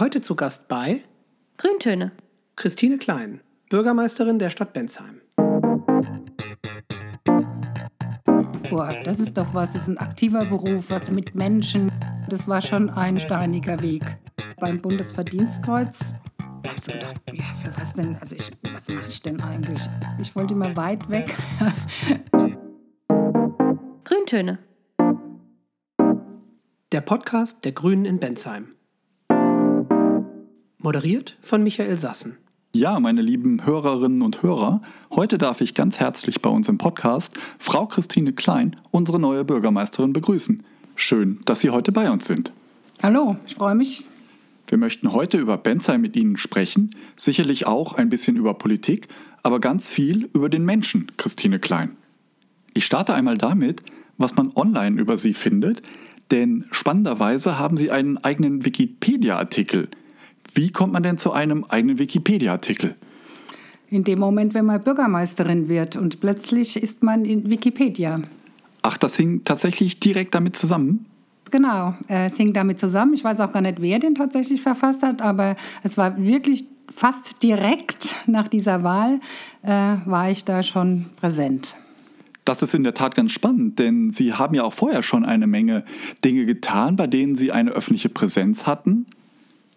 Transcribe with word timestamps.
Heute 0.00 0.22
zu 0.22 0.34
Gast 0.34 0.66
bei 0.68 1.02
Grüntöne. 1.58 2.12
Christine 2.56 2.96
Klein, 2.96 3.42
Bürgermeisterin 3.68 4.38
der 4.38 4.48
Stadt 4.48 4.72
Bensheim. 4.72 5.20
Boah, 8.70 8.88
das 9.04 9.20
ist 9.20 9.36
doch 9.36 9.52
was, 9.52 9.74
das 9.74 9.82
ist 9.82 9.88
ein 9.88 9.98
aktiver 9.98 10.46
Beruf, 10.46 10.86
was 10.88 11.10
mit 11.10 11.34
Menschen. 11.34 11.92
Das 12.30 12.48
war 12.48 12.62
schon 12.62 12.88
ein 12.88 13.18
steiniger 13.18 13.82
Weg. 13.82 14.02
Beim 14.58 14.78
Bundesverdienstkreuz 14.78 16.14
habe 16.66 16.78
ich 16.78 16.82
so 16.82 16.92
gedacht, 16.92 17.16
ja, 17.34 17.44
für 17.62 17.78
was 17.78 17.92
denn? 17.92 18.16
Also 18.22 18.36
ich, 18.36 18.50
was 18.72 18.88
mache 18.88 19.06
ich 19.06 19.20
denn 19.20 19.38
eigentlich? 19.42 19.82
Ich 20.18 20.34
wollte 20.34 20.54
immer 20.54 20.74
weit 20.76 21.10
weg. 21.10 21.36
Grüntöne. 24.04 24.60
Der 26.90 27.02
Podcast 27.02 27.66
der 27.66 27.72
Grünen 27.72 28.06
in 28.06 28.18
Bensheim. 28.18 28.76
Moderiert 30.82 31.36
von 31.42 31.62
Michael 31.62 31.98
Sassen. 31.98 32.38
Ja, 32.72 33.00
meine 33.00 33.20
lieben 33.20 33.66
Hörerinnen 33.66 34.22
und 34.22 34.42
Hörer, 34.42 34.80
heute 35.10 35.36
darf 35.36 35.60
ich 35.60 35.74
ganz 35.74 36.00
herzlich 36.00 36.40
bei 36.40 36.48
uns 36.48 36.70
im 36.70 36.78
Podcast 36.78 37.34
Frau 37.58 37.86
Christine 37.86 38.32
Klein, 38.32 38.76
unsere 38.90 39.20
neue 39.20 39.44
Bürgermeisterin, 39.44 40.14
begrüßen. 40.14 40.62
Schön, 40.96 41.38
dass 41.44 41.60
Sie 41.60 41.68
heute 41.68 41.92
bei 41.92 42.10
uns 42.10 42.24
sind. 42.24 42.54
Hallo, 43.02 43.36
ich 43.46 43.56
freue 43.56 43.74
mich. 43.74 44.06
Wir 44.68 44.78
möchten 44.78 45.12
heute 45.12 45.36
über 45.36 45.58
Bensheim 45.58 46.00
mit 46.00 46.16
Ihnen 46.16 46.38
sprechen, 46.38 46.96
sicherlich 47.14 47.66
auch 47.66 47.92
ein 47.92 48.08
bisschen 48.08 48.36
über 48.36 48.54
Politik, 48.54 49.08
aber 49.42 49.60
ganz 49.60 49.86
viel 49.86 50.30
über 50.32 50.48
den 50.48 50.64
Menschen, 50.64 51.12
Christine 51.18 51.58
Klein. 51.58 51.94
Ich 52.72 52.86
starte 52.86 53.12
einmal 53.12 53.36
damit, 53.36 53.82
was 54.16 54.34
man 54.34 54.50
online 54.54 54.98
über 54.98 55.18
Sie 55.18 55.34
findet, 55.34 55.82
denn 56.30 56.64
spannenderweise 56.70 57.58
haben 57.58 57.76
Sie 57.76 57.90
einen 57.90 58.16
eigenen 58.16 58.64
Wikipedia-Artikel– 58.64 59.88
wie 60.54 60.70
kommt 60.70 60.92
man 60.92 61.02
denn 61.02 61.18
zu 61.18 61.32
einem 61.32 61.64
eigenen 61.64 61.98
Wikipedia-Artikel? 61.98 62.96
In 63.88 64.04
dem 64.04 64.18
Moment, 64.20 64.54
wenn 64.54 64.66
man 64.66 64.82
Bürgermeisterin 64.82 65.68
wird 65.68 65.96
und 65.96 66.20
plötzlich 66.20 66.76
ist 66.76 67.02
man 67.02 67.24
in 67.24 67.50
Wikipedia. 67.50 68.20
Ach, 68.82 68.96
das 68.96 69.16
hing 69.16 69.42
tatsächlich 69.44 70.00
direkt 70.00 70.34
damit 70.34 70.56
zusammen? 70.56 71.06
Genau, 71.50 71.94
es 72.06 72.36
hing 72.36 72.52
damit 72.52 72.78
zusammen. 72.78 73.14
Ich 73.14 73.24
weiß 73.24 73.40
auch 73.40 73.52
gar 73.52 73.60
nicht, 73.60 73.82
wer 73.82 73.98
den 73.98 74.14
tatsächlich 74.14 74.62
verfasst 74.62 75.02
hat, 75.02 75.20
aber 75.20 75.56
es 75.82 75.98
war 75.98 76.16
wirklich 76.22 76.64
fast 76.88 77.42
direkt 77.42 78.16
nach 78.26 78.48
dieser 78.48 78.82
Wahl, 78.82 79.20
äh, 79.62 79.96
war 80.04 80.30
ich 80.30 80.44
da 80.44 80.62
schon 80.62 81.06
präsent. 81.20 81.76
Das 82.44 82.62
ist 82.62 82.74
in 82.74 82.82
der 82.82 82.94
Tat 82.94 83.14
ganz 83.14 83.32
spannend, 83.32 83.78
denn 83.78 84.12
Sie 84.12 84.34
haben 84.34 84.54
ja 84.54 84.64
auch 84.64 84.72
vorher 84.72 85.02
schon 85.02 85.24
eine 85.24 85.46
Menge 85.46 85.84
Dinge 86.24 86.46
getan, 86.46 86.96
bei 86.96 87.06
denen 87.06 87.36
Sie 87.36 87.52
eine 87.52 87.70
öffentliche 87.70 88.08
Präsenz 88.08 88.66
hatten. 88.66 89.06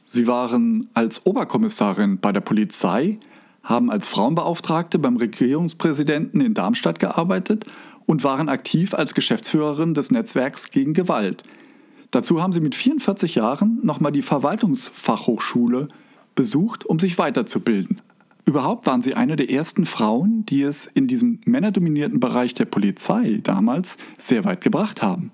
Sie 0.05 0.27
waren 0.27 0.87
als 0.93 1.25
Oberkommissarin 1.25 2.19
bei 2.19 2.31
der 2.31 2.41
Polizei, 2.41 3.19
haben 3.63 3.89
als 3.89 4.07
Frauenbeauftragte 4.07 4.99
beim 4.99 5.17
Regierungspräsidenten 5.17 6.41
in 6.41 6.53
Darmstadt 6.53 6.99
gearbeitet 6.99 7.65
und 8.05 8.23
waren 8.23 8.49
aktiv 8.49 8.93
als 8.93 9.13
Geschäftsführerin 9.13 9.93
des 9.93 10.11
Netzwerks 10.11 10.71
gegen 10.71 10.93
Gewalt. 10.93 11.43
Dazu 12.11 12.41
haben 12.41 12.53
sie 12.53 12.59
mit 12.59 12.75
44 12.75 13.35
Jahren 13.35 13.79
nochmal 13.81 14.11
die 14.11 14.21
Verwaltungsfachhochschule 14.21 15.87
besucht, 16.35 16.85
um 16.85 16.99
sich 16.99 17.17
weiterzubilden. 17.17 18.01
Überhaupt 18.45 18.85
waren 18.85 19.01
sie 19.01 19.13
eine 19.13 19.37
der 19.37 19.49
ersten 19.49 19.85
Frauen, 19.85 20.45
die 20.45 20.63
es 20.63 20.85
in 20.85 21.07
diesem 21.07 21.39
männerdominierten 21.45 22.19
Bereich 22.19 22.53
der 22.53 22.65
Polizei 22.65 23.39
damals 23.41 23.97
sehr 24.17 24.43
weit 24.43 24.59
gebracht 24.61 25.01
haben. 25.01 25.31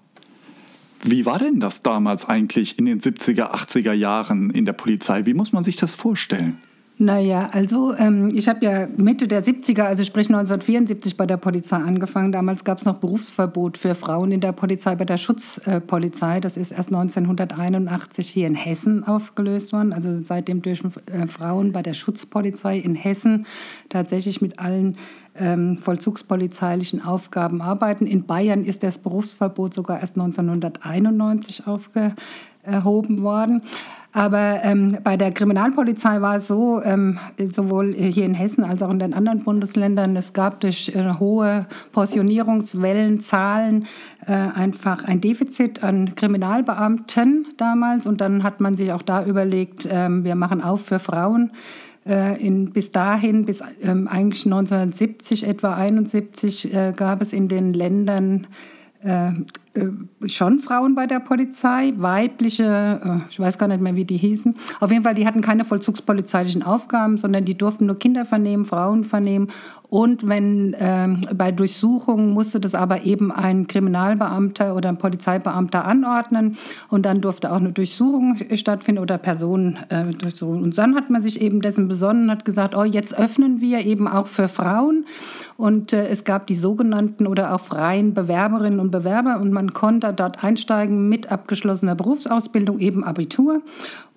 Wie 1.03 1.25
war 1.25 1.39
denn 1.39 1.59
das 1.59 1.81
damals 1.81 2.27
eigentlich 2.27 2.77
in 2.77 2.85
den 2.85 2.99
70er, 2.99 3.53
80er 3.53 3.93
Jahren 3.93 4.49
in 4.49 4.65
der 4.65 4.73
Polizei? 4.73 5.25
Wie 5.25 5.33
muss 5.33 5.53
man 5.53 5.63
sich 5.63 5.77
das 5.77 5.95
vorstellen? 5.95 6.57
Naja, 7.01 7.49
also 7.53 7.95
ähm, 7.95 8.29
ich 8.35 8.49
habe 8.49 8.65
ja 8.65 8.85
Mitte 8.97 9.29
der 9.29 9.41
70er, 9.41 9.83
also 9.83 10.03
sprich 10.03 10.27
1974 10.27 11.15
bei 11.15 11.25
der 11.25 11.37
Polizei 11.37 11.77
angefangen. 11.77 12.33
Damals 12.33 12.65
gab 12.65 12.77
es 12.77 12.83
noch 12.83 12.97
Berufsverbot 12.97 13.77
für 13.77 13.95
Frauen 13.95 14.33
in 14.33 14.41
der 14.41 14.51
Polizei, 14.51 14.95
bei 14.95 15.05
der 15.05 15.17
Schutzpolizei. 15.17 16.41
Das 16.41 16.57
ist 16.57 16.71
erst 16.71 16.89
1981 16.89 18.27
hier 18.27 18.47
in 18.47 18.55
Hessen 18.55 19.05
aufgelöst 19.05 19.71
worden. 19.71 19.93
Also 19.93 20.19
seitdem 20.21 20.61
dürfen 20.61 20.91
äh, 21.05 21.25
Frauen 21.27 21.71
bei 21.71 21.83
der 21.83 21.93
Schutzpolizei 21.93 22.77
in 22.77 22.95
Hessen 22.95 23.45
tatsächlich 23.87 24.41
mit 24.41 24.59
allen 24.59 24.97
ähm, 25.39 25.77
vollzugspolizeilichen 25.77 27.03
Aufgaben 27.03 27.61
arbeiten. 27.61 28.07
In 28.07 28.25
Bayern 28.25 28.63
ist 28.63 28.83
das 28.83 28.97
Berufsverbot 28.97 29.73
sogar 29.73 30.01
erst 30.01 30.17
1991 30.17 31.67
aufgehoben 31.67 33.23
worden. 33.23 33.63
Aber 34.11 34.61
ähm, 34.63 34.97
bei 35.03 35.17
der 35.17 35.31
Kriminalpolizei 35.31 36.19
war 36.21 36.37
es 36.37 36.47
so, 36.47 36.81
ähm, 36.83 37.19
sowohl 37.51 37.93
hier 37.93 38.25
in 38.25 38.33
Hessen 38.33 38.63
als 38.63 38.81
auch 38.81 38.89
in 38.89 38.97
den 38.97 39.13
anderen 39.13 39.43
Bundesländern, 39.43 40.15
es 40.15 40.33
gab 40.33 40.61
durch 40.61 40.89
äh, 40.95 41.13
hohe 41.19 41.67
Pensionierungswellenzahlen 41.93 43.85
äh, 44.25 44.33
einfach 44.33 45.05
ein 45.05 45.21
Defizit 45.21 45.83
an 45.83 46.15
Kriminalbeamten 46.15 47.49
damals. 47.57 48.07
Und 48.07 48.19
dann 48.19 48.41
hat 48.41 48.61
man 48.61 48.77
sich 48.77 48.91
auch 48.93 49.03
da 49.03 49.23
überlegt, 49.23 49.85
äh, 49.85 50.09
wir 50.09 50.33
machen 50.33 50.63
auf 50.63 50.85
für 50.85 50.97
Frauen. 50.97 51.51
Äh, 52.09 52.43
in, 52.43 52.71
bis 52.71 52.91
dahin, 52.91 53.45
bis 53.45 53.61
ähm, 53.83 54.07
eigentlich 54.07 54.43
1970, 54.43 55.45
etwa 55.45 55.75
71, 55.75 56.73
äh, 56.73 56.91
gab 56.95 57.21
es 57.21 57.33
in 57.33 57.47
den 57.47 57.71
Ländern 57.71 58.47
äh, 59.03 59.31
schon 60.27 60.59
Frauen 60.59 60.95
bei 60.95 61.05
der 61.05 61.19
Polizei, 61.19 61.93
weibliche, 61.97 63.01
äh, 63.03 63.29
ich 63.29 63.39
weiß 63.39 63.57
gar 63.57 63.67
nicht 63.67 63.81
mehr, 63.81 63.95
wie 63.95 64.05
die 64.05 64.17
hießen. 64.17 64.55
Auf 64.79 64.91
jeden 64.91 65.03
Fall, 65.03 65.15
die 65.15 65.27
hatten 65.27 65.41
keine 65.41 65.65
vollzugspolizeilichen 65.65 66.63
Aufgaben, 66.63 67.17
sondern 67.17 67.45
die 67.45 67.57
durften 67.57 67.85
nur 67.85 67.99
Kinder 67.99 68.25
vernehmen, 68.25 68.65
Frauen 68.65 69.03
vernehmen. 69.03 69.49
Und 69.89 70.27
wenn 70.27 70.75
ähm, 70.79 71.25
bei 71.33 71.51
Durchsuchungen 71.51 72.29
musste 72.29 72.59
das 72.59 72.75
aber 72.75 73.05
eben 73.05 73.31
ein 73.31 73.65
Kriminalbeamter 73.65 74.75
oder 74.75 74.89
ein 74.89 74.99
Polizeibeamter 74.99 75.83
anordnen 75.83 76.57
und 76.89 77.07
dann 77.07 77.21
durfte 77.21 77.51
auch 77.51 77.57
eine 77.57 77.71
Durchsuchung 77.71 78.37
stattfinden 78.53 79.01
oder 79.01 79.17
Personen 79.17 79.79
äh, 79.89 80.13
durchsuchen. 80.13 80.61
Und 80.61 80.77
dann 80.77 80.95
hat 80.95 81.09
man 81.09 81.23
sich 81.23 81.41
eben 81.41 81.61
dessen 81.61 81.87
besonnen 81.87 82.25
und 82.25 82.31
hat 82.31 82.45
gesagt, 82.45 82.75
oh, 82.77 82.83
jetzt 82.83 83.17
öffnen 83.17 83.61
wir 83.61 83.83
eben 83.83 84.07
auch 84.07 84.27
für 84.27 84.47
Frauen. 84.47 85.05
Und 85.57 85.91
äh, 85.91 86.07
es 86.07 86.23
gab 86.23 86.45
die 86.45 86.55
sogenannten 86.55 87.25
oder 87.25 87.55
auch 87.55 87.59
freien 87.59 88.13
Bewerberinnen 88.13 88.79
und 88.79 88.91
Bewerber 88.91 89.39
und 89.41 89.51
man 89.59 89.73
konnte 89.73 90.13
dort 90.13 90.41
einsteigen 90.41 91.09
mit 91.09 91.33
abgeschlossener 91.33 91.93
Berufsausbildung, 91.93 92.79
eben 92.79 93.03
Abitur. 93.03 93.61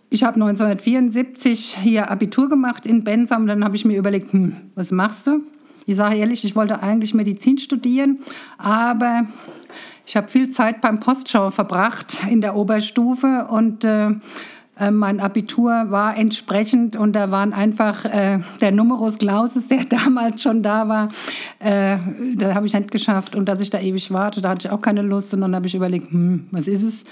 Ich 0.09 0.23
habe 0.23 0.35
1974 0.37 1.79
hier 1.83 2.13
Abitur 2.13 2.49
gemacht 2.49 2.87
in 2.87 3.03
Bensam 3.03 3.43
und 3.43 3.49
dann 3.49 3.65
habe 3.65 3.75
ich 3.75 3.85
mir 3.85 3.99
überlegt, 3.99 4.33
hm, 4.33 4.71
was 4.77 4.93
machst 4.93 5.27
du? 5.27 5.41
Ich 5.85 5.97
sage 5.97 6.15
ehrlich, 6.15 6.45
ich 6.45 6.55
wollte 6.55 6.81
eigentlich 6.81 7.13
Medizin 7.13 7.59
studieren, 7.59 8.21
aber 8.57 9.27
ich 10.07 10.17
habe 10.17 10.29
viel 10.29 10.49
Zeit 10.51 10.81
beim 10.81 11.01
Postschau 11.01 11.51
verbracht 11.51 12.25
in 12.31 12.41
der 12.41 12.55
Oberstufe 12.55 13.49
und 13.51 13.83
äh, 13.83 14.11
äh, 14.83 14.91
mein 14.91 15.21
Abitur 15.21 15.87
war 15.91 16.17
entsprechend 16.17 16.97
und 16.97 17.15
da 17.15 17.31
waren 17.31 17.53
einfach 17.53 18.05
äh, 18.05 18.41
der 18.61 18.73
Numerus 18.73 19.19
Clausus, 19.19 19.69
der 19.69 19.85
damals 19.89 20.43
schon 20.43 20.63
da 20.63 20.89
war, 20.89 21.09
äh, 21.61 21.99
da 22.37 22.55
habe 22.55 22.67
ich 22.67 22.75
nicht 22.75 22.91
geschafft 22.91 23.37
und 23.37 23.49
dass 23.49 23.61
ich 23.61 23.71
da 23.71 23.79
ewig 23.79 24.13
warte, 24.13 24.41
da 24.41 24.51
hatte 24.51 24.67
ich 24.67 24.73
auch 24.73 24.81
keine 24.81 25.03
Lust 25.03 25.33
und 25.35 25.43
dann 25.43 25.55
habe 25.55 25.67
ich 25.67 25.75
überlegt, 25.75 26.11
hm, 26.11 26.47
was 26.51 26.67
ist 26.67 26.83
es? 26.83 27.05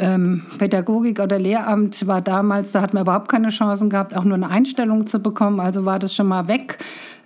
Ähm, 0.00 0.42
Pädagogik 0.58 1.18
oder 1.18 1.40
Lehramt 1.40 2.06
war 2.06 2.22
damals, 2.22 2.70
da 2.70 2.80
hat 2.80 2.94
man 2.94 3.02
überhaupt 3.02 3.28
keine 3.28 3.48
Chancen 3.48 3.90
gehabt, 3.90 4.16
auch 4.16 4.22
nur 4.22 4.36
eine 4.36 4.48
Einstellung 4.48 5.08
zu 5.08 5.18
bekommen, 5.18 5.58
also 5.58 5.84
war 5.84 5.98
das 5.98 6.14
schon 6.14 6.28
mal 6.28 6.46
weg. 6.46 6.78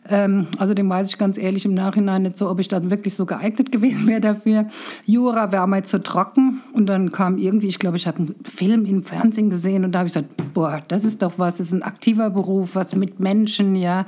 Ähm, 0.08 0.48
also 0.58 0.74
dem 0.74 0.90
weiß 0.90 1.10
ich 1.10 1.18
ganz 1.18 1.38
ehrlich 1.38 1.64
im 1.64 1.74
Nachhinein 1.74 2.22
nicht 2.22 2.36
so, 2.36 2.50
ob 2.50 2.58
ich 2.58 2.66
dann 2.66 2.90
wirklich 2.90 3.14
so 3.14 3.24
geeignet 3.24 3.70
gewesen 3.70 4.06
wäre 4.08 4.20
dafür. 4.20 4.66
Jura 5.06 5.52
wäre 5.52 5.68
mal 5.68 5.84
zu 5.84 6.02
trocken 6.02 6.60
und 6.72 6.86
dann 6.86 7.12
kam 7.12 7.38
irgendwie, 7.38 7.68
ich 7.68 7.78
glaube, 7.78 7.96
ich 7.96 8.06
habe 8.06 8.18
einen 8.18 8.34
Film 8.44 8.84
im 8.84 9.04
Fernsehen 9.04 9.48
gesehen 9.48 9.84
und 9.84 9.92
da 9.92 10.00
habe 10.00 10.08
ich 10.08 10.14
gesagt, 10.14 10.54
boah, 10.54 10.82
das 10.88 11.04
ist 11.04 11.22
doch 11.22 11.34
was, 11.38 11.56
das 11.56 11.68
ist 11.68 11.72
ein 11.72 11.84
aktiver 11.84 12.30
Beruf, 12.30 12.74
was 12.74 12.96
mit 12.96 13.20
Menschen, 13.20 13.76
ja, 13.76 14.06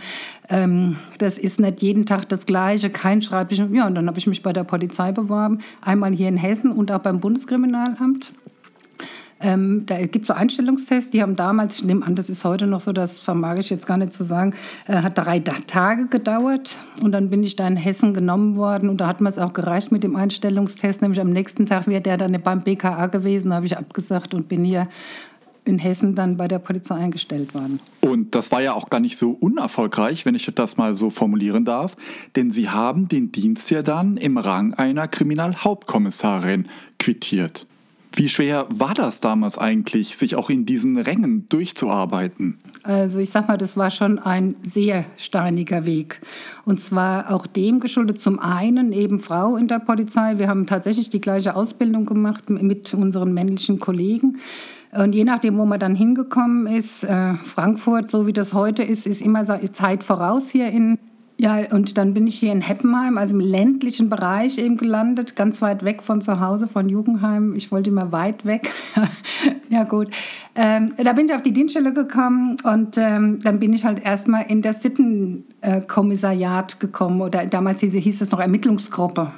ähm, 0.48 0.96
das 1.18 1.38
ist 1.38 1.60
nicht 1.60 1.80
jeden 1.82 2.06
Tag 2.06 2.28
das 2.28 2.46
Gleiche, 2.46 2.90
kein 2.90 3.22
Schreibtisch. 3.22 3.62
Ja, 3.72 3.86
und 3.86 3.94
dann 3.94 4.08
habe 4.08 4.18
ich 4.18 4.26
mich 4.26 4.42
bei 4.42 4.52
der 4.52 4.64
Polizei 4.64 5.12
beworben, 5.12 5.60
einmal 5.80 6.12
hier 6.12 6.28
in 6.28 6.36
Hessen 6.36 6.72
und 6.72 6.90
auch 6.90 6.98
beim 6.98 7.20
Bundeskriminalamt. 7.20 8.34
Ähm, 9.44 9.84
da 9.84 9.98
gibt 10.06 10.22
es 10.22 10.28
so 10.28 10.34
Einstellungstests, 10.34 11.10
die 11.10 11.20
haben 11.20 11.36
damals, 11.36 11.76
ich 11.76 11.84
nehme 11.84 12.06
an, 12.06 12.14
das 12.14 12.30
ist 12.30 12.44
heute 12.44 12.66
noch 12.66 12.80
so, 12.80 12.92
das 12.92 13.18
vermag 13.18 13.58
ich 13.58 13.68
jetzt 13.68 13.86
gar 13.86 13.98
nicht 13.98 14.14
zu 14.14 14.24
sagen, 14.24 14.54
äh, 14.86 14.94
hat 14.94 15.18
drei 15.18 15.38
Tage 15.38 16.06
gedauert 16.06 16.78
und 17.02 17.12
dann 17.12 17.28
bin 17.28 17.42
ich 17.42 17.54
da 17.54 17.68
in 17.68 17.76
Hessen 17.76 18.14
genommen 18.14 18.56
worden 18.56 18.88
und 18.88 19.02
da 19.02 19.06
hat 19.06 19.20
mir 19.20 19.28
es 19.28 19.38
auch 19.38 19.52
gereicht 19.52 19.92
mit 19.92 20.02
dem 20.02 20.16
Einstellungstest, 20.16 21.02
nämlich 21.02 21.20
am 21.20 21.28
nächsten 21.28 21.66
Tag 21.66 21.86
wäre 21.86 22.00
der 22.00 22.16
dann 22.16 22.40
beim 22.42 22.60
BKA 22.60 23.08
gewesen, 23.08 23.52
habe 23.52 23.66
ich 23.66 23.76
abgesagt 23.76 24.32
und 24.32 24.48
bin 24.48 24.64
hier 24.64 24.88
in 25.66 25.78
Hessen 25.78 26.14
dann 26.14 26.38
bei 26.38 26.48
der 26.48 26.58
Polizei 26.58 26.94
eingestellt 26.94 27.52
worden. 27.52 27.80
Und 28.00 28.34
das 28.34 28.50
war 28.50 28.62
ja 28.62 28.72
auch 28.72 28.88
gar 28.88 29.00
nicht 29.00 29.18
so 29.18 29.32
unerfolgreich, 29.32 30.24
wenn 30.24 30.34
ich 30.34 30.50
das 30.54 30.78
mal 30.78 30.96
so 30.96 31.10
formulieren 31.10 31.66
darf, 31.66 31.96
denn 32.34 32.50
Sie 32.50 32.70
haben 32.70 33.08
den 33.08 33.30
Dienst 33.30 33.70
ja 33.70 33.82
dann 33.82 34.16
im 34.16 34.38
Rang 34.38 34.72
einer 34.72 35.06
Kriminalhauptkommissarin 35.06 36.68
quittiert. 36.98 37.66
Wie 38.16 38.28
schwer 38.28 38.66
war 38.70 38.94
das 38.94 39.20
damals 39.20 39.58
eigentlich, 39.58 40.16
sich 40.16 40.36
auch 40.36 40.48
in 40.48 40.66
diesen 40.66 40.96
Rängen 40.98 41.48
durchzuarbeiten? 41.48 42.58
Also 42.84 43.18
ich 43.18 43.30
sag 43.30 43.48
mal, 43.48 43.56
das 43.56 43.76
war 43.76 43.90
schon 43.90 44.20
ein 44.20 44.54
sehr 44.62 45.04
steiniger 45.16 45.84
Weg. 45.84 46.20
Und 46.64 46.80
zwar 46.80 47.32
auch 47.32 47.46
dem 47.46 47.80
geschuldet, 47.80 48.20
zum 48.20 48.38
einen 48.38 48.92
eben 48.92 49.18
Frau 49.18 49.56
in 49.56 49.66
der 49.66 49.80
Polizei. 49.80 50.38
Wir 50.38 50.48
haben 50.48 50.66
tatsächlich 50.66 51.10
die 51.10 51.20
gleiche 51.20 51.56
Ausbildung 51.56 52.06
gemacht 52.06 52.50
mit 52.50 52.94
unseren 52.94 53.34
männlichen 53.34 53.80
Kollegen. 53.80 54.38
Und 54.92 55.12
je 55.14 55.24
nachdem, 55.24 55.58
wo 55.58 55.64
man 55.64 55.80
dann 55.80 55.96
hingekommen 55.96 56.68
ist, 56.68 57.02
äh, 57.02 57.34
Frankfurt, 57.34 58.12
so 58.12 58.28
wie 58.28 58.32
das 58.32 58.54
heute 58.54 58.84
ist, 58.84 59.08
ist 59.08 59.22
immer 59.22 59.44
Zeit 59.72 60.04
voraus 60.04 60.50
hier 60.50 60.68
in 60.68 60.98
ja, 61.44 61.58
und 61.72 61.98
dann 61.98 62.14
bin 62.14 62.26
ich 62.26 62.38
hier 62.38 62.52
in 62.52 62.62
Heppenheim, 62.62 63.18
also 63.18 63.34
im 63.34 63.40
ländlichen 63.40 64.08
Bereich 64.08 64.56
eben 64.56 64.78
gelandet, 64.78 65.36
ganz 65.36 65.60
weit 65.60 65.84
weg 65.84 66.02
von 66.02 66.22
zu 66.22 66.40
Hause, 66.40 66.66
von 66.66 66.88
Jugendheim. 66.88 67.54
Ich 67.54 67.70
wollte 67.70 67.90
immer 67.90 68.12
weit 68.12 68.46
weg. 68.46 68.72
ja, 69.68 69.84
gut. 69.84 70.08
Ähm, 70.54 70.94
da 70.96 71.12
bin 71.12 71.26
ich 71.26 71.34
auf 71.34 71.42
die 71.42 71.52
Dienststelle 71.52 71.92
gekommen 71.92 72.56
und 72.64 72.96
ähm, 72.96 73.40
dann 73.42 73.60
bin 73.60 73.74
ich 73.74 73.84
halt 73.84 74.02
erstmal 74.02 74.46
in 74.48 74.62
das 74.62 74.82
Sittenkommissariat 74.82 76.80
gekommen 76.80 77.20
oder 77.20 77.44
damals 77.44 77.80
hieß 77.80 78.22
es 78.22 78.30
noch 78.30 78.40
Ermittlungsgruppe. 78.40 79.30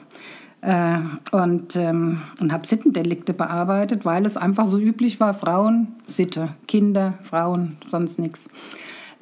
Äh, 0.60 0.98
und 1.32 1.74
ähm, 1.74 2.22
und 2.40 2.52
habe 2.52 2.68
Sittendelikte 2.68 3.34
bearbeitet, 3.34 4.04
weil 4.04 4.24
es 4.26 4.36
einfach 4.36 4.68
so 4.68 4.78
üblich 4.78 5.18
war, 5.18 5.34
Frauen, 5.34 5.88
Sitte, 6.06 6.50
Kinder, 6.68 7.14
Frauen, 7.24 7.78
sonst 7.84 8.20
nichts. 8.20 8.46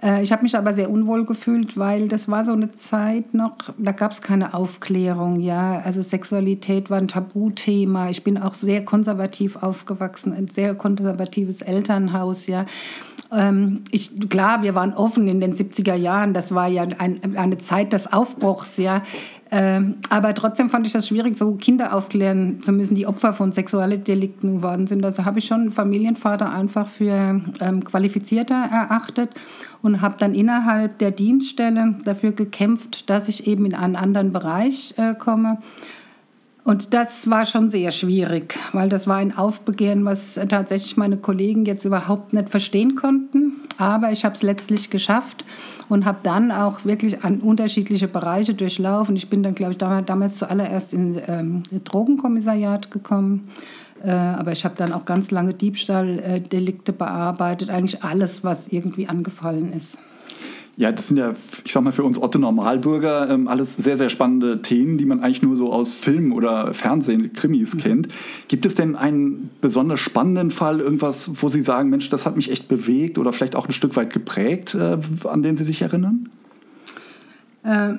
Äh, 0.04 0.22
ich 0.22 0.30
habe 0.32 0.42
mich 0.42 0.56
aber 0.56 0.74
sehr 0.74 0.90
unwohl 0.90 1.24
gefühlt, 1.24 1.78
weil 1.78 2.08
das 2.08 2.28
war 2.28 2.44
so 2.44 2.52
eine 2.52 2.72
Zeit 2.74 3.34
noch, 3.34 3.56
da 3.78 3.92
gab 3.92 4.12
es 4.12 4.20
keine 4.20 4.54
Aufklärung, 4.54 5.40
ja. 5.40 5.80
Also 5.84 6.02
Sexualität 6.02 6.90
war 6.90 6.98
ein 6.98 7.08
Tabuthema. 7.08 8.10
Ich 8.10 8.22
bin 8.22 8.38
auch 8.38 8.54
sehr 8.54 8.84
konservativ 8.84 9.56
aufgewachsen, 9.56 10.32
ein 10.32 10.48
sehr 10.48 10.74
konservatives 10.74 11.62
Elternhaus, 11.62 12.46
ja. 12.46 12.66
Ähm, 13.32 13.82
ich, 13.90 14.28
klar, 14.28 14.62
wir 14.62 14.74
waren 14.74 14.92
offen 14.92 15.26
in 15.26 15.40
den 15.40 15.54
70er 15.54 15.94
Jahren, 15.94 16.34
das 16.34 16.54
war 16.54 16.68
ja 16.68 16.82
ein, 16.82 17.36
eine 17.36 17.58
Zeit 17.58 17.92
des 17.92 18.12
Aufbruchs, 18.12 18.76
ja. 18.76 19.02
Ähm, 19.50 19.96
aber 20.10 20.34
trotzdem 20.34 20.68
fand 20.68 20.86
ich 20.86 20.92
das 20.92 21.06
schwierig, 21.06 21.38
so 21.38 21.54
Kinder 21.54 21.94
aufklären 21.94 22.60
zu 22.60 22.72
müssen, 22.72 22.96
die 22.96 23.06
Opfer 23.06 23.32
von 23.34 23.52
Sexualdelikten 23.52 24.56
geworden 24.56 24.88
sind. 24.88 25.04
Also 25.04 25.24
habe 25.24 25.38
ich 25.38 25.44
schon 25.44 25.70
Familienvater 25.70 26.52
einfach 26.52 26.88
für 26.88 27.40
ähm, 27.60 27.84
qualifizierter 27.84 28.54
erachtet 28.54 29.30
und 29.84 30.00
habe 30.00 30.16
dann 30.18 30.34
innerhalb 30.34 30.98
der 30.98 31.10
Dienststelle 31.10 31.96
dafür 32.06 32.32
gekämpft, 32.32 33.10
dass 33.10 33.28
ich 33.28 33.46
eben 33.46 33.66
in 33.66 33.74
einen 33.74 33.96
anderen 33.96 34.32
Bereich 34.32 34.94
äh, 34.96 35.14
komme. 35.14 35.58
Und 36.64 36.94
das 36.94 37.28
war 37.28 37.44
schon 37.44 37.68
sehr 37.68 37.90
schwierig, 37.90 38.58
weil 38.72 38.88
das 38.88 39.06
war 39.06 39.16
ein 39.16 39.36
Aufbegehren, 39.36 40.06
was 40.06 40.40
tatsächlich 40.48 40.96
meine 40.96 41.18
Kollegen 41.18 41.66
jetzt 41.66 41.84
überhaupt 41.84 42.32
nicht 42.32 42.48
verstehen 42.48 42.94
konnten. 42.96 43.52
Aber 43.76 44.10
ich 44.10 44.24
habe 44.24 44.34
es 44.34 44.40
letztlich 44.40 44.88
geschafft 44.88 45.44
und 45.90 46.06
habe 46.06 46.20
dann 46.22 46.50
auch 46.50 46.86
wirklich 46.86 47.22
an 47.22 47.40
unterschiedliche 47.40 48.08
Bereiche 48.08 48.54
durchlaufen. 48.54 49.16
Ich 49.16 49.28
bin 49.28 49.42
dann, 49.42 49.54
glaube 49.54 49.72
ich, 49.72 49.78
damals 49.78 50.38
zuallererst 50.38 50.94
in 50.94 51.20
ähm, 51.28 51.62
Drogenkommissariat 51.84 52.90
gekommen 52.90 53.50
aber 54.10 54.52
ich 54.52 54.64
habe 54.64 54.74
dann 54.76 54.92
auch 54.92 55.04
ganz 55.04 55.30
lange 55.30 55.54
Diebstahldelikte 55.54 56.92
bearbeitet, 56.92 57.70
eigentlich 57.70 58.02
alles, 58.02 58.44
was 58.44 58.68
irgendwie 58.68 59.08
angefallen 59.08 59.72
ist. 59.72 59.98
Ja, 60.76 60.90
das 60.90 61.06
sind 61.06 61.18
ja, 61.18 61.32
ich 61.64 61.72
sag 61.72 61.84
mal, 61.84 61.92
für 61.92 62.02
uns 62.02 62.20
Otto 62.20 62.38
Normalbürger 62.38 63.30
ähm, 63.30 63.46
alles 63.46 63.74
sehr, 63.74 63.96
sehr 63.96 64.10
spannende 64.10 64.60
Themen, 64.60 64.98
die 64.98 65.04
man 65.04 65.20
eigentlich 65.20 65.42
nur 65.42 65.54
so 65.54 65.72
aus 65.72 65.94
Filmen 65.94 66.32
oder 66.32 66.74
Fernsehen, 66.74 67.32
Krimis 67.32 67.74
mhm. 67.74 67.78
kennt. 67.78 68.08
Gibt 68.48 68.66
es 68.66 68.74
denn 68.74 68.96
einen 68.96 69.50
besonders 69.60 70.00
spannenden 70.00 70.50
Fall, 70.50 70.80
irgendwas, 70.80 71.30
wo 71.40 71.48
Sie 71.48 71.60
sagen, 71.60 71.90
Mensch, 71.90 72.10
das 72.10 72.26
hat 72.26 72.34
mich 72.36 72.50
echt 72.50 72.66
bewegt 72.66 73.18
oder 73.18 73.32
vielleicht 73.32 73.54
auch 73.54 73.68
ein 73.68 73.72
Stück 73.72 73.94
weit 73.94 74.12
geprägt, 74.12 74.74
äh, 74.74 74.98
an 75.24 75.42
den 75.42 75.56
Sie 75.56 75.64
sich 75.64 75.80
erinnern? 75.80 76.28
Äh, 77.62 77.94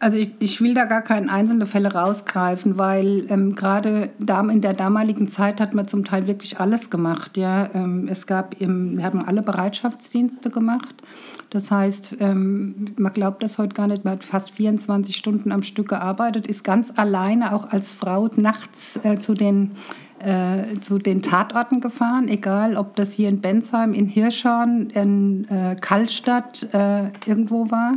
also 0.00 0.18
ich, 0.18 0.30
ich 0.38 0.62
will 0.62 0.72
da 0.72 0.86
gar 0.86 1.02
keine 1.02 1.30
einzelnen 1.30 1.66
Fälle 1.66 1.92
rausgreifen, 1.92 2.78
weil 2.78 3.26
ähm, 3.28 3.54
gerade 3.54 4.08
in 4.18 4.60
der 4.62 4.72
damaligen 4.72 5.28
Zeit 5.28 5.60
hat 5.60 5.74
man 5.74 5.88
zum 5.88 6.04
Teil 6.04 6.26
wirklich 6.26 6.58
alles 6.58 6.88
gemacht. 6.88 7.36
Ja? 7.36 7.68
Ähm, 7.74 8.08
es 8.10 8.26
gab, 8.26 8.58
im, 8.60 8.96
wir 8.96 9.04
haben 9.04 9.22
alle 9.22 9.42
Bereitschaftsdienste 9.42 10.48
gemacht. 10.48 11.02
Das 11.50 11.70
heißt, 11.70 12.16
ähm, 12.20 12.86
man 12.98 13.12
glaubt 13.12 13.42
das 13.42 13.58
heute 13.58 13.74
gar 13.74 13.88
nicht, 13.88 14.04
man 14.04 14.14
hat 14.14 14.24
fast 14.24 14.52
24 14.52 15.14
Stunden 15.14 15.52
am 15.52 15.62
Stück 15.62 15.88
gearbeitet, 15.88 16.46
ist 16.46 16.64
ganz 16.64 16.92
alleine 16.96 17.52
auch 17.52 17.68
als 17.68 17.92
Frau 17.92 18.30
nachts 18.36 18.98
äh, 19.02 19.18
zu 19.18 19.34
den 19.34 19.72
äh, 20.20 20.78
zu 20.80 20.98
den 20.98 21.22
Tatorten 21.22 21.80
gefahren, 21.80 22.28
egal 22.28 22.76
ob 22.76 22.94
das 22.96 23.14
hier 23.14 23.28
in 23.28 23.40
Bensheim, 23.40 23.94
in 23.94 24.06
Hirschhorn, 24.06 24.90
in 24.90 25.46
äh, 25.48 25.76
Kallstadt 25.80 26.68
äh, 26.74 27.04
irgendwo 27.26 27.70
war. 27.70 27.94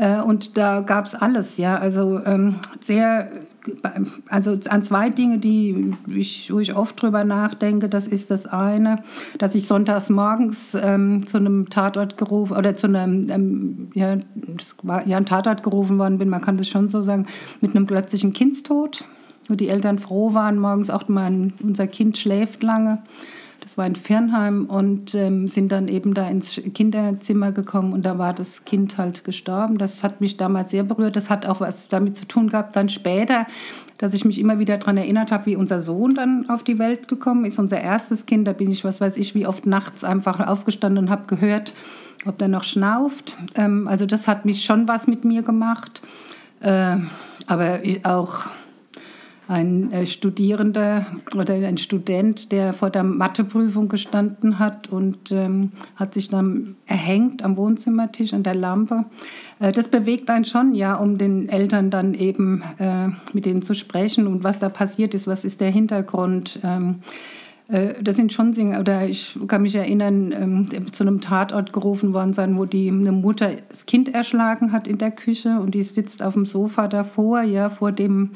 Äh, 0.00 0.22
und 0.22 0.56
da 0.56 0.80
gab 0.80 1.04
es 1.04 1.14
alles, 1.14 1.58
ja. 1.58 1.76
Also 1.76 2.24
ähm, 2.24 2.56
sehr, 2.80 3.30
also 4.30 4.58
an 4.70 4.82
zwei 4.82 5.10
Dinge, 5.10 5.36
die 5.36 5.92
ich, 6.08 6.50
wo 6.50 6.58
ich 6.58 6.74
oft 6.74 7.00
drüber 7.02 7.22
nachdenke. 7.24 7.90
Das 7.90 8.06
ist 8.06 8.30
das 8.30 8.46
eine, 8.46 9.02
dass 9.36 9.54
ich 9.54 9.66
sonntags 9.66 10.08
morgens 10.08 10.74
ähm, 10.74 11.26
zu 11.26 11.36
einem 11.36 11.68
Tatort 11.68 12.16
gerufen 12.16 12.56
oder 12.56 12.74
zu 12.76 12.86
einem, 12.86 13.28
ähm, 13.28 13.90
ja, 13.92 14.16
war, 14.82 15.06
ja, 15.06 15.18
ein 15.18 15.26
Tatort 15.26 15.62
gerufen 15.62 15.98
worden 15.98 16.16
bin, 16.16 16.30
man 16.30 16.40
kann 16.40 16.56
das 16.56 16.68
schon 16.68 16.88
so 16.88 17.02
sagen, 17.02 17.26
mit 17.60 17.76
einem 17.76 17.86
plötzlichen 17.86 18.32
Kindstod, 18.32 19.04
wo 19.48 19.54
die 19.54 19.68
Eltern 19.68 19.98
froh 19.98 20.32
waren, 20.32 20.58
morgens 20.58 20.88
auch 20.88 21.08
mein, 21.08 21.52
unser 21.62 21.86
Kind 21.86 22.16
schläft 22.16 22.62
lange. 22.62 23.02
Das 23.70 23.78
war 23.78 23.86
in 23.86 23.94
Firnheim 23.94 24.66
und 24.66 25.14
ähm, 25.14 25.46
sind 25.46 25.70
dann 25.70 25.86
eben 25.86 26.12
da 26.12 26.28
ins 26.28 26.60
Kinderzimmer 26.74 27.52
gekommen 27.52 27.92
und 27.92 28.04
da 28.04 28.18
war 28.18 28.34
das 28.34 28.64
Kind 28.64 28.98
halt 28.98 29.22
gestorben. 29.22 29.78
Das 29.78 30.02
hat 30.02 30.20
mich 30.20 30.36
damals 30.36 30.72
sehr 30.72 30.82
berührt. 30.82 31.14
Das 31.14 31.30
hat 31.30 31.46
auch 31.46 31.60
was 31.60 31.88
damit 31.88 32.16
zu 32.16 32.26
tun 32.26 32.48
gehabt, 32.48 32.74
dann 32.74 32.88
später, 32.88 33.46
dass 33.96 34.12
ich 34.12 34.24
mich 34.24 34.40
immer 34.40 34.58
wieder 34.58 34.76
daran 34.76 34.96
erinnert 34.96 35.30
habe, 35.30 35.46
wie 35.46 35.54
unser 35.54 35.82
Sohn 35.82 36.16
dann 36.16 36.50
auf 36.50 36.64
die 36.64 36.80
Welt 36.80 37.06
gekommen 37.06 37.44
ist. 37.44 37.60
Unser 37.60 37.80
erstes 37.80 38.26
Kind, 38.26 38.48
da 38.48 38.54
bin 38.54 38.72
ich, 38.72 38.82
was 38.82 39.00
weiß 39.00 39.16
ich, 39.18 39.36
wie 39.36 39.46
oft 39.46 39.66
nachts 39.66 40.02
einfach 40.02 40.44
aufgestanden 40.44 41.04
und 41.04 41.08
habe 41.08 41.28
gehört, 41.28 41.72
ob 42.26 42.38
der 42.38 42.48
noch 42.48 42.64
schnauft. 42.64 43.36
Ähm, 43.54 43.86
also 43.86 44.04
das 44.04 44.26
hat 44.26 44.46
mich 44.46 44.64
schon 44.64 44.88
was 44.88 45.06
mit 45.06 45.24
mir 45.24 45.42
gemacht. 45.42 46.02
Äh, 46.58 46.96
aber 47.46 47.84
ich 47.84 48.04
auch 48.04 48.46
ein 49.50 49.90
äh, 49.90 50.06
Studierender 50.06 51.06
oder 51.34 51.54
ein 51.54 51.76
Student, 51.76 52.52
der 52.52 52.72
vor 52.72 52.88
der 52.88 53.02
Matheprüfung 53.02 53.88
gestanden 53.88 54.60
hat 54.60 54.88
und 54.88 55.32
ähm, 55.32 55.72
hat 55.96 56.14
sich 56.14 56.28
dann 56.28 56.76
erhängt 56.86 57.42
am 57.42 57.56
Wohnzimmertisch 57.56 58.32
an 58.32 58.44
der 58.44 58.54
Lampe. 58.54 59.06
Äh, 59.58 59.72
das 59.72 59.88
bewegt 59.88 60.30
einen 60.30 60.44
schon, 60.44 60.74
ja, 60.74 60.94
um 60.94 61.18
den 61.18 61.48
Eltern 61.48 61.90
dann 61.90 62.14
eben 62.14 62.62
äh, 62.78 63.08
mit 63.32 63.44
denen 63.44 63.62
zu 63.62 63.74
sprechen 63.74 64.28
und 64.28 64.44
was 64.44 64.60
da 64.60 64.68
passiert 64.68 65.14
ist, 65.14 65.26
was 65.26 65.44
ist 65.44 65.60
der 65.60 65.70
Hintergrund. 65.70 66.60
Ähm, 66.62 67.00
äh, 67.66 67.94
das 68.00 68.14
sind 68.14 68.32
schon 68.32 68.52
Dinge, 68.52 68.78
oder 68.78 69.08
ich 69.08 69.36
kann 69.48 69.62
mich 69.62 69.74
erinnern, 69.74 70.32
ähm, 70.32 70.92
zu 70.92 71.02
einem 71.02 71.20
Tatort 71.20 71.72
gerufen 71.72 72.12
worden 72.14 72.34
sein, 72.34 72.56
wo 72.56 72.66
die 72.66 72.88
eine 72.88 73.10
Mutter 73.10 73.50
das 73.68 73.86
Kind 73.86 74.14
erschlagen 74.14 74.70
hat 74.70 74.86
in 74.86 74.98
der 74.98 75.10
Küche 75.10 75.58
und 75.58 75.74
die 75.74 75.82
sitzt 75.82 76.22
auf 76.22 76.34
dem 76.34 76.46
Sofa 76.46 76.86
davor, 76.86 77.42
ja, 77.42 77.68
vor 77.68 77.90
dem 77.90 78.30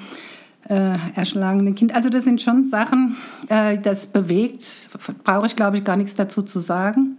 äh, 0.68 0.96
erschlagenen 1.14 1.74
Kind. 1.74 1.94
Also 1.94 2.08
das 2.08 2.24
sind 2.24 2.40
schon 2.40 2.66
Sachen, 2.66 3.16
äh, 3.48 3.78
das 3.78 4.06
bewegt, 4.06 4.90
brauche 5.24 5.46
ich 5.46 5.56
glaube 5.56 5.78
ich 5.78 5.84
gar 5.84 5.96
nichts 5.96 6.14
dazu 6.14 6.42
zu 6.42 6.60
sagen. 6.60 7.18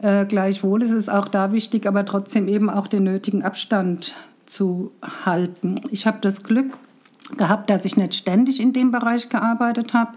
Äh, 0.00 0.26
gleichwohl 0.26 0.82
ist 0.82 0.92
es 0.92 1.08
auch 1.08 1.28
da 1.28 1.52
wichtig, 1.52 1.86
aber 1.86 2.04
trotzdem 2.04 2.48
eben 2.48 2.68
auch 2.70 2.86
den 2.86 3.04
nötigen 3.04 3.42
Abstand 3.42 4.14
zu 4.44 4.92
halten. 5.24 5.80
Ich 5.90 6.06
habe 6.06 6.18
das 6.20 6.42
Glück 6.42 6.76
gehabt, 7.36 7.70
dass 7.70 7.84
ich 7.84 7.96
nicht 7.96 8.14
ständig 8.14 8.60
in 8.60 8.72
dem 8.72 8.90
Bereich 8.90 9.28
gearbeitet 9.28 9.94
habe, 9.94 10.12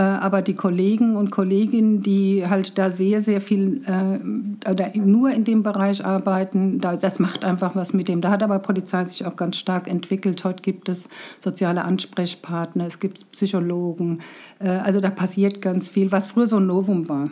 aber 0.00 0.42
die 0.42 0.54
Kollegen 0.54 1.16
und 1.16 1.30
Kolleginnen, 1.30 2.02
die 2.02 2.44
halt 2.48 2.78
da 2.78 2.90
sehr, 2.90 3.20
sehr 3.20 3.40
viel 3.40 3.82
äh, 3.86 4.70
oder 4.70 4.90
nur 4.94 5.30
in 5.30 5.44
dem 5.44 5.62
Bereich 5.62 6.04
arbeiten, 6.04 6.78
das 6.78 7.18
macht 7.18 7.44
einfach 7.44 7.74
was 7.74 7.92
mit 7.92 8.08
dem. 8.08 8.20
Da 8.20 8.30
hat 8.30 8.42
aber 8.42 8.58
Polizei 8.58 9.04
sich 9.04 9.26
auch 9.26 9.36
ganz 9.36 9.56
stark 9.56 9.88
entwickelt. 9.88 10.44
Heute 10.44 10.62
gibt 10.62 10.88
es 10.88 11.08
soziale 11.40 11.84
Ansprechpartner, 11.84 12.86
es 12.86 13.00
gibt 13.00 13.32
Psychologen. 13.32 14.20
Äh, 14.60 14.68
also 14.68 15.00
da 15.00 15.10
passiert 15.10 15.62
ganz 15.62 15.88
viel, 15.88 16.12
was 16.12 16.26
früher 16.26 16.46
so 16.46 16.58
ein 16.58 16.66
Novum 16.66 17.08
war. 17.08 17.30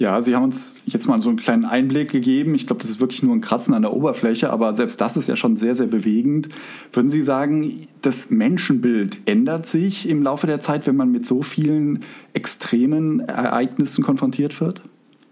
Ja, 0.00 0.18
Sie 0.22 0.34
haben 0.34 0.44
uns 0.44 0.76
jetzt 0.86 1.06
mal 1.08 1.20
so 1.20 1.28
einen 1.28 1.38
kleinen 1.38 1.66
Einblick 1.66 2.10
gegeben. 2.10 2.54
Ich 2.54 2.66
glaube, 2.66 2.80
das 2.80 2.90
ist 2.90 3.00
wirklich 3.00 3.22
nur 3.22 3.36
ein 3.36 3.42
Kratzen 3.42 3.74
an 3.74 3.82
der 3.82 3.92
Oberfläche, 3.92 4.48
aber 4.48 4.74
selbst 4.74 4.98
das 4.98 5.18
ist 5.18 5.28
ja 5.28 5.36
schon 5.36 5.56
sehr, 5.56 5.74
sehr 5.74 5.88
bewegend. 5.88 6.48
Würden 6.94 7.10
Sie 7.10 7.20
sagen, 7.20 7.86
das 8.00 8.30
Menschenbild 8.30 9.18
ändert 9.28 9.66
sich 9.66 10.08
im 10.08 10.22
Laufe 10.22 10.46
der 10.46 10.58
Zeit, 10.58 10.86
wenn 10.86 10.96
man 10.96 11.12
mit 11.12 11.26
so 11.26 11.42
vielen 11.42 12.00
extremen 12.32 13.20
Ereignissen 13.20 14.02
konfrontiert 14.02 14.58
wird? 14.62 14.80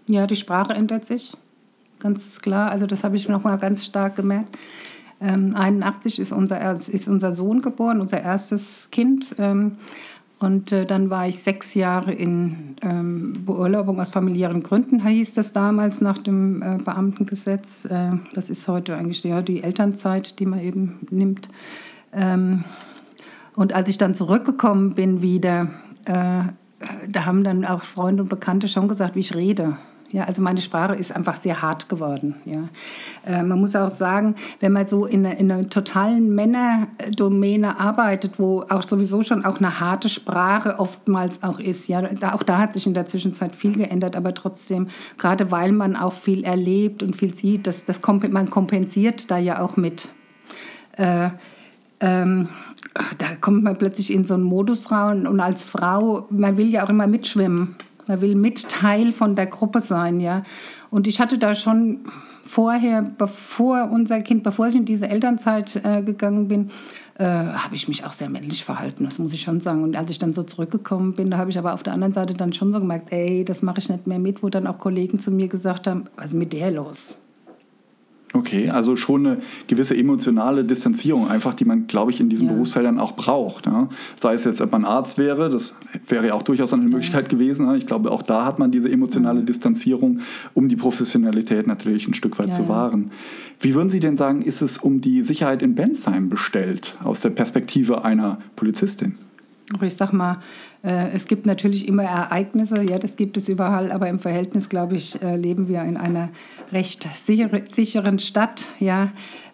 Ja, 0.05 0.27
die 0.27 0.35
Sprache 0.35 0.73
ändert 0.73 1.07
sich, 1.07 1.31
ganz 1.97 2.39
klar. 2.39 2.69
Also 2.69 2.85
das 2.85 3.03
habe 3.03 3.15
ich 3.15 3.27
noch 3.27 3.43
mal 3.43 3.57
ganz 3.57 3.85
stark 3.85 4.17
gemerkt. 4.17 4.59
Ähm, 5.19 5.55
81 5.55 6.19
ist 6.19 6.31
unser, 6.31 6.73
ist 6.73 7.07
unser 7.07 7.33
Sohn 7.33 7.63
geboren, 7.63 7.99
unser 7.99 8.21
erstes 8.21 8.91
Kind. 8.91 9.35
Ähm, 9.39 9.77
Und 10.39 10.71
äh, 10.71 10.85
dann 10.85 11.09
war 11.09 11.27
ich 11.27 11.39
sechs 11.39 11.73
Jahre 11.73 12.13
in 12.13 12.75
ähm, 12.81 13.43
Beurlaubung 13.45 13.99
aus 13.99 14.09
familiären 14.09 14.63
Gründen, 14.63 15.05
hieß 15.05 15.33
das 15.33 15.51
damals 15.51 15.99
nach 15.99 16.17
dem 16.17 16.61
äh, 16.61 16.77
Beamtengesetz. 16.77 17.83
Äh, 17.85 18.11
das 18.33 18.49
ist 18.49 18.67
heute 18.69 18.95
eigentlich 18.95 19.21
ja, 19.23 19.41
die 19.41 19.63
Elternzeit, 19.63 20.39
die 20.39 20.45
man 20.45 20.61
eben 20.61 20.99
nimmt. 21.09 21.49
Ähm, 22.13 22.63
und 23.55 23.75
als 23.75 23.89
ich 23.89 23.97
dann 23.97 24.15
zurückgekommen 24.15 24.95
bin 24.95 25.21
wieder, 25.21 25.67
äh, 26.05 26.43
da 27.09 27.25
haben 27.25 27.43
dann 27.43 27.65
auch 27.65 27.83
Freunde 27.83 28.23
und 28.23 28.29
Bekannte 28.29 28.69
schon 28.69 28.87
gesagt, 28.87 29.15
wie 29.15 29.19
ich 29.19 29.35
rede. 29.35 29.77
Ja, 30.11 30.23
also 30.23 30.41
meine 30.41 30.59
Sprache 30.59 30.95
ist 30.95 31.15
einfach 31.15 31.35
sehr 31.35 31.61
hart 31.61 31.87
geworden. 31.87 32.35
Ja. 32.45 32.69
Äh, 33.25 33.43
man 33.43 33.59
muss 33.59 33.75
auch 33.75 33.93
sagen, 33.93 34.35
wenn 34.59 34.71
man 34.71 34.87
so 34.87 35.05
in, 35.05 35.23
in 35.25 35.51
einer 35.51 35.69
totalen 35.69 36.33
Männerdomäne 36.33 37.79
arbeitet, 37.79 38.39
wo 38.39 38.63
auch 38.69 38.81
sowieso 38.81 39.21
schon 39.21 39.45
auch 39.45 39.57
eine 39.57 39.79
harte 39.79 40.09
Sprache 40.09 40.79
oftmals 40.79 41.43
auch 41.43 41.59
ist, 41.59 41.87
ja, 41.87 42.01
da, 42.01 42.33
auch 42.33 42.41
da 42.41 42.57
hat 42.57 42.73
sich 42.73 42.87
in 42.87 42.95
der 42.95 43.05
Zwischenzeit 43.05 43.55
viel 43.55 43.73
geändert, 43.73 44.15
aber 44.15 44.33
trotzdem, 44.33 44.87
gerade 45.19 45.51
weil 45.51 45.71
man 45.71 45.95
auch 45.95 46.13
viel 46.13 46.43
erlebt 46.43 47.03
und 47.03 47.15
viel 47.15 47.35
sieht, 47.35 47.67
das, 47.67 47.85
das 47.85 48.01
man 48.03 48.49
kompensiert 48.49 49.29
da 49.29 49.37
ja 49.37 49.61
auch 49.61 49.77
mit. 49.77 50.09
Äh, 50.97 51.29
ähm, 52.01 52.49
da 53.17 53.27
kommt 53.39 53.63
man 53.63 53.77
plötzlich 53.77 54.11
in 54.11 54.25
so 54.25 54.33
einen 54.33 54.43
Modus 54.43 54.91
rein 54.91 55.27
und 55.27 55.39
als 55.39 55.65
Frau, 55.65 56.25
man 56.29 56.57
will 56.57 56.67
ja 56.67 56.83
auch 56.83 56.89
immer 56.89 57.07
mitschwimmen. 57.07 57.75
Man 58.09 58.21
will 58.21 58.35
mit 58.35 58.67
Teil 58.69 59.11
von 59.11 59.35
der 59.35 59.45
Gruppe 59.45 59.81
sein, 59.81 60.19
ja. 60.19 60.41
Und 60.89 61.07
ich 61.07 61.21
hatte 61.21 61.37
da 61.37 61.53
schon 61.53 61.99
vorher, 62.43 63.03
bevor 63.03 63.91
unser 63.91 64.21
Kind, 64.21 64.41
bevor 64.41 64.67
ich 64.67 64.75
in 64.75 64.85
diese 64.85 65.07
Elternzeit 65.07 65.79
äh, 65.85 66.01
gegangen 66.01 66.47
bin, 66.47 66.71
äh, 67.19 67.25
habe 67.25 67.75
ich 67.75 67.87
mich 67.87 68.03
auch 68.05 68.11
sehr 68.11 68.27
männlich 68.27 68.65
verhalten, 68.65 69.03
das 69.03 69.19
muss 69.19 69.31
ich 69.33 69.43
schon 69.43 69.61
sagen. 69.61 69.83
Und 69.83 69.95
als 69.95 70.09
ich 70.09 70.17
dann 70.17 70.33
so 70.33 70.41
zurückgekommen 70.41 71.13
bin, 71.13 71.29
da 71.29 71.37
habe 71.37 71.51
ich 71.51 71.59
aber 71.59 71.75
auf 71.75 71.83
der 71.83 71.93
anderen 71.93 72.13
Seite 72.13 72.33
dann 72.33 72.51
schon 72.51 72.73
so 72.73 72.79
gemerkt, 72.79 73.13
ey, 73.13 73.45
das 73.45 73.61
mache 73.61 73.77
ich 73.77 73.89
nicht 73.89 74.07
mehr 74.07 74.17
mit, 74.17 74.41
wo 74.41 74.49
dann 74.49 74.65
auch 74.65 74.79
Kollegen 74.79 75.19
zu 75.19 75.29
mir 75.29 75.47
gesagt 75.47 75.85
haben, 75.85 76.05
was 76.15 76.27
ist 76.27 76.33
mit 76.33 76.51
der 76.51 76.71
los? 76.71 77.19
Okay, 78.31 78.69
also 78.69 78.95
schon 78.95 79.25
eine 79.25 79.37
gewisse 79.67 79.97
emotionale 79.97 80.63
Distanzierung, 80.63 81.27
einfach, 81.27 81.55
die 81.55 81.65
man, 81.65 81.87
glaube 81.87 82.11
ich, 82.11 82.19
in 82.19 82.29
diesen 82.29 82.47
ja. 82.47 82.53
Berufsfeldern 82.53 82.99
auch 82.99 83.13
braucht. 83.13 83.65
Ja. 83.65 83.89
Sei 84.19 84.33
es 84.35 84.43
jetzt, 84.43 84.61
ob 84.61 84.71
man 84.71 84.85
Arzt 84.85 85.17
wäre, 85.17 85.49
das 85.49 85.73
wäre 86.07 86.27
ja 86.27 86.33
auch 86.35 86.43
durchaus 86.43 86.71
eine 86.73 86.83
Möglichkeit 86.83 87.31
ja. 87.31 87.37
gewesen. 87.37 87.73
Ich 87.75 87.87
glaube, 87.87 88.11
auch 88.11 88.21
da 88.21 88.45
hat 88.45 88.59
man 88.59 88.71
diese 88.71 88.91
emotionale 88.91 89.41
Distanzierung, 89.41 90.19
um 90.53 90.69
die 90.69 90.75
Professionalität 90.75 91.65
natürlich 91.65 92.07
ein 92.07 92.13
Stück 92.13 92.37
weit 92.37 92.53
zu 92.53 92.67
wahren. 92.69 93.09
Wie 93.59 93.73
würden 93.73 93.89
Sie 93.89 93.99
denn 93.99 94.15
sagen, 94.15 94.43
ist 94.43 94.61
es 94.61 94.77
um 94.77 95.01
die 95.01 95.23
Sicherheit 95.23 95.63
in 95.63 95.73
Bensheim 95.73 96.29
bestellt, 96.29 96.97
aus 97.03 97.21
der 97.21 97.31
Perspektive 97.31 98.05
einer 98.05 98.37
Polizistin? 98.55 99.15
Ich 99.81 99.95
sag 99.95 100.13
mal, 100.13 100.41
äh, 100.83 101.09
es 101.11 101.27
gibt 101.27 101.45
natürlich 101.45 101.87
immer 101.87 102.03
Ereignisse, 102.03 102.81
ja, 102.83 102.97
das 102.97 103.15
gibt 103.15 103.37
es 103.37 103.49
überall, 103.49 103.91
aber 103.91 104.07
im 104.07 104.19
Verhältnis, 104.19 104.69
glaube 104.69 104.95
ich, 104.95 105.21
äh, 105.21 105.35
leben 105.35 105.67
wir 105.67 105.83
in 105.83 105.97
einer 105.97 106.29
recht 106.71 107.07
sicheren 107.13 108.19
Stadt, 108.19 108.71
ja. 108.79 109.11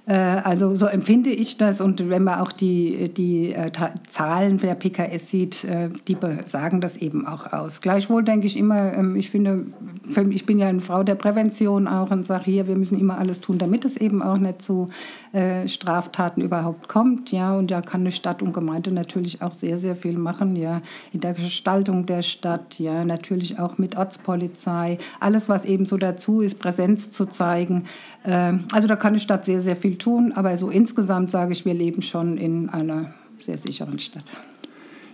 Äh, 0.08 0.14
also 0.14 0.76
so 0.76 0.86
empfinde 0.86 1.32
ich 1.32 1.58
das 1.58 1.82
und 1.82 2.10
wenn 2.10 2.24
man 2.24 2.40
auch 2.40 2.52
die, 2.52 3.10
die 3.10 3.54
äh, 3.54 3.72
Zahlen 4.08 4.60
der 4.60 4.76
PKS 4.76 5.30
sieht, 5.30 5.64
äh, 5.64 5.90
die 6.08 6.16
sagen 6.46 6.80
das 6.80 6.98
eben 6.98 7.26
auch 7.26 7.52
aus. 7.52 7.82
Gleichwohl 7.82 8.24
denke 8.24 8.46
ich 8.46 8.58
immer, 8.58 8.94
ähm, 8.94 9.16
ich 9.16 9.32
finde, 9.32 9.66
ich 10.30 10.46
bin 10.46 10.60
ja 10.60 10.68
eine 10.68 10.82
Frau 10.82 11.04
der 11.04 11.16
Prävention 11.16 11.88
auch 11.88 12.12
und 12.12 12.24
sage 12.24 12.46
hier, 12.46 12.68
wir 12.68 12.78
müssen 12.78 13.00
immer 13.00 13.18
alles 13.18 13.42
tun, 13.42 13.58
damit 13.58 13.86
es 13.86 13.98
eben 13.98 14.22
auch 14.22 14.38
nicht 14.38 14.62
zu 14.62 14.90
Straftaten 15.66 16.42
überhaupt 16.42 16.88
kommt. 16.88 17.34
Ja, 17.34 17.58
und 17.58 17.70
da 17.70 17.82
kann 17.82 18.02
eine 18.02 18.14
Stadt 18.14 18.42
und 18.42 18.54
Gemeinde 18.54 18.92
natürlich 18.94 19.42
auch 19.42 19.52
sehr, 19.52 19.78
sehr 19.78 19.98
viel 19.98 20.18
machen, 20.18 20.56
ja, 20.56 20.82
in 21.12 21.20
der 21.20 21.34
Gestaltung 21.34 22.06
der 22.06 22.22
Stadt, 22.22 22.80
ja, 22.80 23.04
natürlich 23.04 23.60
auch 23.60 23.78
mit 23.78 23.98
Ortspolizei, 23.98 24.98
alles, 25.20 25.50
was 25.50 25.66
eben 25.66 25.86
so 25.86 25.98
dazu 25.98 26.40
ist, 26.40 26.58
Präsenz 26.60 27.12
zu 27.12 27.26
zeigen. 27.26 27.84
Also 28.24 28.88
da 28.88 28.96
kann 28.96 29.10
eine 29.10 29.20
Stadt 29.20 29.44
sehr, 29.44 29.62
sehr 29.62 29.76
viel 29.76 29.95
viel 29.96 29.98
tun, 29.98 30.34
aber 30.34 30.58
so 30.58 30.70
insgesamt 30.70 31.32
sage 31.32 31.54
ich, 31.54 31.66
wir 31.66 31.74
leben 31.74 32.02
schon 32.02 32.38
in 32.38 32.70
einer 32.70 33.14
sehr 33.38 33.58
sicheren 33.58 34.00
Stadt. 34.00 34.32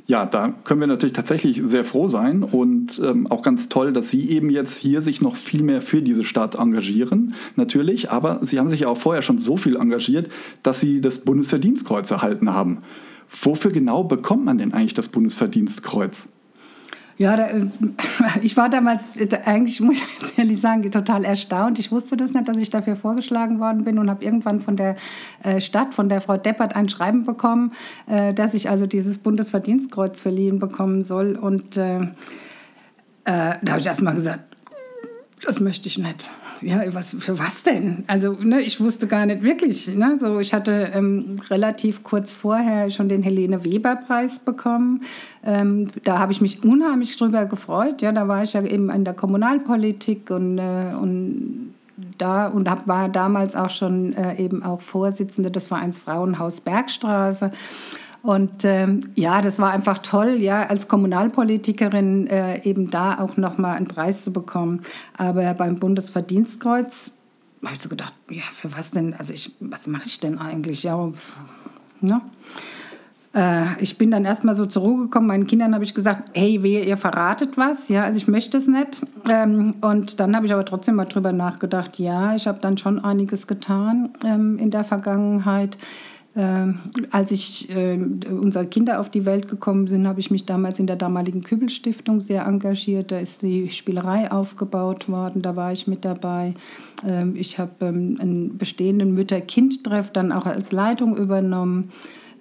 Ja, 0.08 0.26
da 0.26 0.50
können 0.64 0.82
wir 0.82 0.88
natürlich 0.88 1.14
tatsächlich 1.14 1.62
sehr 1.64 1.86
froh 1.86 2.10
sein 2.10 2.44
und 2.44 3.00
ähm, 3.04 3.28
auch 3.28 3.44
ganz 3.44 3.70
toll, 3.70 3.94
dass 3.94 4.10
Sie 4.10 4.30
eben 4.30 4.50
jetzt 4.50 4.78
hier 4.78 5.02
sich 5.02 5.22
noch 5.22 5.36
viel 5.36 5.64
mehr 5.64 5.82
für 5.82 6.02
diese 6.02 6.24
Stadt 6.24 6.56
engagieren, 6.56 7.34
natürlich. 7.56 8.12
Aber 8.12 8.40
Sie 8.42 8.60
haben 8.60 8.68
sich 8.68 8.82
ja 8.82 8.88
auch 8.88 8.98
vorher 8.98 9.22
schon 9.22 9.38
so 9.38 9.58
viel 9.58 9.78
engagiert, 9.78 10.30
dass 10.64 10.80
Sie 10.80 11.02
das 11.02 11.20
Bundesverdienstkreuz 11.20 12.12
erhalten 12.12 12.52
haben. 12.52 12.80
Wofür 13.30 13.72
genau 13.72 14.04
bekommt 14.04 14.44
man 14.44 14.58
denn 14.58 14.74
eigentlich 14.74 14.96
das 14.96 15.08
Bundesverdienstkreuz? 15.08 16.30
Ja, 17.22 17.36
da, 17.36 17.50
äh, 17.50 17.68
ich 18.42 18.58
war 18.58 18.68
damals 18.68 19.16
äh, 19.16 19.30
eigentlich, 19.46 19.80
muss 19.80 19.98
ich 19.98 20.04
jetzt 20.20 20.40
ehrlich 20.40 20.60
sagen, 20.60 20.90
total 20.90 21.24
erstaunt. 21.24 21.78
Ich 21.78 21.92
wusste 21.92 22.18
das 22.18 22.34
nicht, 22.34 22.48
dass 22.48 22.58
ich 22.58 22.72
dafür 22.72 22.96
vorgeschlagen 22.96 23.60
worden 23.60 23.84
bin 23.84 24.00
und 24.00 24.10
habe 24.10 24.26
irgendwann 24.26 24.60
von 24.60 24.76
der 24.76 24.96
äh, 25.44 25.62
Stadt, 25.62 25.94
von 25.94 26.10
der 26.10 26.20
Frau 26.20 26.38
Deppert, 26.38 26.76
ein 26.76 26.90
Schreiben 26.90 27.24
bekommen, 27.24 27.74
dass 28.08 28.56
ich 28.56 28.70
also 28.70 28.88
dieses 28.88 29.20
Bundesverdienstkreuz 29.20 30.20
verliehen 30.20 30.58
bekommen 30.58 31.04
soll. 31.04 31.36
Und 31.36 31.78
äh, 31.78 32.08
da 33.26 33.60
habe 33.70 33.80
ich 33.80 33.86
erst 33.86 34.02
mal 34.02 34.16
gesagt, 34.16 34.56
das 35.44 35.60
möchte 35.60 35.88
ich 35.88 36.00
nicht 36.00 36.32
ja, 36.62 36.94
was, 36.94 37.16
für 37.20 37.40
was 37.40 37.64
denn? 37.64 38.04
Also, 38.08 38.34
ne, 38.34 38.62
ich 38.62 38.80
wusste 38.80 39.08
gar 39.08 39.26
nicht 39.26 39.42
wirklich. 39.42 39.88
Ne? 39.88 40.18
So, 40.20 40.40
ich 40.40 40.54
hatte 40.54 40.92
ähm, 40.94 41.38
relativ 41.50 42.04
kurz 42.04 42.36
vorher 42.36 42.90
schon 42.92 43.10
den 43.10 43.24
Helene 43.24 43.64
Weber-Preis 43.64 44.40
bekommen. 44.40 45.02
Ähm, 45.44 45.88
da 46.04 46.20
habe 46.20 46.32
ich 46.32 46.42
mich 46.42 46.64
unheimlich 46.64 47.18
drüber 47.18 47.46
gefreut. 47.46 48.02
Ja, 48.02 48.12
da 48.12 48.28
war 48.28 48.44
ich 48.44 48.54
ja 48.54 48.64
eben 48.64 48.90
in 48.90 49.06
der 49.06 49.14
Kommunalpolitik 49.14 50.30
und, 50.30 50.58
äh, 50.58 50.94
und 51.00 51.74
da 52.18 52.48
und 52.48 52.70
hab, 52.70 52.88
war 52.88 53.10
damals 53.10 53.56
auch 53.56 53.70
schon 53.70 54.14
äh, 54.14 54.38
eben 54.38 54.64
auch 54.64 54.82
Vorsitzende 54.82 55.52
des 55.52 55.68
Vereins 55.68 56.00
Frauenhaus 56.00 56.62
Bergstraße. 56.62 57.52
Und 58.24 58.66
ähm, 58.66 59.10
ja, 59.16 59.42
das 59.42 59.58
war 59.58 59.72
einfach 59.72 60.00
toll, 60.00 60.38
ja, 60.40 60.68
als 60.68 60.88
Kommunalpolitikerin 60.88 62.28
äh, 62.28 62.62
eben 62.64 62.90
da 62.92 63.20
auch 63.20 63.36
nochmal 63.38 63.78
einen 63.78 63.88
Preis 63.88 64.24
zu 64.24 64.32
bekommen. 64.32 64.82
Aber 65.18 65.54
beim 65.56 65.78
Bundesverdienstkreuz 65.78 67.12
habe 67.64 67.76
ich 67.76 67.82
so 67.82 67.90
gedacht, 67.90 68.14
ja, 68.30 68.44
für 68.54 68.76
was 68.76 68.92
denn? 68.92 69.14
Also 69.14 69.34
ich, 69.34 69.52
was 69.60 69.88
mache 69.88 70.06
ich 70.06 70.20
denn 70.20 70.38
eigentlich? 70.38 70.84
Ja, 70.84 71.12
ne? 72.00 72.22
Äh, 73.34 73.82
ich 73.82 73.98
bin 73.98 74.12
dann 74.12 74.26
erstmal 74.26 74.56
so 74.56 74.66
zur 74.66 74.84
Ruhe 74.84 75.02
gekommen. 75.04 75.28
Meinen 75.28 75.48
Kindern 75.48 75.74
habe 75.74 75.84
ich 75.84 75.94
gesagt, 75.94 76.32
hey, 76.34 76.62
wehe, 76.64 76.84
ihr 76.84 76.98
verratet 76.98 77.58
was. 77.58 77.90
Ja, 77.90 78.04
also 78.04 78.18
ich 78.18 78.28
möchte 78.28 78.58
es 78.58 78.68
nicht. 78.68 79.06
Ähm, 79.30 79.76
und 79.82 80.20
dann 80.20 80.36
habe 80.36 80.46
ich 80.46 80.54
aber 80.54 80.66
trotzdem 80.66 80.96
mal 80.96 81.06
drüber 81.06 81.32
nachgedacht. 81.32 81.98
Ja, 82.00 82.36
ich 82.36 82.48
habe 82.48 82.60
dann 82.60 82.78
schon 82.78 83.04
einiges 83.04 83.48
getan 83.48 84.10
ähm, 84.26 84.58
in 84.58 84.72
der 84.72 84.84
Vergangenheit. 84.84 85.78
Ähm, 86.34 86.80
als 87.12 87.32
ich, 87.32 87.70
äh, 87.70 87.98
unsere 88.30 88.66
Kinder 88.66 89.02
auf 89.02 89.10
die 89.10 89.26
Welt 89.26 89.50
gekommen 89.50 89.88
sind, 89.88 90.08
habe 90.08 90.22
ich 90.22 90.32
mich 90.32 90.46
damals 90.46 90.80
in 90.80 90.88
der 90.88 90.96
damaligen 90.96 91.42
Kübel-Stiftung 91.44 92.22
sehr 92.22 92.46
engagiert. 92.46 93.12
Da 93.12 93.20
ist 93.20 93.42
die 93.42 93.70
Spielerei 93.70 94.32
aufgebaut 94.32 95.10
worden, 95.10 95.42
da 95.42 95.58
war 95.58 95.74
ich 95.74 95.88
mit 95.88 96.06
dabei. 96.06 96.54
Ähm, 97.06 97.36
ich 97.36 97.60
habe 97.60 97.86
ähm, 97.86 98.18
einen 98.22 98.58
bestehenden 98.58 99.14
Mütter-Kind-Treff 99.14 100.12
dann 100.12 100.32
auch 100.32 100.46
als 100.46 100.72
Leitung 100.72 101.18
übernommen. 101.18 101.90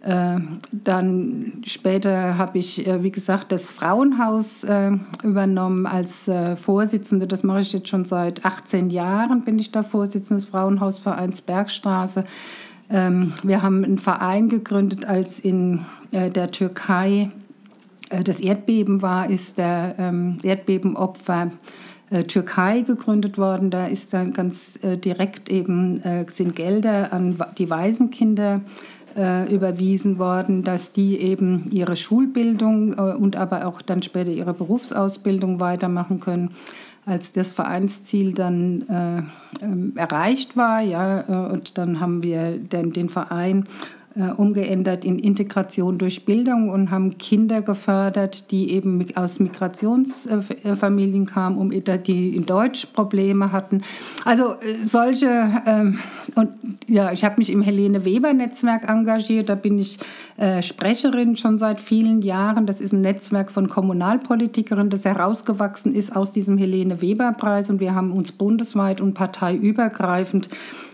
Äh, 0.03 0.39
dann 0.73 1.63
später 1.67 2.39
habe 2.39 2.59
ich, 2.59 2.87
äh, 2.87 3.03
wie 3.03 3.11
gesagt, 3.11 3.53
das 3.53 3.71
Frauenhaus 3.71 4.65
äh, 4.65 4.93
übernommen 5.23 5.87
als 5.87 6.27
äh, 6.27 6.57
Vorsitzende. 6.57 7.27
Das 7.27 7.43
mache 7.43 7.61
ich 7.61 7.73
jetzt 7.73 7.89
schon 7.89 8.07
seit 8.07 8.45
18 8.47 8.89
Jahren, 8.89 9.43
bin 9.43 9.59
ich 9.59 9.73
da 9.73 9.83
Vorsitzende 9.83 10.41
des 10.41 10.49
Frauenhausvereins 10.49 11.43
Bergstraße. 11.43 12.25
Ähm, 12.91 13.33
wir 13.43 13.63
haben 13.63 13.85
einen 13.85 13.99
Verein 13.99 14.49
gegründet, 14.49 15.07
als 15.07 15.39
in 15.39 15.85
äh, 16.11 16.31
der 16.31 16.51
Türkei 16.51 17.31
äh, 18.11 18.25
das 18.25 18.41
Erdbeben 18.41 19.01
war, 19.01 19.31
ist 19.31 19.59
der 19.59 19.95
ähm, 19.99 20.39
Erdbebenopfer 20.43 21.53
äh, 22.11 22.25
Türkei 22.25 22.81
gegründet 22.81 23.39
worden. 23.39 23.71
Da 23.71 23.87
ist 23.87 24.13
dann 24.13 24.33
ganz 24.33 24.79
äh, 24.83 24.97
direkt 24.97 25.49
eben 25.49 26.01
äh, 26.03 26.27
sind 26.29 26.57
Gelder 26.57 27.13
an 27.13 27.39
die 27.57 27.71
Waisenkinder 27.71 28.63
überwiesen 29.51 30.21
worden, 30.21 30.63
dass 30.63 30.93
die 30.93 31.19
eben 31.19 31.65
ihre 31.73 31.97
Schulbildung 31.97 32.93
und 32.93 33.35
aber 33.35 33.67
auch 33.67 33.83
dann 33.83 34.05
später 34.05 34.31
ihre 34.31 34.55
Berufsausbildung 34.55 35.59
weitermachen 35.59 36.21
können 36.21 36.53
als 37.07 37.33
das 37.33 37.53
Vereinsziel 37.53 38.33
dann 38.35 38.83
äh, 38.89 39.65
äh, 39.65 39.99
erreicht 39.99 40.57
war, 40.57 40.81
ja, 40.81 41.21
äh, 41.21 41.53
und 41.53 41.79
dann 41.79 42.01
haben 42.01 42.23
wir 42.23 42.59
den, 42.59 42.93
den 42.93 43.09
Verein 43.09 43.67
äh, 44.17 44.33
umgeändert 44.33 45.05
in 45.05 45.19
Integration 45.19 45.97
durch 45.97 46.25
Bildung 46.25 46.69
und 46.69 46.91
haben 46.91 47.19
Kinder 47.19 47.63
gefördert, 47.63 48.51
die 48.51 48.73
eben 48.73 49.07
aus 49.15 49.39
Migrationsfamilien 49.39 51.27
kamen, 51.27 51.57
um 51.57 51.71
die 51.71 52.37
in 52.37 52.45
Deutsch 52.45 52.87
Probleme 52.87 53.53
hatten. 53.53 53.83
Also 54.25 54.55
äh, 54.55 54.83
solche 54.83 55.63
ähm, 55.67 56.01
und 56.35 56.51
ja, 56.87 57.13
ich 57.13 57.25
habe 57.25 57.37
mich 57.39 57.51
im 57.51 57.63
Helene 57.63 58.05
Weber 58.05 58.33
Netzwerk 58.33 58.89
engagiert. 58.89 59.49
Da 59.49 59.55
bin 59.55 59.79
ich 59.79 59.99
äh, 60.37 60.63
Sprecherin 60.63 61.37
schon 61.37 61.59
seit 61.59 61.81
vielen 61.81 62.23
Jahren. 62.23 62.67
Das 62.67 62.81
ist 62.81 62.93
ein 62.93 63.01
Netzwerk 63.01 63.51
von 63.51 63.69
Kommunalpolitikerinnen, 63.69 64.91
das 64.91 65.05
herausgewachsen 65.05 65.95
ist 65.95 66.15
aus 66.15 66.33
diesem 66.33 66.59
Helene 66.59 67.01
Weber 67.01 67.33
Preis 67.33 67.71
und 67.71 67.81
wir 67.81 67.95
haben 67.95 68.13
uns 68.13 68.33
bundesweit 68.33 69.01
und 69.01 69.15
parteiübergreifend 69.15 70.51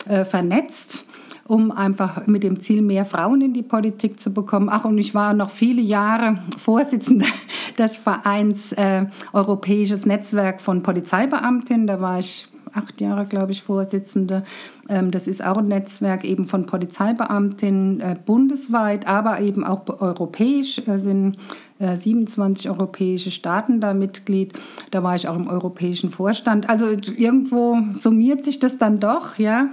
äh, 0.09 0.25
vernetzt 0.25 1.07
um 1.49 1.71
einfach 1.71 2.27
mit 2.27 2.43
dem 2.43 2.61
Ziel, 2.61 2.83
mehr 2.83 3.05
Frauen 3.05 3.41
in 3.41 3.55
die 3.55 3.63
Politik 3.63 4.19
zu 4.21 4.33
bekommen. 4.33 4.69
Ach, 4.71 4.85
und 4.85 4.99
ich 4.99 5.15
war 5.15 5.35
noch 5.35 5.51
viele 5.51 5.83
Jahre 5.83 6.39
Vorsitzende 6.59 7.27
des 7.79 7.97
Vereins 7.97 8.73
äh, 8.73 9.07
Europäisches 9.33 10.07
Netzwerk 10.07 10.61
von 10.61 10.83
Polizeibeamtinnen. 10.83 11.87
Da 11.87 12.01
war 12.01 12.19
ich 12.19 12.49
acht 12.77 13.01
Jahre, 13.01 13.27
glaube 13.27 13.53
ich, 13.53 13.63
Vorsitzende. 13.63 14.45
Ähm, 14.89 15.11
das 15.11 15.27
ist 15.27 15.45
auch 15.45 15.57
ein 15.57 15.67
Netzwerk 15.67 16.25
eben 16.25 16.47
von 16.47 16.67
Polizeibeamtinnen 16.67 18.01
äh, 18.01 18.17
bundesweit, 18.25 19.07
aber 19.09 19.41
eben 19.41 19.65
auch 19.65 19.83
europäisch. 20.01 20.83
Da 20.85 20.99
sind 20.99 21.37
27 21.79 22.67
äh, 22.67 22.69
europäische 22.71 23.31
Staaten 23.31 23.81
da 23.81 23.95
Mitglied. 23.95 24.55
Da 24.91 25.03
war 25.03 25.15
ich 25.15 25.29
auch 25.29 25.37
im 25.37 25.49
europäischen 25.49 26.11
Vorstand. 26.11 26.69
Also 26.69 26.87
irgendwo 26.89 27.79
summiert 27.99 28.45
sich 28.45 28.59
das 28.59 28.79
dann 28.79 29.01
doch, 29.01 29.39
ja. 29.39 29.69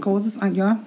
Großes, 0.00 0.40
ja. 0.52 0.78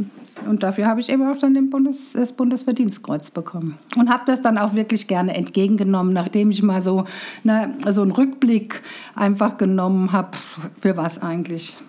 Und 0.48 0.64
dafür 0.64 0.86
habe 0.88 1.00
ich 1.00 1.10
eben 1.10 1.28
auch 1.28 1.38
dann 1.38 1.54
den 1.54 1.70
Bundes, 1.70 2.14
das 2.14 2.34
Bundesverdienstkreuz 2.34 3.32
bekommen. 3.32 3.78
Und 3.96 4.10
habe 4.10 4.24
das 4.26 4.42
dann 4.42 4.58
auch 4.58 4.76
wirklich 4.76 5.08
gerne 5.08 5.34
entgegengenommen, 5.34 6.14
nachdem 6.14 6.52
ich 6.52 6.62
mal 6.62 6.82
so, 6.82 7.06
ne, 7.44 7.74
so 7.90 8.02
einen 8.02 8.12
Rückblick 8.12 8.82
einfach 9.16 9.58
genommen 9.58 10.12
habe, 10.12 10.32
für 10.78 10.98
was 10.98 11.22
eigentlich. 11.22 11.80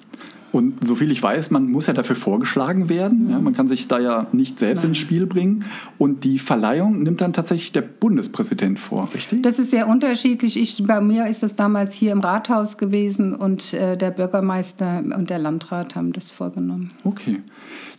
Und 0.57 0.83
soviel 0.83 1.11
ich 1.11 1.23
weiß, 1.23 1.51
man 1.51 1.71
muss 1.71 1.87
ja 1.87 1.93
dafür 1.93 2.17
vorgeschlagen 2.17 2.89
werden. 2.89 3.29
Ja, 3.29 3.39
man 3.39 3.53
kann 3.53 3.69
sich 3.69 3.89
da 3.89 3.99
ja 3.99 4.27
nicht 4.33 4.59
selbst 4.59 4.85
Nein. 4.85 4.93
ins 4.93 4.99
Spiel 4.99 5.27
bringen. 5.27 5.67
Und 5.99 6.25
die 6.25 6.39
Verleihung 6.39 7.03
nimmt 7.03 7.21
dann 7.21 7.35
tatsächlich 7.35 7.73
der 7.73 7.83
Bundespräsident 7.83 8.81
vor, 8.81 9.07
richtig? 9.13 9.43
Das 9.43 9.59
ist 9.59 9.71
sehr 9.71 9.87
unterschiedlich. 9.87 10.59
Ich, 10.59 10.83
bei 10.83 11.03
mir 11.03 11.27
ist 11.27 11.43
das 11.43 11.57
damals 11.57 11.93
hier 11.93 12.11
im 12.13 12.21
Rathaus 12.21 12.79
gewesen 12.79 13.35
und 13.35 13.75
äh, 13.75 13.99
der 13.99 14.11
Bürgermeister 14.11 15.05
und 15.15 15.29
der 15.29 15.39
Landrat 15.39 15.95
haben 15.95 16.15
das 16.15 16.31
vorgenommen. 16.31 16.89
Okay. 17.05 17.43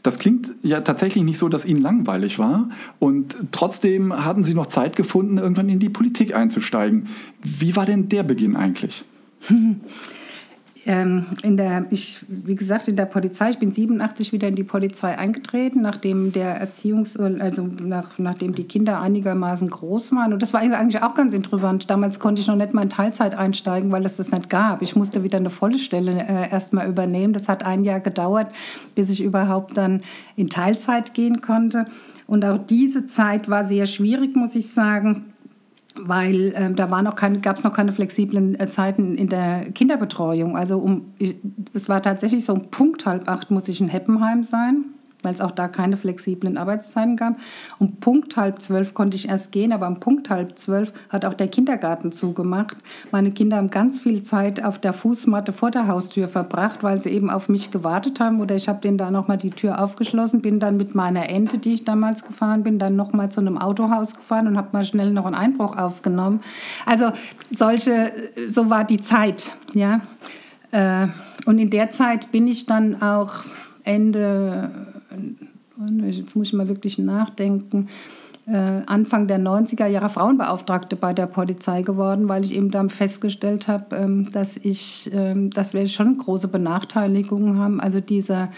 Das 0.02 0.18
klingt 0.18 0.56
ja 0.64 0.82
tatsächlich 0.82 1.24
nicht 1.24 1.38
so, 1.38 1.50
dass 1.50 1.64
Ihnen 1.64 1.84
langweilig 1.84 2.40
war. 2.40 2.70
Und 2.98 3.36
trotzdem 3.52 4.26
hatten 4.26 4.44
Sie 4.44 4.56
noch 4.56 4.66
Zeit 4.66 4.96
gefunden, 4.96 5.38
irgendwann 5.38 5.70
in 5.70 5.78
die 5.78 5.90
Politik 5.90 6.36
einzusteigen. 6.36 7.06
Wie 7.44 7.76
war 7.76 7.86
denn 7.86 8.10
der 8.10 8.24
Beginn 8.24 8.56
eigentlich? 8.56 9.06
ähm, 10.88 11.26
in 11.44 11.58
der, 11.58 11.86
ich, 11.90 12.26
wie 12.30 12.56
gesagt, 12.56 12.88
in 12.88 12.96
der 12.96 13.06
Polizei, 13.06 13.50
ich 13.50 13.60
bin 13.60 13.74
87 13.74 14.32
wieder 14.32 14.48
in 14.48 14.56
die 14.56 14.64
Polizei 14.64 15.18
eingetreten, 15.18 15.82
nachdem 15.82 16.32
der 16.32 16.62
Erziehungs-, 16.66 17.20
also 17.40 17.68
nach, 17.84 18.18
nachdem 18.18 18.56
die 18.56 18.64
Kinder 18.64 19.02
einigermaßen 19.02 19.70
groß 19.70 20.14
waren. 20.14 20.32
Und 20.32 20.42
das 20.42 20.54
war 20.54 20.62
eigentlich 20.62 21.04
auch 21.04 21.14
ganz 21.14 21.34
interessant. 21.34 21.90
Damals 21.90 22.20
konnte 22.20 22.42
ich 22.42 22.48
noch 22.48 22.56
nicht 22.56 22.74
mal 22.74 22.84
in 22.84 22.90
Teilzeit 22.90 23.36
einsteigen, 23.36 23.92
weil 23.92 24.06
es 24.06 24.16
das 24.16 24.32
nicht 24.32 24.50
gab. 24.50 24.82
Ich 24.82 24.96
musste 24.96 25.24
wieder 25.24 25.38
eine 25.38 25.50
volle 25.50 25.78
Stelle 25.78 26.26
äh, 26.26 26.50
erstmal 26.50 26.88
übernehmen. 26.88 27.34
Das 27.34 27.50
hat 27.50 27.66
ein 27.66 27.84
Jahr 27.84 28.00
gedauert, 28.00 28.48
bis 28.96 29.10
ich 29.10 29.22
überhaupt 29.22 29.76
dann 29.76 30.02
in 30.38 30.48
Teilzeit 30.48 31.14
gehen 31.14 31.42
konnte. 31.42 31.86
Und 32.28 32.46
auch 32.46 32.58
diese 32.58 33.08
Zeit 33.08 33.50
war 33.50 33.66
sehr 33.66 33.88
schwierig, 33.88 34.36
muss 34.36 34.56
ich 34.56 34.70
sagen 34.70 35.34
weil 36.04 36.54
äh, 36.54 36.74
da 36.74 36.92
war 36.92 37.02
noch 37.02 37.16
gab 37.16 37.58
es 37.58 37.64
noch 37.64 37.74
keine 37.74 37.92
flexiblen 37.92 38.60
äh, 38.60 38.68
Zeiten 38.70 39.16
in 39.16 39.28
der 39.28 39.72
Kinderbetreuung. 39.72 40.58
Also 40.58 40.80
um, 40.80 41.14
ich, 41.18 41.38
es 41.74 41.90
war 41.90 42.02
tatsächlich 42.02 42.46
so 42.46 42.54
um 42.54 42.70
Punkt 42.70 43.06
halb 43.06 43.28
acht 43.28 43.52
muss 43.52 43.68
ich 43.68 43.82
in 43.82 43.88
Heppenheim 43.88 44.44
sein 44.44 44.86
weil 45.28 45.34
es 45.34 45.42
auch 45.42 45.52
da 45.52 45.68
keine 45.68 45.98
flexiblen 45.98 46.58
Arbeitszeiten 46.58 47.18
gab. 47.18 47.36
Um 47.80 47.98
Punkt 47.98 48.38
halb 48.38 48.62
zwölf 48.62 48.94
konnte 48.94 49.18
ich 49.18 49.28
erst 49.28 49.52
gehen, 49.52 49.74
aber 49.74 49.86
um 49.88 50.00
Punkt 50.00 50.30
halb 50.30 50.58
zwölf 50.58 50.94
hat 51.10 51.26
auch 51.26 51.34
der 51.34 51.50
Kindergarten 51.50 52.14
zugemacht. 52.14 52.78
Meine 53.12 53.32
Kinder 53.32 53.58
haben 53.58 53.70
ganz 53.70 54.00
viel 54.00 54.24
Zeit 54.24 54.64
auf 54.64 54.80
der 54.80 54.94
Fußmatte 54.94 55.52
vor 55.52 55.70
der 55.70 55.88
Haustür 55.88 56.30
verbracht, 56.30 56.82
weil 56.82 57.02
sie 57.02 57.10
eben 57.10 57.30
auf 57.30 57.50
mich 57.50 57.72
gewartet 57.72 58.22
haben. 58.22 58.40
Oder 58.40 58.56
ich 58.56 58.70
habe 58.70 58.80
denen 58.80 58.98
da 58.98 59.12
nochmal 59.12 59.36
die 59.36 59.50
Tür 59.50 59.84
aufgeschlossen, 59.84 60.42
bin 60.42 60.62
dann 60.62 60.78
mit 60.78 60.96
meiner 60.96 61.28
Ente, 61.28 61.58
die 61.58 61.74
ich 61.74 61.84
damals 61.84 62.24
gefahren 62.24 62.64
bin, 62.64 62.80
dann 62.80 62.96
nochmal 62.96 63.30
zu 63.30 63.42
einem 63.42 63.58
Autohaus 63.58 64.16
gefahren 64.16 64.48
und 64.48 64.56
habe 64.56 64.70
mal 64.72 64.86
schnell 64.86 65.12
noch 65.12 65.26
einen 65.26 65.36
Einbruch 65.36 65.78
aufgenommen. 65.78 66.40
Also 66.86 67.12
solche, 67.52 68.14
so 68.46 68.70
war 68.70 68.86
die 68.86 69.02
Zeit, 69.02 69.52
ja. 69.74 70.00
Äh, 70.72 71.08
und 71.46 71.60
in 71.60 71.70
der 71.70 71.92
Zeit 71.92 72.32
bin 72.32 72.48
ich 72.48 72.66
dann 72.66 73.02
auch 73.02 73.44
Ende 73.84 74.70
jetzt 76.08 76.36
muss 76.36 76.48
ich 76.48 76.54
mal 76.54 76.68
wirklich 76.68 76.98
nachdenken, 76.98 77.88
äh, 78.48 78.82
Anfang 78.86 79.28
der 79.28 79.40
90er 79.40 79.88
Jahre 79.88 80.10
Frauenbeauftragte 80.10 80.96
bei 80.96 81.14
der 81.14 81.28
Polizei 81.28 81.82
geworden, 81.82 82.30
weil 82.30 82.46
ich 82.46 82.56
eben 82.56 82.72
dann 82.72 82.90
festgestellt 82.90 83.68
habe, 83.68 83.96
ähm, 83.96 84.32
dass, 84.32 84.56
ich, 84.58 85.12
ähm, 85.14 85.50
dass 85.50 85.74
wir 85.74 85.86
schon 85.88 86.18
große 86.18 86.48
Benachteiligungen 86.48 87.60
haben. 87.60 87.82
Also 87.82 88.00
diese 88.00 88.50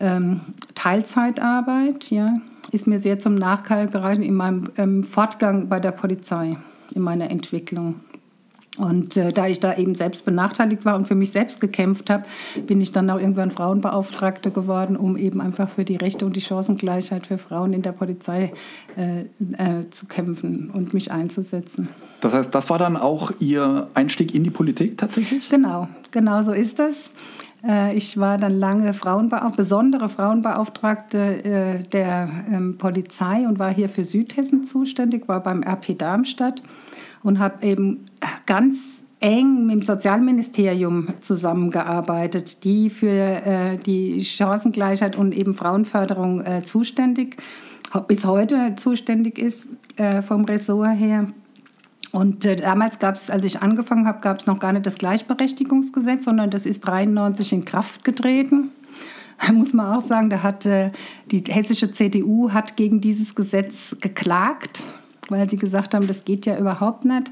ähm, 0.00 0.40
Teilzeitarbeit 0.74 2.10
ja, 2.10 2.40
ist 2.72 2.88
mir 2.88 2.98
sehr 2.98 3.20
zum 3.20 3.36
Nachteil 3.36 3.88
gereicht 3.88 4.22
in 4.22 4.34
meinem 4.34 5.04
Fortgang 5.04 5.68
bei 5.68 5.78
der 5.78 5.92
Polizei, 5.92 6.56
in 6.94 7.02
meiner 7.02 7.30
Entwicklung. 7.30 8.00
Und 8.78 9.16
äh, 9.16 9.32
da 9.32 9.46
ich 9.46 9.60
da 9.60 9.76
eben 9.76 9.94
selbst 9.94 10.24
benachteiligt 10.24 10.84
war 10.84 10.96
und 10.96 11.06
für 11.06 11.14
mich 11.14 11.32
selbst 11.32 11.60
gekämpft 11.60 12.10
habe, 12.10 12.24
bin 12.66 12.80
ich 12.80 12.92
dann 12.92 13.10
auch 13.10 13.18
irgendwann 13.18 13.50
Frauenbeauftragte 13.50 14.50
geworden, 14.50 14.96
um 14.96 15.16
eben 15.16 15.40
einfach 15.40 15.68
für 15.68 15.84
die 15.84 15.96
Rechte 15.96 16.24
und 16.24 16.36
die 16.36 16.40
Chancengleichheit 16.40 17.26
für 17.26 17.38
Frauen 17.38 17.72
in 17.72 17.82
der 17.82 17.92
Polizei 17.92 18.52
äh, 18.96 19.20
äh, 19.22 19.90
zu 19.90 20.06
kämpfen 20.06 20.70
und 20.70 20.94
mich 20.94 21.10
einzusetzen. 21.10 21.88
Das 22.20 22.34
heißt, 22.34 22.54
das 22.54 22.70
war 22.70 22.78
dann 22.78 22.96
auch 22.96 23.32
Ihr 23.40 23.88
Einstieg 23.94 24.34
in 24.34 24.44
die 24.44 24.50
Politik 24.50 24.96
tatsächlich? 24.96 25.48
Genau, 25.50 25.88
genau 26.10 26.42
so 26.42 26.52
ist 26.52 26.78
das. 26.78 27.12
Äh, 27.66 27.96
ich 27.96 28.18
war 28.18 28.38
dann 28.38 28.58
lange 28.58 28.92
Frauenbeauf 28.92 29.56
besondere 29.56 30.08
Frauenbeauftragte 30.08 31.44
äh, 31.44 31.82
der 31.82 32.28
ähm, 32.50 32.78
Polizei 32.78 33.46
und 33.46 33.58
war 33.58 33.72
hier 33.72 33.88
für 33.88 34.04
Südhessen 34.04 34.64
zuständig, 34.64 35.28
war 35.28 35.42
beim 35.42 35.62
RP 35.62 35.98
Darmstadt 35.98 36.62
und 37.22 37.38
habe 37.38 37.66
eben 37.66 38.06
ganz 38.46 39.04
eng 39.20 39.66
mit 39.66 39.74
dem 39.74 39.82
Sozialministerium 39.82 41.08
zusammengearbeitet, 41.20 42.62
die 42.62 42.88
für 42.90 43.08
äh, 43.08 43.76
die 43.78 44.24
Chancengleichheit 44.24 45.16
und 45.16 45.34
eben 45.34 45.54
Frauenförderung 45.54 46.44
zuständig, 46.64 47.36
bis 48.06 48.24
heute 48.24 48.76
zuständig 48.76 49.38
ist 49.38 49.68
vom 50.26 50.44
Ressort 50.44 50.96
her. 50.96 51.26
Und 52.10 52.44
äh, 52.44 52.56
damals 52.56 52.98
gab 52.98 53.14
es, 53.16 53.30
als 53.30 53.44
ich 53.44 53.60
angefangen 53.60 54.06
habe, 54.06 54.20
gab 54.20 54.40
es 54.40 54.46
noch 54.46 54.58
gar 54.58 54.72
nicht 54.72 54.86
das 54.86 54.96
Gleichberechtigungsgesetz, 54.96 56.24
sondern 56.24 56.50
das 56.50 56.64
ist 56.66 56.80
93 56.80 57.52
in 57.52 57.64
Kraft 57.64 58.04
getreten. 58.04 58.70
Da 59.44 59.52
muss 59.52 59.72
man 59.72 59.96
auch 59.96 60.04
sagen, 60.04 60.30
da 60.30 60.42
hat 60.42 60.66
äh, 60.66 60.90
die 61.30 61.44
hessische 61.48 61.92
CDU 61.92 62.50
hat 62.52 62.76
gegen 62.76 63.00
dieses 63.00 63.34
Gesetz 63.34 63.96
geklagt, 64.00 64.82
weil 65.28 65.48
sie 65.48 65.56
gesagt 65.56 65.94
haben, 65.94 66.06
das 66.06 66.24
geht 66.24 66.46
ja 66.46 66.58
überhaupt 66.58 67.04
nicht. 67.04 67.30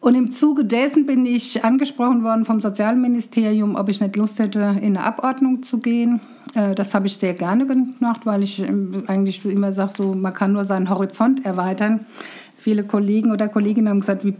Und 0.00 0.16
im 0.16 0.32
Zuge 0.32 0.66
dessen 0.66 1.06
bin 1.06 1.24
ich 1.24 1.64
angesprochen 1.64 2.24
worden 2.24 2.44
vom 2.44 2.60
Sozialministerium, 2.60 3.74
ob 3.74 3.88
ich 3.88 4.02
nicht 4.02 4.16
Lust 4.16 4.38
hätte, 4.38 4.58
in 4.58 4.98
eine 4.98 5.02
Abordnung 5.02 5.62
zu 5.62 5.78
gehen. 5.78 6.20
Äh, 6.54 6.74
das 6.74 6.94
habe 6.94 7.06
ich 7.06 7.16
sehr 7.16 7.32
gerne 7.32 7.66
gemacht, 7.66 8.26
weil 8.26 8.42
ich 8.42 8.58
ähm, 8.58 9.04
eigentlich 9.06 9.44
immer 9.46 9.72
sage, 9.72 9.94
so, 9.96 10.14
man 10.14 10.34
kann 10.34 10.52
nur 10.52 10.66
seinen 10.66 10.90
Horizont 10.90 11.46
erweitern. 11.46 12.04
Viele 12.64 12.82
Kollegen 12.82 13.30
oder 13.30 13.48
Kolleginnen 13.48 13.90
haben 13.90 14.00
gesagt, 14.00 14.24
wie, 14.24 14.34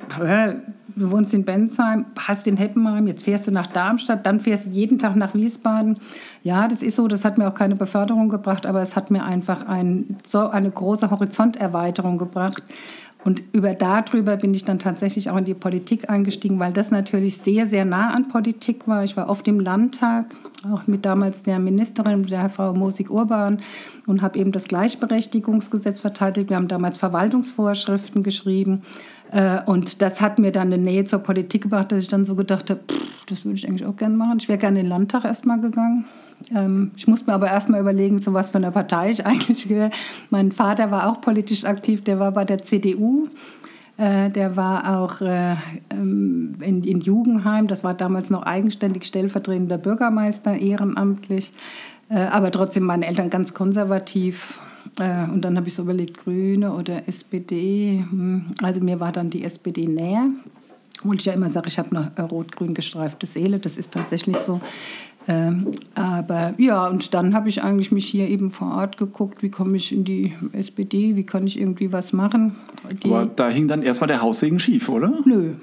du 0.97 1.13
wohnst 1.13 1.35
in 1.35 1.45
Bensheim, 1.45 2.07
hast 2.19 2.47
in 2.47 2.57
Heppenheim, 2.57 3.07
jetzt 3.07 3.25
fährst 3.25 3.47
du 3.47 3.51
nach 3.51 3.67
Darmstadt, 3.67 4.25
dann 4.25 4.41
fährst 4.41 4.65
du 4.65 4.71
jeden 4.71 4.99
Tag 4.99 5.15
nach 5.15 5.35
Wiesbaden. 5.35 5.99
Ja, 6.43 6.67
das 6.67 6.83
ist 6.83 6.97
so, 6.97 7.07
das 7.07 7.27
hat 7.27 7.37
mir 7.37 7.47
auch 7.47 7.55
keine 7.55 7.77
Beförderung 7.77 8.31
gebracht, 8.31 8.65
aber 8.65 8.81
es 8.81 8.97
hat 8.97 9.11
mir 9.11 9.25
einfach 9.25 9.67
ein, 9.67 10.17
so 10.27 10.49
eine 10.49 10.71
große 10.71 11.11
Horizonterweiterung 11.11 12.17
gebracht 12.17 12.63
und 13.25 13.43
über 13.53 13.73
darüber 13.73 14.37
bin 14.37 14.53
ich 14.53 14.65
dann 14.65 14.79
tatsächlich 14.79 15.31
auch 15.31 15.37
in 15.39 15.47
die 15.47 15.55
Politik 15.55 16.11
eingestiegen, 16.11 16.59
weil 16.59 16.75
das 16.75 16.91
natürlich 16.91 17.39
sehr, 17.39 17.67
sehr 17.67 17.87
nah 17.87 18.13
an 18.13 18.29
Politik 18.29 18.87
war. 18.87 19.03
Ich 19.03 19.17
war 19.17 19.31
oft 19.31 19.49
im 19.49 19.61
Landtag, 19.61 20.27
auch 20.71 20.87
mit 20.87 21.07
damals 21.07 21.43
der 21.43 21.59
Ministerin, 21.59 22.27
der 22.27 22.51
Frau 22.51 22.75
Mosig-Urban, 22.75 23.61
und 24.07 24.21
habe 24.21 24.39
eben 24.39 24.53
das 24.53 24.65
Gleichberechtigungsgesetz 24.65 26.01
verteidigt. 26.01 26.51
Wir 26.51 26.57
haben 26.57 26.69
damals 26.69 26.99
Verwaltungsvorschriften 26.99 28.23
geschrieben. 28.23 28.83
Äh, 29.31 29.63
und 29.65 30.03
das 30.03 30.21
hat 30.21 30.39
mir 30.39 30.53
dann 30.53 30.71
eine 30.71 30.79
Nähe 30.79 31.07
zur 31.07 31.21
Politik 31.21 31.63
gebracht, 31.63 31.93
dass 31.93 32.01
ich 32.01 32.09
dann 32.09 32.27
so 32.27 32.35
gedacht 32.35 32.69
habe, 32.69 32.81
das 33.27 33.47
würde 33.47 33.57
ich 33.57 33.67
eigentlich 33.67 33.87
auch 33.87 33.97
gerne 33.97 34.17
machen. 34.17 34.37
Ich 34.39 34.49
wäre 34.51 34.59
gerne 34.59 34.81
in 34.81 34.85
den 34.85 34.91
Landtag 34.91 35.25
erstmal 35.25 35.61
gegangen 35.61 36.05
Ähm, 36.55 36.91
ich 36.97 37.07
muss 37.07 37.27
mir 37.27 37.35
aber 37.35 37.49
erstmal 37.49 37.81
überlegen, 37.81 38.21
zu 38.21 38.33
was 38.35 38.51
für 38.51 38.59
einer 38.59 38.71
Partei 38.71 39.11
ich 39.11 39.27
eigentlich 39.27 39.69
gehöre. 39.69 39.91
Mein 40.31 40.53
Vater 40.53 40.91
war 40.91 41.11
auch 41.11 41.21
politisch 41.21 41.65
aktiv, 41.65 42.05
der 42.05 42.19
war 42.19 42.33
bei 42.33 42.45
der 42.45 42.63
CDU. 42.63 43.29
Äh, 43.97 44.31
der 44.31 44.57
war 44.57 44.99
auch 44.99 45.21
äh, 45.21 45.55
ähm, 45.91 46.57
in, 46.61 47.01
Jugendheim, 47.01 47.69
das 47.69 47.85
war 47.85 47.95
damals 47.95 48.29
noch 48.29 48.43
eigenständig 48.43 49.05
stellvertretender 49.05 49.79
Bürgermeister, 49.79 50.57
ehrenamtlich. 50.57 51.53
Äh, 52.09 52.19
aber 52.19 52.51
trotzdem 52.51 52.85
meine 52.85 53.07
Eltern 53.07 53.31
ganz 53.31 53.55
konservativ. 53.55 54.61
Und 54.97 55.43
dann 55.43 55.57
habe 55.57 55.67
ich 55.67 55.75
so 55.75 55.83
überlegt, 55.83 56.19
Grüne 56.19 56.73
oder 56.73 57.09
SPD. 57.09 58.05
Hm, 58.09 58.45
also 58.63 58.81
mir 58.81 59.01
war 59.01 59.11
dann 59.11 59.29
die 59.29 59.43
SPD 59.43 59.87
näher. 59.89 60.29
Obwohl 61.01 61.17
ich 61.17 61.25
ja 61.25 61.33
immer 61.33 61.51
sage, 61.51 61.67
ich 61.67 61.81
habe 61.81 61.91
eine 62.17 62.29
rot-grün 62.29 62.75
gestreifte 62.75 63.27
Seele, 63.27 63.59
das 63.59 63.77
ist 63.77 63.93
tatsächlich 63.93 64.37
so. 64.37 64.61
Ähm, 65.27 65.69
aber 65.95 66.55
ja, 66.59 66.87
und 66.87 67.15
dann 67.15 67.35
habe 67.35 67.49
ich 67.49 67.63
eigentlich 67.63 67.91
mich 67.91 68.07
hier 68.07 68.29
eben 68.29 68.51
vor 68.51 68.73
Ort 68.73 68.99
geguckt, 68.99 69.43
wie 69.43 69.51
komme 69.51 69.77
ich 69.77 69.93
in 69.93 70.05
die 70.05 70.35
SPD, 70.53 71.17
wie 71.17 71.25
kann 71.25 71.47
ich 71.47 71.59
irgendwie 71.59 71.93
was 71.93 72.13
machen. 72.13 72.57
Die, 73.03 73.09
aber 73.09 73.27
da 73.27 73.49
hing 73.49 73.67
dann 73.67 73.83
erstmal 73.83 74.09
der 74.09 74.21
Haussegen 74.21 74.59
schief, 74.59 74.89
oder? 74.89 75.13
Nö. 75.25 75.55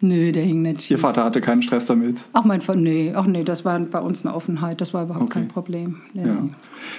Nö, 0.00 0.32
der 0.32 0.42
hing 0.42 0.62
nicht 0.62 0.82
schief. 0.82 0.90
Ihr 0.92 0.98
Vater 0.98 1.24
hatte 1.24 1.40
keinen 1.40 1.62
Stress 1.62 1.86
damit? 1.86 2.24
Ach, 2.32 2.44
mein 2.44 2.60
Vater, 2.60 2.78
nee, 2.80 3.12
ach 3.14 3.26
nee, 3.26 3.44
das 3.44 3.64
war 3.64 3.78
bei 3.78 4.00
uns 4.00 4.24
eine 4.24 4.34
Offenheit, 4.34 4.80
das 4.80 4.94
war 4.94 5.04
überhaupt 5.04 5.26
okay. 5.26 5.40
kein 5.40 5.48
Problem. 5.48 6.00
Nee, 6.14 6.26
ja. 6.26 6.48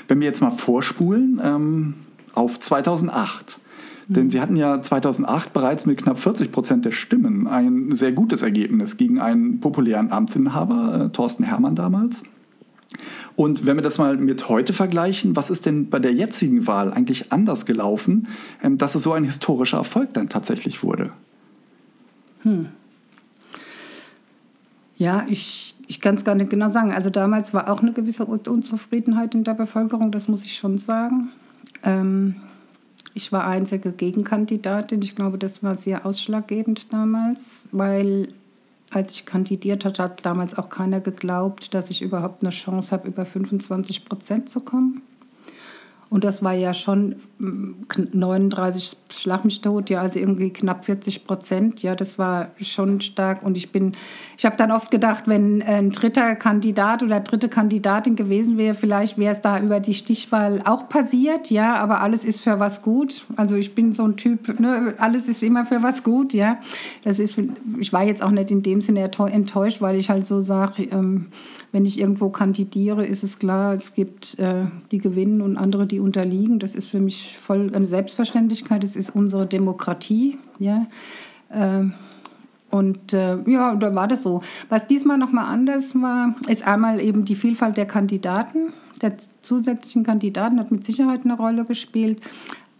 Wenn 0.07 0.19
wir 0.19 0.27
jetzt 0.27 0.41
mal 0.41 0.51
vorspulen 0.51 1.41
ähm, 1.43 1.95
auf 2.33 2.59
2008. 2.59 3.59
Denn 4.07 4.29
sie 4.29 4.41
hatten 4.41 4.55
ja 4.55 4.81
2008 4.81 5.53
bereits 5.53 5.85
mit 5.85 6.01
knapp 6.01 6.19
40 6.19 6.51
Prozent 6.51 6.85
der 6.85 6.91
Stimmen 6.91 7.47
ein 7.47 7.95
sehr 7.95 8.11
gutes 8.11 8.41
Ergebnis 8.41 8.97
gegen 8.97 9.19
einen 9.19 9.59
populären 9.59 10.11
Amtsinhaber, 10.11 11.05
äh, 11.05 11.09
Thorsten 11.09 11.43
Herrmann 11.43 11.75
damals. 11.75 12.23
Und 13.35 13.65
wenn 13.65 13.77
wir 13.77 13.81
das 13.81 13.97
mal 13.97 14.17
mit 14.17 14.49
heute 14.49 14.73
vergleichen, 14.73 15.35
was 15.35 15.49
ist 15.49 15.65
denn 15.65 15.89
bei 15.89 15.99
der 15.99 16.13
jetzigen 16.13 16.67
Wahl 16.67 16.93
eigentlich 16.93 17.31
anders 17.31 17.65
gelaufen, 17.65 18.27
ähm, 18.61 18.77
dass 18.77 18.95
es 18.95 19.03
so 19.03 19.13
ein 19.13 19.23
historischer 19.23 19.77
Erfolg 19.77 20.13
dann 20.13 20.29
tatsächlich 20.29 20.83
wurde? 20.83 21.11
Hm. 22.43 22.67
Ja, 24.97 25.25
ich, 25.27 25.75
ich 25.87 26.01
kann 26.01 26.15
es 26.15 26.23
gar 26.23 26.35
nicht 26.35 26.49
genau 26.49 26.69
sagen. 26.69 26.91
Also 26.91 27.09
damals 27.09 27.53
war 27.53 27.69
auch 27.69 27.81
eine 27.81 27.93
gewisse 27.93 28.25
Unzufriedenheit 28.25 29.33
in 29.33 29.43
der 29.43 29.53
Bevölkerung, 29.53 30.11
das 30.11 30.27
muss 30.27 30.45
ich 30.45 30.55
schon 30.55 30.77
sagen. 30.77 31.29
Ähm, 31.83 32.35
ich 33.13 33.31
war 33.31 33.45
einzige 33.45 33.91
Gegenkandidatin. 33.91 35.01
Ich 35.01 35.15
glaube, 35.15 35.37
das 35.37 35.63
war 35.63 35.75
sehr 35.75 36.05
ausschlaggebend 36.05 36.91
damals, 36.91 37.69
weil 37.71 38.27
als 38.89 39.13
ich 39.13 39.25
kandidiert 39.25 39.85
hatte, 39.85 40.03
hat 40.03 40.25
damals 40.25 40.57
auch 40.57 40.69
keiner 40.69 40.99
geglaubt, 40.99 41.73
dass 41.73 41.89
ich 41.89 42.01
überhaupt 42.01 42.43
eine 42.43 42.51
Chance 42.51 42.91
habe, 42.91 43.07
über 43.07 43.25
25 43.25 44.05
Prozent 44.05 44.49
zu 44.49 44.59
kommen. 44.59 45.01
Und 46.13 46.23
das 46.23 46.43
war 46.43 46.53
ja 46.53 46.75
schon 46.75 47.15
39 47.39 48.91
mm, 48.93 49.13
Schlag 49.15 49.45
mich 49.45 49.61
tot, 49.61 49.89
ja, 49.89 49.99
also 49.99 50.19
irgendwie 50.19 50.51
knapp 50.51 50.85
40 50.85 51.25
Prozent. 51.25 51.81
Ja, 51.81 51.95
das 51.95 52.19
war 52.19 52.51
schon 52.61 53.01
stark. 53.01 53.41
Und 53.41 53.57
ich 53.57 53.71
bin, 53.71 53.93
ich 54.37 54.45
habe 54.45 54.55
dann 54.55 54.71
oft 54.71 54.91
gedacht, 54.91 55.23
wenn 55.25 55.63
ein 55.63 55.89
dritter 55.89 56.35
Kandidat 56.35 57.01
oder 57.01 57.19
dritte 57.19 57.49
Kandidatin 57.49 58.15
gewesen 58.15 58.59
wäre, 58.59 58.75
vielleicht 58.75 59.17
wäre 59.17 59.33
es 59.33 59.41
da 59.41 59.59
über 59.59 59.79
die 59.79 59.95
Stichwahl 59.95 60.61
auch 60.65 60.87
passiert. 60.87 61.49
Ja, 61.49 61.77
aber 61.77 62.01
alles 62.01 62.25
ist 62.25 62.41
für 62.41 62.59
was 62.59 62.83
gut. 62.83 63.25
Also 63.35 63.55
ich 63.55 63.73
bin 63.73 63.91
so 63.91 64.03
ein 64.03 64.15
Typ, 64.15 64.59
ne, 64.59 64.93
alles 64.99 65.27
ist 65.27 65.41
immer 65.41 65.65
für 65.65 65.81
was 65.81 66.03
gut. 66.03 66.31
Ja, 66.35 66.57
das 67.03 67.17
ist, 67.17 67.39
ich 67.79 67.91
war 67.91 68.03
jetzt 68.03 68.21
auch 68.21 68.29
nicht 68.29 68.51
in 68.51 68.61
dem 68.61 68.81
Sinne 68.81 68.99
enttäuscht, 69.01 69.81
weil 69.81 69.95
ich 69.95 70.11
halt 70.11 70.27
so 70.27 70.41
sage, 70.41 70.83
ähm, 70.83 71.29
wenn 71.73 71.85
ich 71.85 71.99
irgendwo 71.99 72.29
kandidiere, 72.29 73.03
ist 73.03 73.23
es 73.23 73.39
klar, 73.39 73.73
es 73.73 73.95
gibt 73.95 74.37
äh, 74.37 74.65
die 74.91 74.99
gewinnen 74.99 75.41
und 75.41 75.57
andere, 75.57 75.87
die 75.87 75.99
unterliegen. 75.99 76.59
Das 76.59 76.75
ist 76.75 76.89
für 76.89 76.99
mich 76.99 77.35
voll 77.35 77.71
eine 77.73 77.87
Selbstverständlichkeit. 77.87 78.83
Es 78.83 78.95
ist 78.95 79.09
unsere 79.15 79.47
Demokratie. 79.47 80.37
Ja. 80.59 80.85
Äh, 81.49 81.85
und 82.69 83.13
äh, 83.13 83.37
ja, 83.49 83.75
da 83.75 83.95
war 83.95 84.07
das 84.07 84.21
so. 84.21 84.43
Was 84.69 84.85
diesmal 84.85 85.17
nochmal 85.17 85.51
anders 85.51 85.95
war, 85.95 86.35
ist 86.47 86.65
einmal 86.65 86.99
eben 86.99 87.25
die 87.25 87.35
Vielfalt 87.35 87.75
der 87.75 87.87
Kandidaten. 87.87 88.71
Der 89.01 89.15
zusätzlichen 89.41 90.03
Kandidaten 90.03 90.59
hat 90.59 90.71
mit 90.71 90.85
Sicherheit 90.85 91.25
eine 91.25 91.35
Rolle 91.35 91.65
gespielt. 91.65 92.21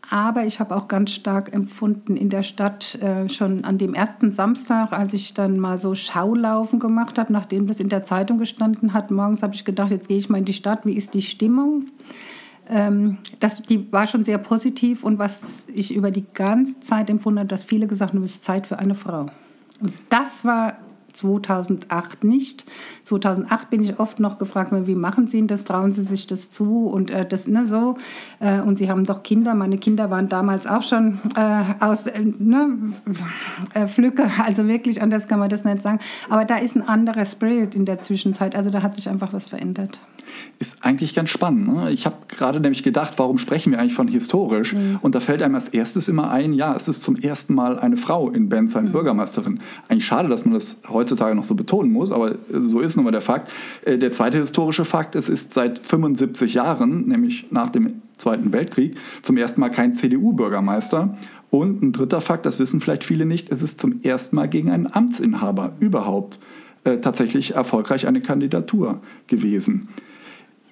Aber 0.09 0.45
ich 0.45 0.59
habe 0.59 0.75
auch 0.75 0.87
ganz 0.87 1.11
stark 1.11 1.53
empfunden 1.53 2.17
in 2.17 2.29
der 2.29 2.43
Stadt 2.43 2.95
äh, 2.95 3.29
schon 3.29 3.63
an 3.63 3.77
dem 3.77 3.93
ersten 3.93 4.31
Samstag, 4.31 4.91
als 4.91 5.13
ich 5.13 5.33
dann 5.33 5.59
mal 5.59 5.77
so 5.77 5.95
Schaulaufen 5.95 6.79
gemacht 6.79 7.17
habe, 7.17 7.31
nachdem 7.31 7.67
das 7.67 7.79
in 7.79 7.89
der 7.89 8.03
Zeitung 8.03 8.37
gestanden 8.37 8.93
hat. 8.93 9.11
Morgens 9.11 9.41
habe 9.41 9.55
ich 9.55 9.65
gedacht, 9.65 9.91
jetzt 9.91 10.09
gehe 10.09 10.17
ich 10.17 10.29
mal 10.29 10.37
in 10.37 10.45
die 10.45 10.53
Stadt. 10.53 10.85
Wie 10.85 10.93
ist 10.93 11.13
die 11.13 11.21
Stimmung? 11.21 11.87
Ähm, 12.69 13.17
das, 13.39 13.61
die 13.61 13.91
war 13.91 14.07
schon 14.07 14.23
sehr 14.23 14.37
positiv 14.37 15.03
und 15.03 15.19
was 15.19 15.67
ich 15.73 15.93
über 15.93 16.11
die 16.11 16.25
ganze 16.33 16.79
Zeit 16.79 17.09
empfunden 17.09 17.39
habe, 17.39 17.49
dass 17.49 17.63
viele 17.63 17.87
gesagt 17.87 18.13
haben, 18.13 18.23
es 18.23 18.35
ist 18.35 18.43
Zeit 18.43 18.67
für 18.67 18.79
eine 18.79 18.95
Frau. 18.95 19.27
Und 19.81 19.93
das 20.09 20.45
war 20.45 20.77
2008 21.13 22.23
nicht. 22.23 22.65
2008 23.04 23.69
bin 23.69 23.84
ich 23.84 23.99
oft 23.99 24.19
noch 24.19 24.38
gefragt, 24.39 24.71
wie 24.73 24.95
machen 24.95 25.28
Sie 25.28 25.45
das? 25.47 25.65
Trauen 25.65 25.91
Sie 25.91 26.04
sich 26.04 26.28
das 26.28 26.52
zu? 26.52 26.88
Und 26.88 27.12
äh, 27.12 27.26
das 27.26 27.47
ne, 27.47 27.65
so. 27.67 27.97
Äh, 28.39 28.62
und 28.62 28.78
Sie 28.78 28.89
haben 28.89 29.06
doch 29.06 29.23
Kinder. 29.23 29.56
Meine 29.56 29.78
Kinder 29.78 30.10
waren 30.10 30.28
damals 30.28 30.67
auch 30.67 30.82
schon 30.82 31.19
äh, 31.36 31.84
aus 31.84 32.08
äh, 32.08 32.21
ne, 32.21 32.93
äh, 33.73 33.88
Flücke. 33.88 34.30
Also 34.45 34.67
wirklich 34.67 35.02
anders 35.02 35.28
kann 35.28 35.39
man 35.39 35.49
das 35.49 35.63
nicht 35.63 35.82
sagen. 35.82 35.99
Aber 36.30 36.45
da 36.45 36.58
ist 36.58 36.76
ein 36.76 36.88
anderer 36.88 37.26
Spirit 37.26 37.76
in 37.76 37.86
der 37.86 37.99
Zwischenzeit. 37.99 38.56
Also 38.56 38.69
da 38.69 38.82
hat 38.82 38.95
sich 38.95 39.10
einfach 39.10 39.34
was 39.34 39.47
verändert. 39.47 39.99
Ist 40.60 40.86
eigentlich 40.86 41.13
ganz 41.13 41.30
spannend. 41.30 41.67
Ne? 41.67 41.91
Ich 41.91 42.06
habe 42.06 42.15
gerade 42.28 42.60
nämlich 42.60 42.84
gedacht, 42.84 43.13
warum 43.17 43.38
sprechen 43.38 43.71
wir 43.71 43.80
eigentlich 43.80 43.93
von 43.93 44.08
historisch? 44.08 44.73
Mhm. 44.73 44.99
Und 45.02 45.15
da 45.15 45.19
fällt 45.19 45.41
einem 45.41 45.56
als 45.56 45.67
erstes 45.67 46.08
immer 46.08 46.32
ein, 46.32 46.54
ja, 46.54 46.76
es 46.76 46.88
ist 46.88 47.04
zum 47.04 47.15
ersten 47.15 47.54
Mal 47.54 47.80
eine 47.80 47.97
Frau 47.97 48.30
in 48.30 48.49
Bensheim 48.49 48.86
mhm. 48.86 48.91
Bürgermeisterin. 48.91 49.60
Eigentlich 49.89 50.06
schade, 50.06 50.30
dass 50.30 50.45
man 50.45 50.54
das 50.54 50.80
heutzutage 51.03 51.35
noch 51.35 51.43
so 51.43 51.55
betonen 51.55 51.91
muss, 51.91 52.11
aber 52.11 52.35
so 52.49 52.79
ist 52.79 52.95
nun 52.95 53.05
mal 53.05 53.11
der 53.11 53.21
Fakt. 53.21 53.51
Äh, 53.83 53.97
der 53.97 54.11
zweite 54.11 54.39
historische 54.39 54.85
Fakt, 54.85 55.15
es 55.15 55.29
ist 55.29 55.53
seit 55.53 55.85
75 55.85 56.53
Jahren, 56.53 57.07
nämlich 57.07 57.47
nach 57.51 57.69
dem 57.69 58.01
Zweiten 58.17 58.53
Weltkrieg, 58.53 58.95
zum 59.21 59.37
ersten 59.37 59.59
Mal 59.59 59.69
kein 59.69 59.95
CDU-Bürgermeister. 59.95 61.17
Und 61.49 61.83
ein 61.83 61.91
dritter 61.91 62.21
Fakt, 62.21 62.45
das 62.45 62.57
wissen 62.57 62.79
vielleicht 62.79 63.03
viele 63.03 63.25
nicht, 63.25 63.51
es 63.51 63.61
ist 63.61 63.79
zum 63.79 64.01
ersten 64.01 64.35
Mal 64.35 64.47
gegen 64.47 64.71
einen 64.71 64.91
Amtsinhaber 64.91 65.73
überhaupt 65.79 66.39
äh, 66.83 66.97
tatsächlich 66.97 67.55
erfolgreich 67.55 68.07
eine 68.07 68.21
Kandidatur 68.21 69.01
gewesen. 69.27 69.89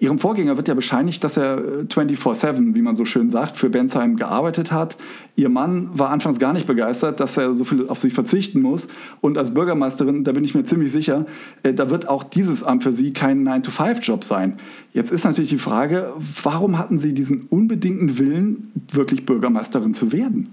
Ihrem 0.02 0.18
Vorgänger 0.18 0.58
wird 0.58 0.68
ja 0.68 0.74
bescheinigt, 0.74 1.24
dass 1.24 1.38
er 1.38 1.60
24-7, 1.88 2.72
äh, 2.72 2.76
wie 2.76 2.82
man 2.82 2.96
so 2.96 3.06
schön 3.06 3.30
sagt, 3.30 3.56
für 3.56 3.70
Bensheim 3.70 4.16
gearbeitet 4.16 4.72
hat. 4.72 4.98
Ihr 5.36 5.48
Mann 5.48 5.92
war 5.94 6.10
anfangs 6.10 6.40
gar 6.40 6.54
nicht 6.54 6.66
begeistert, 6.66 7.20
dass 7.20 7.38
er 7.38 7.54
so 7.54 7.64
viel 7.66 7.88
auf 7.88 8.00
sich 8.00 8.12
verzichten 8.12 8.64
muss. 8.64 8.88
Und 9.22 9.38
als 9.38 9.54
Bürgermeisterin, 9.54 10.24
da 10.24 10.32
bin 10.32 10.44
ich 10.44 10.56
mir 10.56 10.64
ziemlich 10.64 10.92
sicher, 10.92 11.28
äh, 11.62 11.76
da 11.76 11.92
wird 11.92 12.10
auch 12.10 12.24
dieses 12.24 12.64
Amt 12.64 12.82
für 12.82 12.94
Sie 12.94 13.14
kein 13.14 13.48
9-to-5-Job 13.48 14.24
sein. 14.24 14.58
Jetzt 14.92 15.12
ist 15.12 15.24
natürlich 15.24 15.52
die 15.52 15.60
Frage, 15.60 16.14
warum 16.42 16.80
hatten 16.80 16.98
Sie 16.98 17.14
diesen 17.14 17.44
unbedingten 17.44 18.18
Willen, 18.18 18.72
wirklich 18.92 19.28
Bürgermeisterin 19.28 19.94
zu 19.94 20.12
werden? 20.12 20.50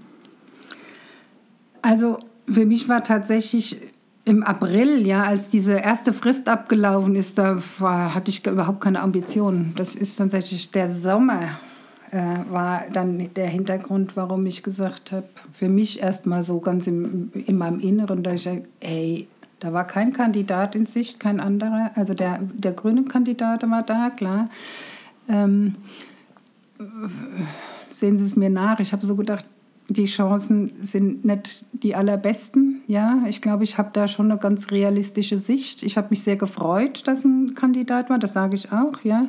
Also 1.81 2.19
für 2.47 2.67
mich 2.67 2.87
war 2.87 3.03
tatsächlich 3.03 3.81
im 4.29 4.43
April, 4.43 5.05
ja, 5.05 5.23
als 5.23 5.49
diese 5.49 5.73
erste 5.73 6.13
Frist 6.13 6.47
abgelaufen 6.47 7.15
ist, 7.15 7.37
da 7.37 7.57
war, 7.79 8.13
hatte 8.13 8.29
ich 8.29 8.45
überhaupt 8.45 8.81
keine 8.81 9.01
Ambitionen. 9.01 9.73
Das 9.75 9.95
ist 9.95 10.17
tatsächlich 10.17 10.69
der 10.69 10.89
Sommer, 10.89 11.59
äh, 12.11 12.21
war 12.49 12.83
dann 12.93 13.33
der 13.33 13.47
Hintergrund, 13.47 14.15
warum 14.15 14.45
ich 14.45 14.61
gesagt 14.61 15.11
habe, 15.11 15.27
für 15.51 15.67
mich 15.67 16.01
erstmal 16.01 16.43
so 16.43 16.59
ganz 16.59 16.85
im, 16.85 17.31
in 17.33 17.57
meinem 17.57 17.79
Inneren, 17.79 18.21
da 18.21 18.33
ich 18.33 18.47
ey, 18.79 19.27
da 19.59 19.73
war 19.73 19.85
kein 19.85 20.13
Kandidat 20.13 20.75
in 20.75 20.85
Sicht, 20.85 21.19
kein 21.19 21.39
anderer. 21.39 21.91
Also 21.95 22.13
der, 22.13 22.39
der 22.53 22.71
grüne 22.71 23.03
Kandidat 23.03 23.69
war 23.69 23.83
da, 23.83 24.09
klar. 24.09 24.49
Ähm, 25.27 25.75
sehen 27.89 28.17
Sie 28.17 28.25
es 28.25 28.35
mir 28.35 28.49
nach. 28.49 28.79
Ich 28.79 28.93
habe 28.93 29.05
so 29.05 29.15
gedacht, 29.15 29.45
die 29.89 30.05
Chancen 30.05 30.71
sind 30.81 31.25
nicht 31.25 31.65
die 31.73 31.95
allerbesten. 31.95 32.81
Ja, 32.87 33.23
ich 33.27 33.41
glaube, 33.41 33.63
ich 33.63 33.77
habe 33.77 33.89
da 33.91 34.07
schon 34.07 34.31
eine 34.31 34.39
ganz 34.39 34.71
realistische 34.71 35.37
Sicht. 35.37 35.83
Ich 35.83 35.97
habe 35.97 36.07
mich 36.11 36.23
sehr 36.23 36.37
gefreut, 36.37 37.07
dass 37.07 37.25
ein 37.25 37.55
Kandidat 37.55 38.09
war, 38.09 38.19
das 38.19 38.33
sage 38.33 38.55
ich 38.55 38.71
auch, 38.71 39.03
ja. 39.03 39.27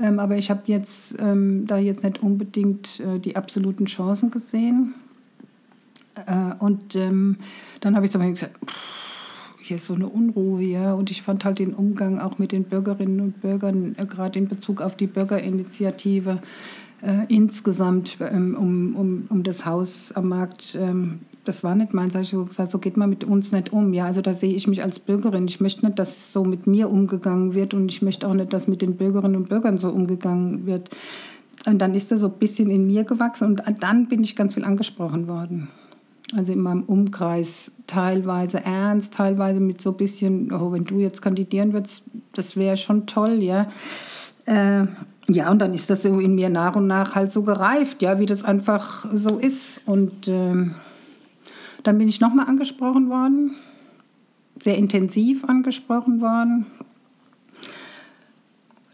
Ähm, 0.00 0.18
aber 0.18 0.36
ich 0.36 0.50
habe 0.50 0.62
jetzt 0.66 1.16
ähm, 1.20 1.66
da 1.66 1.76
jetzt 1.76 2.02
nicht 2.02 2.22
unbedingt 2.22 3.00
äh, 3.00 3.18
die 3.18 3.36
absoluten 3.36 3.84
Chancen 3.84 4.30
gesehen. 4.30 4.94
Äh, 6.26 6.54
und 6.58 6.96
ähm, 6.96 7.36
dann 7.80 7.94
habe 7.94 8.06
ich 8.06 8.12
so 8.12 8.18
gesagt, 8.18 8.58
pff, 8.66 9.00
hier 9.60 9.76
ist 9.76 9.86
so 9.86 9.94
eine 9.94 10.08
Unruhe, 10.08 10.62
ja. 10.62 10.94
Und 10.94 11.10
ich 11.10 11.20
fand 11.20 11.44
halt 11.44 11.58
den 11.58 11.74
Umgang 11.74 12.18
auch 12.18 12.38
mit 12.38 12.52
den 12.52 12.64
Bürgerinnen 12.64 13.20
und 13.20 13.40
Bürgern, 13.42 13.94
äh, 13.98 14.06
gerade 14.06 14.38
in 14.38 14.48
Bezug 14.48 14.80
auf 14.80 14.96
die 14.96 15.06
Bürgerinitiative, 15.06 16.40
äh, 17.02 17.26
insgesamt 17.28 18.18
ähm, 18.20 18.56
um, 18.58 18.96
um, 18.96 19.26
um 19.30 19.42
das 19.42 19.64
Haus 19.64 20.12
am 20.12 20.28
Markt, 20.28 20.76
ähm, 20.80 21.20
das 21.44 21.64
war 21.64 21.74
nicht 21.74 21.94
meins. 21.94 22.14
Ich 22.14 22.30
gesagt, 22.30 22.70
so 22.70 22.78
geht 22.78 22.96
man 22.96 23.08
mit 23.08 23.24
uns 23.24 23.52
nicht 23.52 23.72
um. 23.72 23.94
Ja, 23.94 24.04
also 24.04 24.20
da 24.20 24.34
sehe 24.34 24.54
ich 24.54 24.66
mich 24.66 24.82
als 24.82 24.98
Bürgerin. 24.98 25.46
Ich 25.46 25.60
möchte 25.60 25.84
nicht, 25.86 25.98
dass 25.98 26.32
so 26.32 26.44
mit 26.44 26.66
mir 26.66 26.90
umgegangen 26.90 27.54
wird 27.54 27.72
und 27.72 27.90
ich 27.90 28.02
möchte 28.02 28.28
auch 28.28 28.34
nicht, 28.34 28.52
dass 28.52 28.68
mit 28.68 28.82
den 28.82 28.96
Bürgerinnen 28.96 29.36
und 29.36 29.48
Bürgern 29.48 29.78
so 29.78 29.88
umgegangen 29.88 30.66
wird. 30.66 30.90
Und 31.66 31.78
dann 31.78 31.94
ist 31.94 32.10
das 32.10 32.20
so 32.20 32.26
ein 32.26 32.38
bisschen 32.38 32.70
in 32.70 32.86
mir 32.86 33.04
gewachsen 33.04 33.48
und 33.48 33.62
dann 33.80 34.08
bin 34.08 34.22
ich 34.22 34.36
ganz 34.36 34.54
viel 34.54 34.64
angesprochen 34.64 35.28
worden. 35.28 35.68
Also 36.36 36.52
in 36.52 36.60
meinem 36.60 36.84
Umkreis 36.84 37.72
teilweise 37.86 38.64
ernst, 38.64 39.14
teilweise 39.14 39.60
mit 39.60 39.80
so 39.80 39.90
ein 39.90 39.96
bisschen, 39.96 40.52
oh, 40.52 40.72
wenn 40.72 40.84
du 40.84 41.00
jetzt 41.00 41.22
kandidieren 41.22 41.72
würdest, 41.72 42.04
das 42.34 42.56
wäre 42.56 42.76
schon 42.76 43.06
toll, 43.06 43.42
ja. 43.42 43.66
Äh, 44.46 44.86
ja, 45.34 45.50
und 45.50 45.60
dann 45.60 45.72
ist 45.74 45.90
das 45.90 46.02
so 46.02 46.18
in 46.18 46.34
mir 46.34 46.48
nach 46.48 46.76
und 46.76 46.86
nach 46.86 47.14
halt 47.14 47.30
so 47.30 47.42
gereift, 47.42 48.02
ja, 48.02 48.18
wie 48.18 48.26
das 48.26 48.44
einfach 48.44 49.06
so 49.12 49.38
ist. 49.38 49.86
Und 49.86 50.28
äh, 50.28 50.70
dann 51.82 51.98
bin 51.98 52.08
ich 52.08 52.20
nochmal 52.20 52.46
angesprochen 52.46 53.08
worden, 53.08 53.52
sehr 54.60 54.76
intensiv 54.76 55.44
angesprochen 55.44 56.20
worden. 56.20 56.66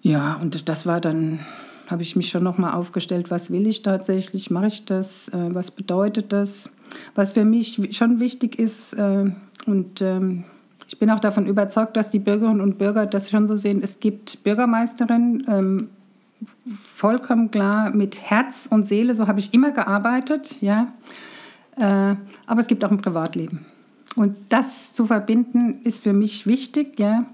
Ja, 0.03 0.35
und 0.35 0.69
das 0.69 0.87
war 0.87 1.01
dann, 1.01 1.41
habe 1.89 2.03
ich 2.03 2.17
mich 2.17 2.29
schon 2.29 2.45
nochmal 2.45 2.75
aufgestellt, 2.75 3.31
was 3.31 3.51
will 3.51 3.67
ich 3.67 3.83
tatsächlich, 3.83 4.51
mache 4.51 4.67
ich 4.67 4.85
das, 4.85 5.29
äh, 5.29 5.55
was 5.55 5.71
bedeutet 5.71 6.33
das, 6.33 6.71
was 7.15 7.33
für 7.33 7.45
mich 7.45 7.97
schon 7.97 8.21
wichtig 8.21 8.59
ist. 8.59 8.93
Äh, 8.93 9.33
und 9.67 10.03
ähm, 10.03 10.45
ich 10.87 10.99
bin 10.99 11.11
auch 11.11 11.19
davon 11.19 11.47
überzeugt, 11.47 11.97
dass 11.97 12.11
die 12.11 12.21
Bürgerinnen 12.21 12.61
und 12.61 12.79
Bürger 12.79 13.07
das 13.07 13.31
schon 13.31 13.49
so 13.49 13.57
sehen. 13.57 13.81
Es 13.83 13.99
gibt 13.99 14.45
Bürgermeisterinnen, 14.45 15.47
ähm, 15.49 15.89
vollkommen 16.95 17.51
klar, 17.51 17.91
mit 17.91 18.23
Herz 18.23 18.67
und 18.71 18.87
Seele, 18.87 19.15
so 19.15 19.27
habe 19.27 19.41
ich 19.41 19.55
immer 19.55 19.73
gearbeitet, 19.73 20.61
ja. 20.61 20.93
Äh, 21.77 22.17
aber 22.47 22.61
es 22.61 22.67
gibt 22.67 22.85
auch 22.85 22.91
ein 22.91 22.99
Privatleben. 22.99 23.67
Und 24.15 24.37
das 24.49 24.95
zu 24.95 25.07
verbinden, 25.07 25.81
ist 25.83 26.03
für 26.03 26.13
mich 26.13 26.47
wichtig, 26.47 26.99
ja. 26.99 27.27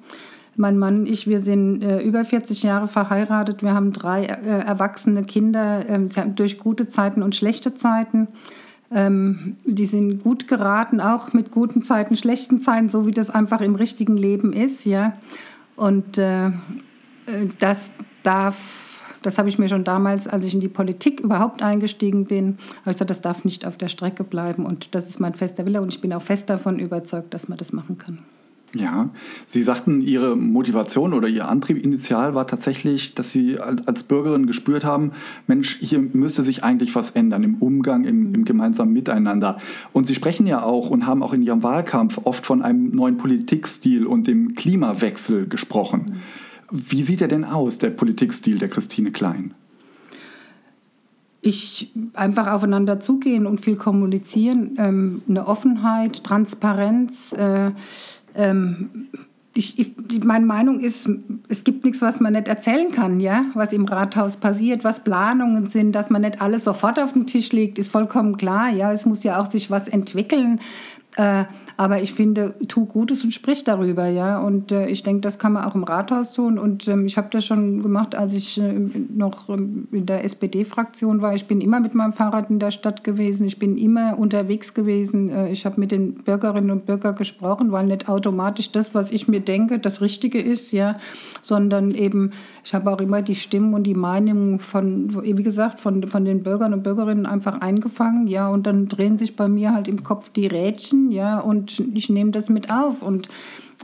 Mein 0.55 0.79
Mann 0.79 1.01
und 1.01 1.09
ich, 1.09 1.27
wir 1.27 1.41
sind 1.41 1.83
äh, 1.83 2.03
über 2.03 2.25
40 2.25 2.63
Jahre 2.63 2.87
verheiratet. 2.87 3.63
Wir 3.63 3.73
haben 3.73 3.93
drei 3.93 4.25
äh, 4.25 4.65
erwachsene 4.67 5.25
Kinder 5.25 5.89
ähm, 5.89 6.09
durch 6.37 6.59
gute 6.59 6.89
Zeiten 6.89 7.23
und 7.23 7.35
schlechte 7.35 7.75
Zeiten. 7.75 8.29
Ähm, 8.91 9.57
die 9.65 9.87
sind 9.87 10.23
gut 10.23 10.49
geraten, 10.49 11.01
auch 11.01 11.33
mit 11.33 11.51
guten 11.51 11.83
Zeiten, 11.83 12.17
schlechten 12.17 12.61
Zeiten, 12.61 12.91
so 12.91 13.07
wie 13.07 13.13
das 13.13 13.31
einfach 13.31 13.63
im 13.63 13.77
richtigen 13.77 14.19
Leben 14.19 14.53
ist. 14.53 14.85
Ja? 14.85 15.15
Und 15.77 16.19
äh, 16.19 16.49
äh 16.49 16.51
das 17.59 17.93
darf 18.23 18.92
das 19.23 19.39
habe 19.39 19.49
ich 19.49 19.59
mir 19.59 19.69
schon 19.69 19.85
damals, 19.85 20.29
als 20.29 20.45
ich 20.45 20.55
in 20.55 20.61
die 20.61 20.69
Politik 20.69 21.21
überhaupt 21.21 21.63
eingestiegen 21.63 22.27
bin, 22.27 22.59
habe 22.81 22.91
ich 22.91 22.95
gesagt, 22.95 23.11
das 23.11 23.21
darf 23.21 23.45
nicht 23.45 23.67
auf 23.67 23.77
der 23.77 23.89
Strecke 23.89 24.25
bleiben. 24.25 24.67
Und 24.67 24.95
das 24.95 25.09
ist 25.09 25.21
mein 25.21 25.35
fester 25.35 25.67
Wille 25.67 25.83
und 25.83 25.95
ich 25.95 26.01
bin 26.01 26.13
auch 26.13 26.23
fest 26.23 26.51
davon 26.51 26.79
überzeugt, 26.79 27.33
dass 27.35 27.49
man 27.49 27.59
das 27.59 27.73
machen 27.73 27.99
kann. 27.99 28.19
Ja, 28.75 29.11
Sie 29.45 29.63
sagten, 29.63 30.01
Ihre 30.01 30.35
Motivation 30.35 31.13
oder 31.13 31.29
Ihr 31.29 31.47
Antrieb 31.47 31.83
initial 31.83 32.35
war 32.35 32.47
tatsächlich, 32.47 33.15
dass 33.15 33.31
Sie 33.31 33.59
als 33.59 34.03
Bürgerin 34.03 34.47
gespürt 34.47 34.85
haben, 34.85 35.13
Mensch, 35.47 35.79
hier 35.79 35.99
müsste 35.99 36.43
sich 36.43 36.65
eigentlich 36.65 36.95
was 36.95 37.11
ändern 37.11 37.43
im 37.43 37.57
Umgang, 37.57 38.05
im, 38.05 38.35
im, 38.35 38.47
gemeinsamen 38.47 38.95
Miteinander. 38.95 39.59
Und 39.93 40.07
Sie 40.07 40.15
sprechen 40.15 40.47
ja 40.47 40.63
auch 40.63 40.89
und 40.89 41.07
haben 41.07 41.23
auch 41.23 41.35
in 41.35 41.43
Ihrem 41.43 41.63
Wahlkampf 41.63 42.21
oft 42.25 42.47
von 42.47 42.63
einem 42.63 42.91
neuen 42.93 43.19
Politikstil 43.19 44.07
und 44.07 44.27
dem 44.27 44.55
Klimawechsel 44.55 45.49
gesprochen. 45.49 46.23
Wie 46.73 47.05
sieht 47.05 47.21
er 47.21 47.29
denn 47.29 47.45
aus, 47.45 47.79
der 47.79 47.91
Politikstil 47.91 48.59
der 48.59 48.69
Christine 48.69 49.13
Klein? 49.13 49.55
ich 51.43 51.93
einfach 52.15 52.47
aufeinander 52.47 53.01
zugehen 53.01 53.47
und 53.47 53.61
viel 53.61 53.77
kommunizieren, 53.77 54.77
ähm, 54.79 55.23
eine 55.29 55.49
Offenheit, 55.49 56.23
Transparenz. 56.23 57.33
Äh, 57.33 57.73
ähm, 58.37 59.09
ich, 59.53 59.79
ich, 59.79 60.25
meine 60.25 60.47
Meinung 60.47 60.79
ist, 60.79 61.11
es 61.49 61.65
gibt 61.65 61.85
nichts, 61.85 62.01
was 62.01 62.21
man 62.21 62.35
nicht 62.35 62.47
erzählen 62.47 62.91
kann, 62.93 63.19
ja, 63.21 63.45
was 63.55 63.73
im 63.73 63.85
Rathaus 63.85 64.37
passiert, 64.37 64.85
was 64.85 65.05
Planungen 65.05 65.67
sind, 65.67 65.93
dass 65.93 66.11
man 66.11 66.23
nicht 66.23 66.41
alles 66.41 66.65
sofort 66.65 66.99
auf 66.99 67.13
den 67.13 67.27
Tisch 67.27 67.53
legt, 67.53 67.79
ist 67.79 67.91
vollkommen 67.91 68.37
klar, 68.37 68.71
ja, 68.71 68.93
es 68.93 69.05
muss 69.05 69.25
ja 69.25 69.41
auch 69.43 69.51
sich 69.51 69.71
was 69.71 69.89
entwickeln. 69.89 70.61
Äh, 71.17 71.45
aber 71.83 72.01
ich 72.01 72.15
finde, 72.15 72.55
tu 72.69 72.87
Gutes 72.87 73.25
und 73.25 73.35
sprich 73.35 73.65
darüber, 73.65 74.07
ja. 74.07 74.39
Und 74.39 74.71
äh, 74.71 74.87
ich 74.87 75.03
denke, 75.03 75.23
das 75.23 75.41
kann 75.41 75.55
man 75.55 75.65
auch 75.65 75.75
im 75.75 75.83
Rathaus 75.83 76.33
tun. 76.33 76.57
Und 76.57 76.87
ähm, 76.87 77.07
ich 77.07 77.17
habe 77.17 77.27
das 77.33 77.45
schon 77.45 77.83
gemacht, 77.83 78.15
als 78.15 78.35
ich 78.35 78.61
äh, 78.61 78.73
noch 79.13 79.49
ähm, 79.49 79.89
in 79.91 80.07
der 80.07 80.23
SPD-Fraktion 80.23 81.23
war. 81.23 81.35
Ich 81.35 81.47
bin 81.49 81.61
immer 81.61 81.81
mit 81.81 81.93
meinem 81.97 82.13
Fahrrad 82.13 82.51
in 82.51 82.61
der 82.61 82.71
Stadt 82.71 83.03
gewesen. 83.03 83.49
Ich 83.49 83.59
bin 83.59 83.77
immer 83.77 84.17
unterwegs 84.17 84.75
gewesen. 84.75 85.29
Äh, 85.31 85.51
ich 85.51 85.67
habe 85.67 85.81
mit 85.81 85.91
den 85.91 86.15
Bürgerinnen 86.15 86.71
und 86.71 86.87
Bürgern 86.87 87.17
gesprochen, 87.17 87.73
weil 87.73 87.87
nicht 87.87 88.09
automatisch 88.09 88.71
das, 88.71 88.95
was 88.95 89.11
ich 89.11 89.27
mir 89.27 89.41
denke, 89.41 89.81
das 89.81 90.01
Richtige 90.01 90.41
ist, 90.41 90.71
ja, 90.71 90.99
sondern 91.43 91.91
eben, 91.91 92.31
ich 92.65 92.75
habe 92.75 92.93
auch 92.93 93.01
immer 93.01 93.23
die 93.23 93.35
Stimmen 93.35 93.75
und 93.75 93.89
die 93.89 93.97
Meinungen 93.97 94.61
von, 94.61 95.21
wie 95.25 95.43
gesagt, 95.43 95.81
von, 95.81 96.07
von 96.07 96.25
den 96.25 96.45
Bürgern 96.45 96.75
und 96.75 96.85
Bürgerinnen 96.85 97.27
einfach 97.27 97.61
eingefangen, 97.61 98.29
ja. 98.29 98.47
Und 98.47 98.69
dann 98.69 98.87
drehen 98.87 99.19
sich 99.19 99.35
bei 99.35 99.49
mir 99.49 99.75
halt 99.75 99.89
im 99.89 100.05
Kopf 100.05 100.29
die 100.29 100.47
Rädchen, 100.47 101.11
ja. 101.11 101.41
Und 101.41 101.72
und 101.81 101.97
ich 101.97 102.09
nehme 102.09 102.31
das 102.31 102.49
mit 102.49 102.71
auf. 102.71 103.03
Und 103.03 103.29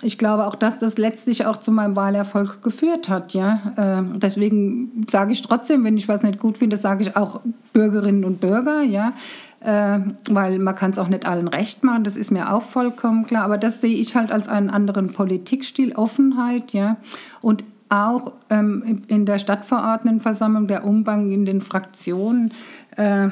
ich 0.02 0.16
glaube 0.16 0.46
auch, 0.46 0.54
dass 0.54 0.78
das 0.78 0.96
letztlich 0.96 1.46
auch 1.46 1.56
zu 1.56 1.72
meinem 1.72 1.96
Wahlerfolg 1.96 2.62
geführt 2.62 3.08
hat. 3.08 3.34
Ja? 3.34 3.72
Äh, 3.76 4.18
deswegen 4.18 5.06
sage 5.10 5.32
ich 5.32 5.42
trotzdem, 5.42 5.84
wenn 5.84 5.96
ich 5.96 6.08
was 6.08 6.22
nicht 6.22 6.38
gut 6.38 6.58
finde, 6.58 6.76
sage 6.76 7.02
ich 7.02 7.16
auch 7.16 7.40
Bürgerinnen 7.72 8.24
und 8.24 8.40
Bürger. 8.40 8.82
Ja? 8.82 9.12
Äh, 9.60 9.98
weil 10.30 10.58
man 10.60 10.74
kann 10.76 10.92
es 10.92 10.98
auch 10.98 11.08
nicht 11.08 11.26
allen 11.26 11.48
recht 11.48 11.82
machen, 11.82 12.04
das 12.04 12.16
ist 12.16 12.30
mir 12.30 12.52
auch 12.52 12.62
vollkommen 12.62 13.26
klar. 13.26 13.44
Aber 13.44 13.58
das 13.58 13.80
sehe 13.80 13.96
ich 13.96 14.14
halt 14.14 14.30
als 14.30 14.46
einen 14.46 14.70
anderen 14.70 15.12
Politikstil, 15.12 15.94
Offenheit. 15.94 16.72
Ja? 16.72 16.98
Und 17.42 17.64
auch 17.88 18.32
ähm, 18.50 19.02
in 19.08 19.26
der 19.26 19.38
Stadtverordnetenversammlung, 19.38 20.68
der 20.68 20.84
Umgang 20.84 21.30
in 21.30 21.44
den 21.44 21.60
Fraktionen. 21.60 22.52
Äh, 22.96 23.30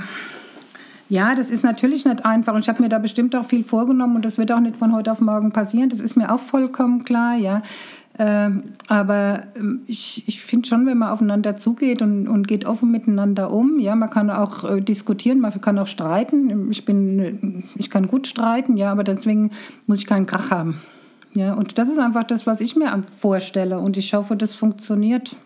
ja, 1.09 1.35
das 1.35 1.51
ist 1.51 1.63
natürlich 1.63 2.05
nicht 2.05 2.25
einfach 2.25 2.55
und 2.55 2.61
ich 2.61 2.69
habe 2.69 2.83
mir 2.83 2.89
da 2.89 2.99
bestimmt 2.99 3.37
auch 3.37 3.45
viel 3.45 3.63
vorgenommen 3.63 4.17
und 4.17 4.25
das 4.25 4.39
wird 4.39 4.51
auch 4.53 4.61
nicht 4.61 4.77
von 4.77 4.93
heute 4.93 5.13
auf 5.13 5.21
morgen 5.21 5.53
passieren. 5.53 5.89
Das 5.89 6.01
ist 6.01 6.17
mir 6.17 6.33
auch 6.33 6.41
vollkommen 6.41 7.05
klar, 7.05 7.37
ja. 7.37 7.63
Ähm, 8.19 8.65
aber 8.89 9.43
ähm, 9.57 9.81
ich, 9.87 10.27
ich 10.27 10.41
finde 10.41 10.67
schon, 10.67 10.87
wenn 10.87 10.97
man 10.97 11.11
aufeinander 11.11 11.59
zugeht 11.59 12.01
und, 12.01 12.29
und 12.29 12.49
geht 12.49 12.65
offen 12.65 12.91
miteinander 12.91 13.53
um, 13.53 13.79
ja, 13.79 13.95
man 13.95 14.09
kann 14.09 14.31
auch 14.31 14.65
äh, 14.65 14.81
diskutieren, 14.81 15.39
man 15.39 15.61
kann 15.61 15.79
auch 15.79 15.87
streiten. 15.87 16.71
Ich, 16.71 16.87
bin, 16.87 17.65
ich 17.77 17.91
kann 17.91 18.07
gut 18.07 18.27
streiten, 18.27 18.79
ja, 18.79 18.91
aber 18.91 19.05
deswegen 19.05 19.51
muss 19.87 19.99
ich 19.99 20.07
keinen 20.07 20.27
Krach 20.27 20.51
haben. 20.51 20.81
Ja, 21.35 21.53
und 21.53 21.77
das 21.77 21.91
ist 21.91 21.99
einfach 21.99 22.25
das, 22.25 22.47
was 22.47 22.63
ich 22.63 22.77
mir 22.77 23.03
vorstelle 23.19 23.79
und 23.79 23.99
ich 23.99 24.15
hoffe, 24.15 24.37
das 24.37 24.55
funktioniert. 24.55 25.37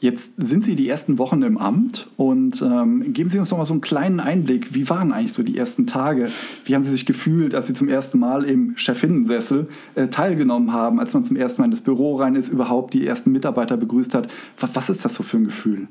Jetzt 0.00 0.32
sind 0.38 0.64
Sie 0.64 0.76
die 0.76 0.88
ersten 0.88 1.18
Wochen 1.18 1.42
im 1.42 1.58
Amt 1.58 2.06
und 2.16 2.62
ähm, 2.62 3.12
geben 3.12 3.28
Sie 3.28 3.38
uns 3.38 3.50
noch 3.50 3.58
mal 3.58 3.66
so 3.66 3.74
einen 3.74 3.82
kleinen 3.82 4.18
Einblick. 4.18 4.74
Wie 4.74 4.88
waren 4.88 5.12
eigentlich 5.12 5.34
so 5.34 5.42
die 5.42 5.58
ersten 5.58 5.86
Tage? 5.86 6.30
Wie 6.64 6.74
haben 6.74 6.82
Sie 6.82 6.90
sich 6.90 7.04
gefühlt, 7.04 7.54
als 7.54 7.66
Sie 7.66 7.74
zum 7.74 7.86
ersten 7.86 8.18
Mal 8.18 8.44
im 8.44 8.74
Chefinnensessel 8.76 9.68
äh, 9.96 10.08
teilgenommen 10.08 10.72
haben, 10.72 11.00
als 11.00 11.12
man 11.12 11.22
zum 11.22 11.36
ersten 11.36 11.60
Mal 11.60 11.66
in 11.66 11.70
das 11.70 11.82
Büro 11.82 12.16
rein 12.16 12.34
ist, 12.34 12.48
überhaupt 12.48 12.94
die 12.94 13.06
ersten 13.06 13.30
Mitarbeiter 13.30 13.76
begrüßt 13.76 14.14
hat? 14.14 14.32
Was, 14.58 14.74
was 14.74 14.88
ist 14.88 15.04
das 15.04 15.14
so 15.14 15.22
für 15.22 15.36
ein 15.36 15.44
Gefühl? 15.44 15.86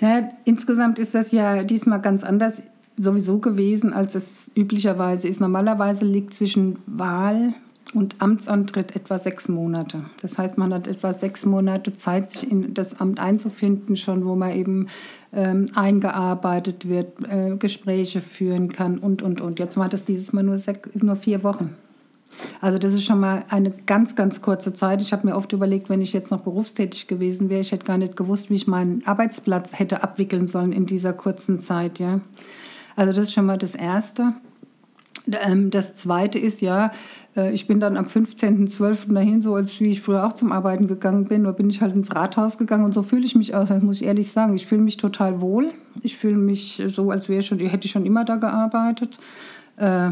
Ja, 0.00 0.30
insgesamt 0.44 0.98
ist 0.98 1.14
das 1.14 1.32
ja 1.32 1.64
diesmal 1.64 2.00
ganz 2.00 2.24
anders 2.24 2.62
sowieso 2.96 3.40
gewesen, 3.40 3.92
als 3.92 4.14
es 4.14 4.50
üblicherweise 4.56 5.28
ist. 5.28 5.38
Normalerweise 5.38 6.06
liegt 6.06 6.32
zwischen 6.32 6.78
Wahl 6.86 7.52
und 7.94 8.16
Amtsantritt 8.20 8.96
etwa 8.96 9.18
sechs 9.18 9.48
Monate. 9.48 10.04
Das 10.20 10.38
heißt, 10.38 10.58
man 10.58 10.72
hat 10.72 10.86
etwa 10.86 11.12
sechs 11.12 11.44
Monate 11.44 11.92
Zeit, 11.92 12.30
sich 12.30 12.50
in 12.50 12.74
das 12.74 13.00
Amt 13.00 13.20
einzufinden, 13.20 13.96
schon 13.96 14.24
wo 14.24 14.34
man 14.34 14.52
eben 14.52 14.88
ähm, 15.32 15.68
eingearbeitet 15.74 16.88
wird, 16.88 17.20
äh, 17.28 17.56
Gespräche 17.56 18.20
führen 18.20 18.72
kann 18.72 18.98
und, 18.98 19.22
und, 19.22 19.40
und. 19.40 19.58
Jetzt 19.58 19.76
war 19.76 19.88
das 19.88 20.04
dieses 20.04 20.32
Mal 20.32 20.42
nur, 20.42 20.58
sechs, 20.58 20.88
nur 20.94 21.16
vier 21.16 21.42
Wochen. 21.42 21.76
Also 22.60 22.78
das 22.78 22.92
ist 22.92 23.04
schon 23.04 23.20
mal 23.20 23.44
eine 23.50 23.70
ganz, 23.70 24.14
ganz 24.14 24.40
kurze 24.40 24.72
Zeit. 24.72 25.02
Ich 25.02 25.12
habe 25.12 25.26
mir 25.26 25.36
oft 25.36 25.52
überlegt, 25.52 25.90
wenn 25.90 26.00
ich 26.00 26.12
jetzt 26.12 26.30
noch 26.30 26.40
berufstätig 26.40 27.06
gewesen 27.06 27.50
wäre, 27.50 27.60
ich 27.60 27.72
hätte 27.72 27.84
gar 27.84 27.98
nicht 27.98 28.16
gewusst, 28.16 28.50
wie 28.50 28.54
ich 28.54 28.66
meinen 28.66 29.06
Arbeitsplatz 29.06 29.78
hätte 29.78 30.02
abwickeln 30.02 30.46
sollen 30.46 30.72
in 30.72 30.86
dieser 30.86 31.12
kurzen 31.12 31.60
Zeit. 31.60 31.98
Ja. 31.98 32.20
Also 32.96 33.12
das 33.12 33.26
ist 33.26 33.32
schon 33.32 33.46
mal 33.46 33.58
das 33.58 33.74
Erste. 33.74 34.34
Ähm, 35.30 35.70
das 35.70 35.94
Zweite 35.94 36.38
ist 36.38 36.62
ja, 36.62 36.90
ich 37.52 37.66
bin 37.66 37.80
dann 37.80 37.96
am 37.96 38.04
15.12. 38.04 39.14
dahin, 39.14 39.40
so 39.40 39.54
als 39.54 39.80
wie 39.80 39.88
ich 39.88 40.02
früher 40.02 40.26
auch 40.26 40.34
zum 40.34 40.52
Arbeiten 40.52 40.86
gegangen 40.86 41.24
bin, 41.24 41.44
da 41.44 41.52
bin 41.52 41.70
ich 41.70 41.80
halt 41.80 41.94
ins 41.94 42.14
Rathaus 42.14 42.58
gegangen 42.58 42.84
und 42.84 42.92
so 42.92 43.02
fühle 43.02 43.24
ich 43.24 43.34
mich 43.34 43.54
auch, 43.54 43.66
das 43.66 43.82
muss 43.82 44.00
ich 44.00 44.06
ehrlich 44.06 44.30
sagen. 44.30 44.54
Ich 44.54 44.66
fühle 44.66 44.82
mich 44.82 44.98
total 44.98 45.40
wohl. 45.40 45.70
Ich 46.02 46.16
fühle 46.16 46.36
mich 46.36 46.82
so, 46.88 47.10
als 47.10 47.28
wäre 47.28 47.42
schon, 47.42 47.58
hätte 47.58 47.86
ich 47.86 47.92
schon 47.92 48.04
immer 48.04 48.24
da 48.26 48.36
gearbeitet. 48.36 49.18
Äh, 49.76 50.10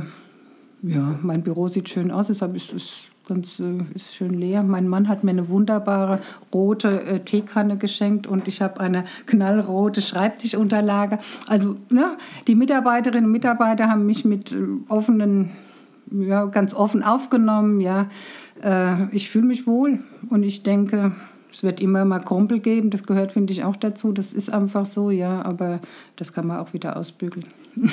ja, 0.82 1.18
mein 1.22 1.42
Büro 1.42 1.68
sieht 1.68 1.90
schön 1.90 2.10
aus, 2.10 2.28
deshalb 2.28 2.56
ist 2.56 2.72
es 2.72 3.02
ganz 3.30 3.60
äh, 3.60 3.78
ist 3.94 4.14
schön 4.14 4.34
leer. 4.34 4.62
Mein 4.62 4.88
Mann 4.88 5.08
hat 5.08 5.22
mir 5.24 5.30
eine 5.30 5.48
wunderbare 5.48 6.20
rote 6.52 7.02
äh, 7.02 7.20
Teekanne 7.20 7.78
geschenkt 7.78 8.26
und 8.26 8.48
ich 8.48 8.60
habe 8.60 8.80
eine 8.80 9.04
knallrote 9.26 10.02
Schreibtischunterlage. 10.02 11.18
Also 11.46 11.76
ja, 11.92 12.16
die 12.48 12.56
Mitarbeiterinnen 12.56 13.26
und 13.26 13.32
Mitarbeiter 13.32 13.88
haben 13.88 14.04
mich 14.04 14.24
mit 14.24 14.52
äh, 14.52 14.56
offenen, 14.88 15.50
ja, 16.10 16.46
ganz 16.46 16.74
offen 16.74 17.02
aufgenommen. 17.02 17.80
Ja, 17.80 18.08
äh, 18.62 19.14
ich 19.14 19.30
fühle 19.30 19.46
mich 19.46 19.66
wohl 19.66 20.00
und 20.28 20.42
ich 20.42 20.62
denke, 20.62 21.12
es 21.52 21.62
wird 21.62 21.80
immer 21.80 22.04
mal 22.04 22.20
Krumpel 22.20 22.60
geben, 22.60 22.90
das 22.90 23.02
gehört, 23.02 23.32
finde 23.32 23.52
ich, 23.52 23.64
auch 23.64 23.76
dazu. 23.76 24.12
Das 24.12 24.32
ist 24.32 24.52
einfach 24.52 24.86
so, 24.86 25.10
ja, 25.10 25.42
aber 25.42 25.80
das 26.16 26.32
kann 26.32 26.46
man 26.46 26.58
auch 26.58 26.72
wieder 26.72 26.96
ausbügeln. 26.96 27.46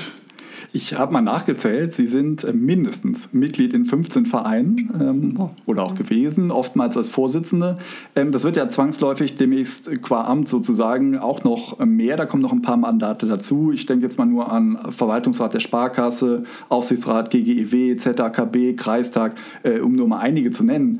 Ich 0.73 0.97
habe 0.97 1.13
mal 1.13 1.21
nachgezählt, 1.21 1.93
Sie 1.93 2.07
sind 2.07 2.43
äh, 2.43 2.53
mindestens 2.53 3.33
Mitglied 3.33 3.73
in 3.73 3.85
15 3.85 4.25
Vereinen 4.25 4.91
ähm, 4.99 5.35
oh. 5.39 5.49
oder 5.65 5.83
auch 5.83 5.95
gewesen, 5.95 6.51
oftmals 6.51 6.97
als 6.97 7.09
Vorsitzende. 7.09 7.75
Ähm, 8.15 8.31
das 8.31 8.43
wird 8.43 8.55
ja 8.55 8.69
zwangsläufig 8.69 9.37
demnächst 9.37 10.01
qua 10.01 10.25
Amt 10.25 10.49
sozusagen 10.49 11.17
auch 11.17 11.43
noch 11.43 11.79
mehr. 11.79 12.17
Da 12.17 12.25
kommen 12.25 12.43
noch 12.43 12.51
ein 12.51 12.61
paar 12.61 12.77
Mandate 12.77 13.25
dazu. 13.25 13.71
Ich 13.71 13.85
denke 13.85 14.03
jetzt 14.05 14.17
mal 14.17 14.25
nur 14.25 14.51
an 14.51 14.77
Verwaltungsrat 14.89 15.53
der 15.53 15.59
Sparkasse, 15.59 16.43
Aufsichtsrat 16.69 17.29
GGEW, 17.29 17.95
ZAKB, 17.97 18.75
Kreistag, 18.75 19.35
äh, 19.63 19.79
um 19.79 19.95
nur 19.95 20.07
mal 20.07 20.19
einige 20.19 20.51
zu 20.51 20.63
nennen. 20.63 20.99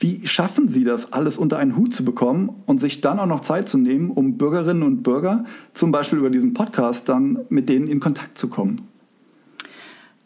Wie 0.00 0.26
schaffen 0.26 0.68
Sie 0.68 0.84
das, 0.84 1.12
alles 1.12 1.38
unter 1.38 1.58
einen 1.58 1.76
Hut 1.76 1.94
zu 1.94 2.04
bekommen 2.04 2.50
und 2.66 2.78
sich 2.78 3.00
dann 3.00 3.18
auch 3.18 3.26
noch 3.26 3.40
Zeit 3.40 3.68
zu 3.68 3.78
nehmen, 3.78 4.10
um 4.10 4.36
Bürgerinnen 4.36 4.82
und 4.82 5.02
Bürger, 5.02 5.44
zum 5.72 5.92
Beispiel 5.92 6.18
über 6.18 6.30
diesen 6.30 6.54
Podcast, 6.54 7.08
dann 7.08 7.40
mit 7.48 7.68
denen 7.68 7.88
in 7.88 8.00
Kontakt 8.00 8.36
zu 8.36 8.48
kommen? 8.48 8.82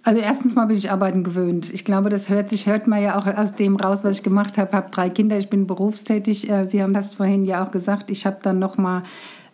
Also 0.03 0.21
erstens 0.21 0.55
mal 0.55 0.67
bin 0.67 0.77
ich 0.77 0.91
Arbeiten 0.91 1.25
gewöhnt. 1.25 1.73
Ich 1.73 1.85
glaube, 1.85 2.09
das 2.09 2.29
hört 2.31 2.49
sich 2.49 2.67
hört 2.67 2.87
man 2.87 3.03
ja 3.03 3.19
auch 3.19 3.27
aus 3.27 3.55
dem 3.55 3.77
raus, 3.77 4.03
was 4.03 4.17
ich 4.17 4.23
gemacht 4.23 4.57
habe. 4.57 4.73
Habe 4.73 4.91
drei 4.91 5.11
Kinder, 5.11 5.39
ich 5.39 5.51
bin 5.51 5.67
berufstätig. 5.67 6.49
Äh, 6.49 6.65
Sie 6.65 6.83
haben 6.83 6.95
das 6.95 7.15
vorhin 7.15 7.45
ja 7.45 7.65
auch 7.65 7.71
gesagt. 7.71 8.11
Ich 8.11 8.25
habe 8.25 8.39
dann 8.43 8.59
noch 8.59 8.79
mal 8.79 9.03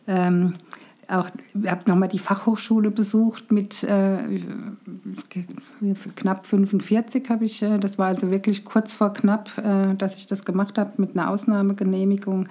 ähm, 0.07 0.55
auch 1.09 1.29
habe 1.67 1.89
nochmal 1.89 2.09
die 2.09 2.19
Fachhochschule 2.19 2.91
besucht 2.91 3.53
mit 3.53 3.83
äh, 3.85 4.19
knapp 6.17 6.47
45 6.47 7.29
habe 7.31 7.45
ich, 7.45 7.63
äh, 7.63 7.79
das 7.79 7.99
war 7.99 8.07
also 8.09 8.31
wirklich 8.31 8.65
kurz 8.65 8.95
vor 8.95 9.13
knapp, 9.13 9.51
äh, 9.59 9.95
dass 9.95 10.17
ich 10.17 10.27
das 10.27 10.45
gemacht 10.45 10.79
habe 10.79 10.93
mit 10.97 11.17
einer 11.17 11.31
Ausnahmegenehmigung. 11.31 12.49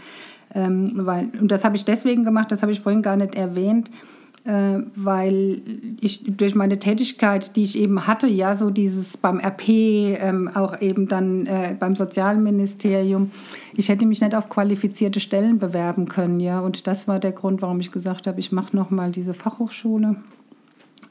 Ähm, 0.54 0.92
weil, 0.96 1.30
und 1.40 1.52
das 1.52 1.66
habe 1.66 1.76
ich 1.76 1.86
deswegen 1.86 2.24
gemacht, 2.24 2.52
das 2.52 2.62
habe 2.62 2.72
ich 2.72 2.80
vorhin 2.80 3.02
gar 3.02 3.18
nicht 3.18 3.36
erwähnt, 3.36 3.90
äh, 3.90 4.15
weil 4.46 5.62
ich 6.02 6.24
durch 6.38 6.54
meine 6.54 6.78
Tätigkeit, 6.78 7.56
die 7.56 7.64
ich 7.64 7.78
eben 7.78 8.06
hatte, 8.06 8.28
ja, 8.28 8.56
so 8.56 8.70
dieses 8.70 9.18
beim 9.18 9.40
RP, 9.40 9.70
ähm, 9.70 10.52
auch 10.54 10.80
eben 10.82 11.08
dann 11.08 11.48
äh, 11.48 11.76
beim 11.80 11.96
Sozialministerium, 11.96 13.32
ich 13.74 13.90
hätte 13.90 14.06
mich 14.06 14.22
nicht 14.22 14.36
auf 14.36 14.50
qualifizierte 14.50 15.20
Stellen 15.20 15.58
bewerben 15.58 16.08
können, 16.08 16.40
ja, 16.40 16.60
und 16.60 16.86
das 16.86 17.08
war 17.08 17.20
der 17.20 17.32
Grund, 17.32 17.62
warum 17.62 17.80
ich 17.80 17.92
gesagt 17.92 18.28
habe, 18.28 18.40
ich 18.40 18.52
mache 18.52 18.76
nochmal 18.76 19.12
diese 19.12 19.34
Fachhochschule 19.34 20.18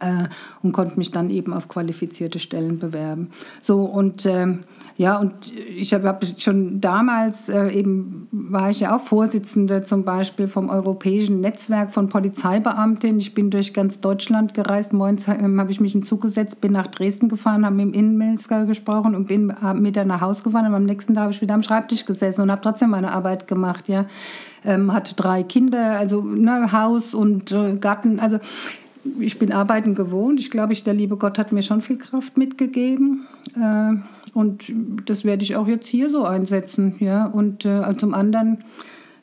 äh, 0.05 0.29
und 0.63 0.73
konnte 0.73 0.99
mich 0.99 1.11
dann 1.11 1.31
eben 1.31 1.53
auf 1.53 1.69
qualifizierte 1.69 2.39
Stellen 2.39 2.79
bewerben. 2.79 3.31
So 3.61 3.85
und 3.85 4.27
äh, 4.27 4.59
ja, 4.97 5.19
und 5.19 5.53
ich 5.55 5.93
habe 5.93 6.27
schon 6.37 6.81
damals 6.81 7.49
äh, 7.49 7.69
eben 7.71 8.29
war 8.31 8.71
ich 8.71 8.81
ja 8.81 8.95
auch 8.95 9.01
Vorsitzende 9.01 9.83
zum 9.83 10.05
Beispiel 10.05 10.47
vom 10.49 10.69
Europäischen 10.69 11.41
Netzwerk 11.41 11.93
von 11.93 12.09
Polizeibeamtinnen. 12.09 13.19
Ich 13.19 13.35
bin 13.35 13.51
durch 13.51 13.75
ganz 13.75 14.01
Deutschland 14.01 14.55
gereist. 14.55 14.93
Morgens 14.93 15.27
ähm, 15.27 15.59
habe 15.61 15.71
ich 15.71 15.81
mich 15.81 15.95
in 15.95 16.03
Zug 16.03 16.23
gesetzt, 16.23 16.61
bin 16.61 16.73
nach 16.73 16.87
Dresden 16.87 17.29
gefahren, 17.29 17.65
habe 17.65 17.77
mit 17.77 17.87
dem 17.87 17.93
Innenminister 17.93 18.67
gesprochen 18.67 19.15
und 19.15 19.27
bin 19.27 19.51
äh, 19.51 19.75
mit 19.75 19.95
nach 19.95 20.21
Hause 20.21 20.43
gefahren. 20.43 20.67
Und 20.67 20.75
am 20.75 20.85
nächsten 20.85 21.15
Tag 21.15 21.25
habe 21.25 21.33
ich 21.33 21.41
wieder 21.41 21.55
am 21.55 21.63
Schreibtisch 21.63 22.05
gesessen 22.05 22.43
und 22.43 22.51
habe 22.51 22.61
trotzdem 22.61 22.91
meine 22.91 23.13
Arbeit 23.13 23.47
gemacht. 23.47 23.89
Ja, 23.89 24.07
ähm, 24.65 24.93
hatte 24.93 25.15
drei 25.15 25.43
Kinder, 25.43 25.99
also 25.99 26.23
ne, 26.23 26.73
Haus 26.73 27.15
und 27.15 27.53
äh, 27.53 27.77
Garten. 27.77 28.21
Also 28.21 28.39
ich 29.19 29.39
bin 29.39 29.53
arbeiten 29.53 29.95
gewohnt. 29.95 30.41
Ich 30.41 30.51
glaube, 30.51 30.73
ich, 30.73 30.85
der 30.85 30.95
liebe 30.95 31.17
Gott 31.17 31.39
hat 31.39 31.53
mir 31.53 31.63
schon 31.63 31.83
viel 31.83 31.99
Kraft 31.99 32.37
mitgegeben. 32.37 33.27
Äh, 33.57 33.95
und 34.35 34.73
das 35.07 35.25
werde 35.25 35.45
ich 35.45 35.57
auch 35.57 35.69
jetzt 35.69 35.87
hier 35.87 36.11
so 36.11 36.25
einsetzen. 36.25 36.97
Ja? 36.99 37.27
Und 37.27 37.65
äh, 37.65 37.97
zum 37.97 38.15
anderen 38.15 38.65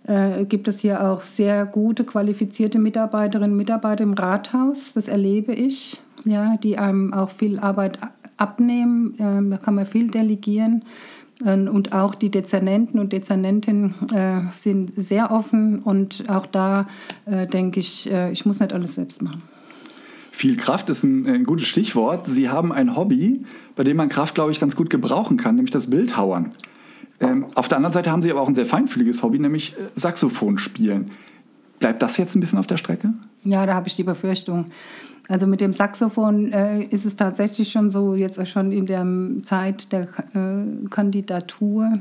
äh, 0.06 0.46
gibt 0.46 0.68
es 0.68 0.80
hier 0.80 1.04
auch 1.04 1.24
sehr 1.24 1.66
gute, 1.66 2.04
qualifizierte 2.04 2.80
Mitarbeiterinnen 2.80 3.52
und 3.52 3.58
Mitarbeiter 3.58 4.04
im 4.04 4.14
Rathaus. 4.14 4.94
Das 4.94 5.08
erlebe 5.08 5.54
ich, 5.54 6.00
ja? 6.26 6.58
die 6.58 6.78
einem 6.78 7.14
auch 7.14 7.30
viel 7.30 7.60
Arbeit 7.60 8.00
abnehmen. 8.38 9.16
Ähm, 9.20 9.52
da 9.52 9.58
kann 9.58 9.76
man 9.76 9.86
viel 9.86 10.10
delegieren. 10.10 10.86
Ähm, 11.46 11.68
und 11.68 11.94
auch 11.94 12.16
die 12.16 12.30
Dezernenten 12.30 13.00
und 13.00 13.14
Dezernentinnen 13.14 13.96
äh, 14.14 14.42
sind 14.54 14.94
sehr 14.96 15.32
offen. 15.32 15.80
Und 15.80 16.24
auch 16.30 16.46
da 16.46 16.88
äh, 17.26 17.48
denke 17.48 17.80
ich, 17.80 18.12
äh, 18.12 18.32
ich 18.32 18.46
muss 18.46 18.60
nicht 18.60 18.74
alles 18.74 18.96
selbst 18.96 19.22
machen. 19.22 19.44
Viel 20.34 20.56
Kraft 20.56 20.90
ist 20.90 21.04
ein, 21.04 21.28
ein, 21.28 21.44
gutes 21.44 21.68
Stichwort. 21.68 22.26
Sie 22.26 22.50
haben 22.50 22.72
ein 22.72 22.96
Hobby, 22.96 23.44
bei 23.76 23.84
dem 23.84 23.98
man 23.98 24.10
Kraft, 24.10 24.34
glaube 24.34 24.52
ich, 24.52 24.60
ganz 24.60 24.76
gut 24.78 24.90
gebrauchen 24.90 25.38
kann, 25.38 25.56
nämlich 25.56 25.72
das 25.72 25.90
Bildhauern. 25.90 26.52
Ähm, 27.20 27.48
auf 27.54 27.68
der 27.68 27.78
anderen 27.78 27.94
Seite 27.94 28.10
haben 28.10 28.22
Sie 28.22 28.32
aber 28.32 28.42
auch 28.42 28.48
ein 28.48 28.56
sehr 28.56 28.66
feinfühliges 28.66 29.22
Hobby, 29.22 29.40
nämlich 29.40 29.74
äh, 29.74 30.00
Saxophon 30.00 30.58
spielen. 30.58 31.12
Bleibt 31.80 32.02
das 32.02 32.18
jetzt 32.18 32.36
ein 32.36 32.40
bisschen 32.40 32.60
auf 32.60 32.66
der 32.66 32.78
Strecke? 32.78 33.14
Ja, 33.44 33.66
da 33.66 33.74
habe 33.74 33.88
ich 33.88 33.96
die 33.96 34.04
Befürchtung. 34.04 34.68
Also 35.28 35.48
mit 35.48 35.62
dem 35.62 35.74
Saxophon 35.74 36.52
äh, 36.52 36.84
ist 36.86 37.06
es 37.06 37.16
tatsächlich 37.16 37.72
schon 37.72 37.90
so, 37.90 38.16
jetzt 38.16 38.48
schon 38.48 38.72
in 38.72 38.86
der 38.86 39.06
Zeit 39.44 39.92
der 39.92 40.08
äh, 40.34 40.88
Kandidatur 40.90 42.00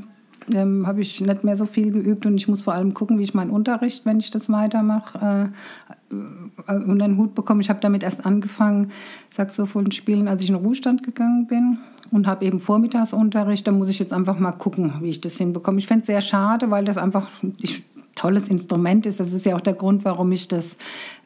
ähm, 0.55 0.87
habe 0.87 1.01
ich 1.01 1.21
nicht 1.21 1.45
mehr 1.45 1.57
so 1.57 1.67
viel 1.67 1.91
geübt 1.91 2.27
und 2.27 2.37
ich 2.37 2.49
muss 2.49 2.63
vor 2.63 2.75
allem 2.75 2.95
gucken, 2.95 3.19
wie 3.19 3.23
ich 3.23 3.35
meinen 3.35 3.51
Unterricht, 3.51 4.07
wenn 4.07 4.19
ich 4.19 4.31
das 4.31 4.51
weitermache, 4.51 5.51
äh, 6.11 6.75
unter 6.75 7.07
den 7.07 7.17
Hut 7.17 7.35
bekomme. 7.35 7.61
Ich 7.61 7.71
habe 7.71 7.81
damit 7.81 8.03
erst 8.03 8.27
angefangen, 8.27 8.91
Saxophon 9.33 9.93
spielen, 9.93 10.29
als 10.29 10.43
ich 10.43 10.49
in 10.49 10.57
den 10.57 10.65
Ruhestand 10.65 11.03
gegangen 11.03 11.47
bin 11.47 11.79
und 12.11 12.27
habe 12.27 12.45
eben 12.45 12.61
Vormittagsunterricht. 12.61 13.67
Da 13.67 13.73
muss 13.73 13.89
ich 13.89 13.99
jetzt 13.99 14.13
einfach 14.13 14.39
mal 14.39 14.53
gucken, 14.53 14.95
wie 15.01 15.11
ich 15.11 15.21
das 15.21 15.37
hinbekomme. 15.37 15.79
Ich 15.79 15.87
fände 15.87 16.01
es 16.01 16.07
sehr 16.07 16.21
schade, 16.21 16.71
weil 16.71 16.85
das 16.85 16.99
einfach, 16.99 17.29
ich 17.59 17.85
tolles 18.21 18.49
Instrument 18.49 19.07
ist. 19.07 19.19
Das 19.19 19.33
ist 19.33 19.47
ja 19.47 19.57
auch 19.57 19.61
der 19.61 19.75
Grund, 19.75 20.05
warum 20.05 20.31
ich 20.33 20.47
das 20.47 20.77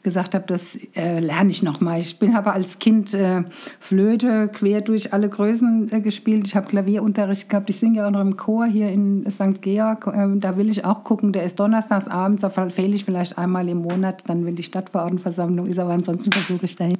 gesagt 0.05 0.35
habe, 0.35 0.45
das 0.47 0.79
äh, 0.95 1.19
lerne 1.19 1.51
ich 1.51 1.63
noch 1.65 1.81
mal. 1.81 1.99
Ich 1.99 2.19
bin 2.21 2.37
aber 2.37 2.53
als 2.53 2.79
Kind 2.79 3.13
äh, 3.15 3.43
Flöte 3.81 4.49
quer 4.53 4.83
durch 4.83 5.13
alle 5.13 5.29
Größen 5.29 5.91
äh, 5.91 6.01
gespielt. 6.01 6.47
Ich 6.47 6.55
habe 6.55 6.69
Klavierunterricht 6.69 7.49
gehabt. 7.49 7.71
Ich 7.71 7.81
singe 7.81 7.99
ja 7.99 8.07
auch 8.07 8.13
noch 8.13 8.21
im 8.21 8.37
Chor 8.37 8.67
hier 8.67 8.91
in 8.91 9.29
St. 9.29 9.61
Georg. 9.63 10.07
Ähm, 10.15 10.41
da 10.41 10.57
will 10.57 10.69
ich 10.69 10.85
auch 10.85 11.03
gucken. 11.03 11.33
Der 11.33 11.43
ist 11.43 11.59
donnerstags 11.59 12.07
abends, 12.07 12.43
da 12.43 12.51
fehle 12.51 12.95
ich 12.95 13.05
vielleicht 13.05 13.37
einmal 13.39 13.69
im 13.69 13.79
Monat, 13.79 14.23
dann 14.27 14.47
wenn 14.47 14.55
die 14.55 14.63
Stadtverordnetenversammlung 14.63 15.67
ist, 15.67 15.79
aber 15.79 15.93
ansonsten 15.93 16.31
versuche 16.31 16.67
ich 16.67 16.77
dahin. 16.77 16.99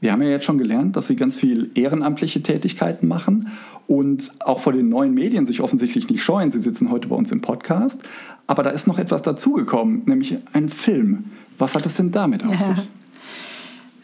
Wir 0.00 0.12
haben 0.12 0.22
ja 0.22 0.28
jetzt 0.28 0.44
schon 0.44 0.58
gelernt, 0.58 0.94
dass 0.94 1.08
Sie 1.08 1.16
ganz 1.16 1.34
viel 1.34 1.70
ehrenamtliche 1.74 2.42
Tätigkeiten 2.42 3.08
machen 3.08 3.48
und 3.88 4.30
auch 4.40 4.60
vor 4.60 4.72
den 4.72 4.88
neuen 4.88 5.12
Medien 5.12 5.44
sich 5.44 5.60
offensichtlich 5.60 6.08
nicht 6.08 6.22
scheuen. 6.22 6.50
Sie 6.50 6.60
sitzen 6.60 6.90
heute 6.90 7.08
bei 7.08 7.16
uns 7.16 7.32
im 7.32 7.40
Podcast. 7.40 8.02
Aber 8.46 8.62
da 8.62 8.70
ist 8.70 8.86
noch 8.86 8.98
etwas 8.98 9.22
dazugekommen, 9.22 10.02
nämlich 10.06 10.38
ein 10.52 10.68
Film. 10.68 11.24
Was 11.58 11.74
hat 11.74 11.84
es 11.86 11.96
denn 11.96 12.10
damit 12.10 12.44
auf 12.44 12.60
sich? 12.60 12.88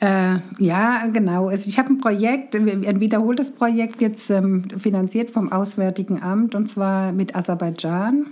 Äh, 0.01 0.41
ja, 0.59 1.07
genau. 1.07 1.49
Also 1.49 1.69
ich 1.69 1.79
habe 1.79 1.91
ein 1.91 1.99
Projekt, 1.99 2.55
ein 2.55 3.01
wiederholtes 3.01 3.53
Projekt 3.53 4.03
jetzt 4.03 4.29
ähm, 4.31 4.65
finanziert 4.77 5.31
vom 5.31 5.51
Auswärtigen 5.51 6.23
Amt 6.23 6.55
und 6.55 6.69
zwar 6.69 7.13
mit 7.13 7.35
Aserbaidschan. 7.35 8.27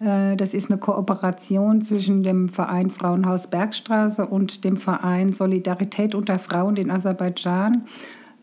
Äh, 0.00 0.36
das 0.36 0.54
ist 0.54 0.70
eine 0.70 0.78
Kooperation 0.78 1.82
zwischen 1.82 2.22
dem 2.24 2.48
Verein 2.48 2.90
Frauenhaus 2.90 3.46
Bergstraße 3.46 4.26
und 4.26 4.64
dem 4.64 4.76
Verein 4.76 5.32
Solidarität 5.32 6.14
unter 6.14 6.38
Frauen 6.38 6.76
in 6.76 6.90
Aserbaidschan. 6.90 7.86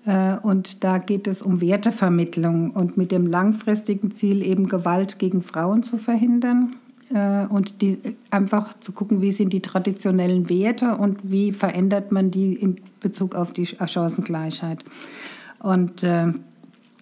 Äh, 0.05 0.37
und 0.41 0.83
da 0.83 0.97
geht 0.97 1.27
es 1.27 1.41
um 1.41 1.61
Wertevermittlung 1.61 2.71
und 2.71 2.97
mit 2.97 3.11
dem 3.11 3.27
langfristigen 3.27 4.15
Ziel, 4.15 4.43
eben 4.43 4.67
Gewalt 4.67 5.19
gegen 5.19 5.43
Frauen 5.43 5.83
zu 5.83 5.97
verhindern 5.97 6.77
und 7.09 7.81
die, 7.81 7.99
einfach 8.31 8.79
zu 8.79 8.91
gucken, 8.91 9.21
wie 9.21 9.31
sind 9.31 9.53
die 9.53 9.61
traditionellen 9.61 10.49
Werte 10.49 10.97
und 10.97 11.31
wie 11.31 11.51
verändert 11.51 12.11
man 12.11 12.31
die 12.31 12.53
in 12.53 12.77
Bezug 12.99 13.35
auf 13.35 13.53
die 13.53 13.67
Chancengleichheit. 13.67 14.83
Und 15.59 16.03
äh, 16.03 16.33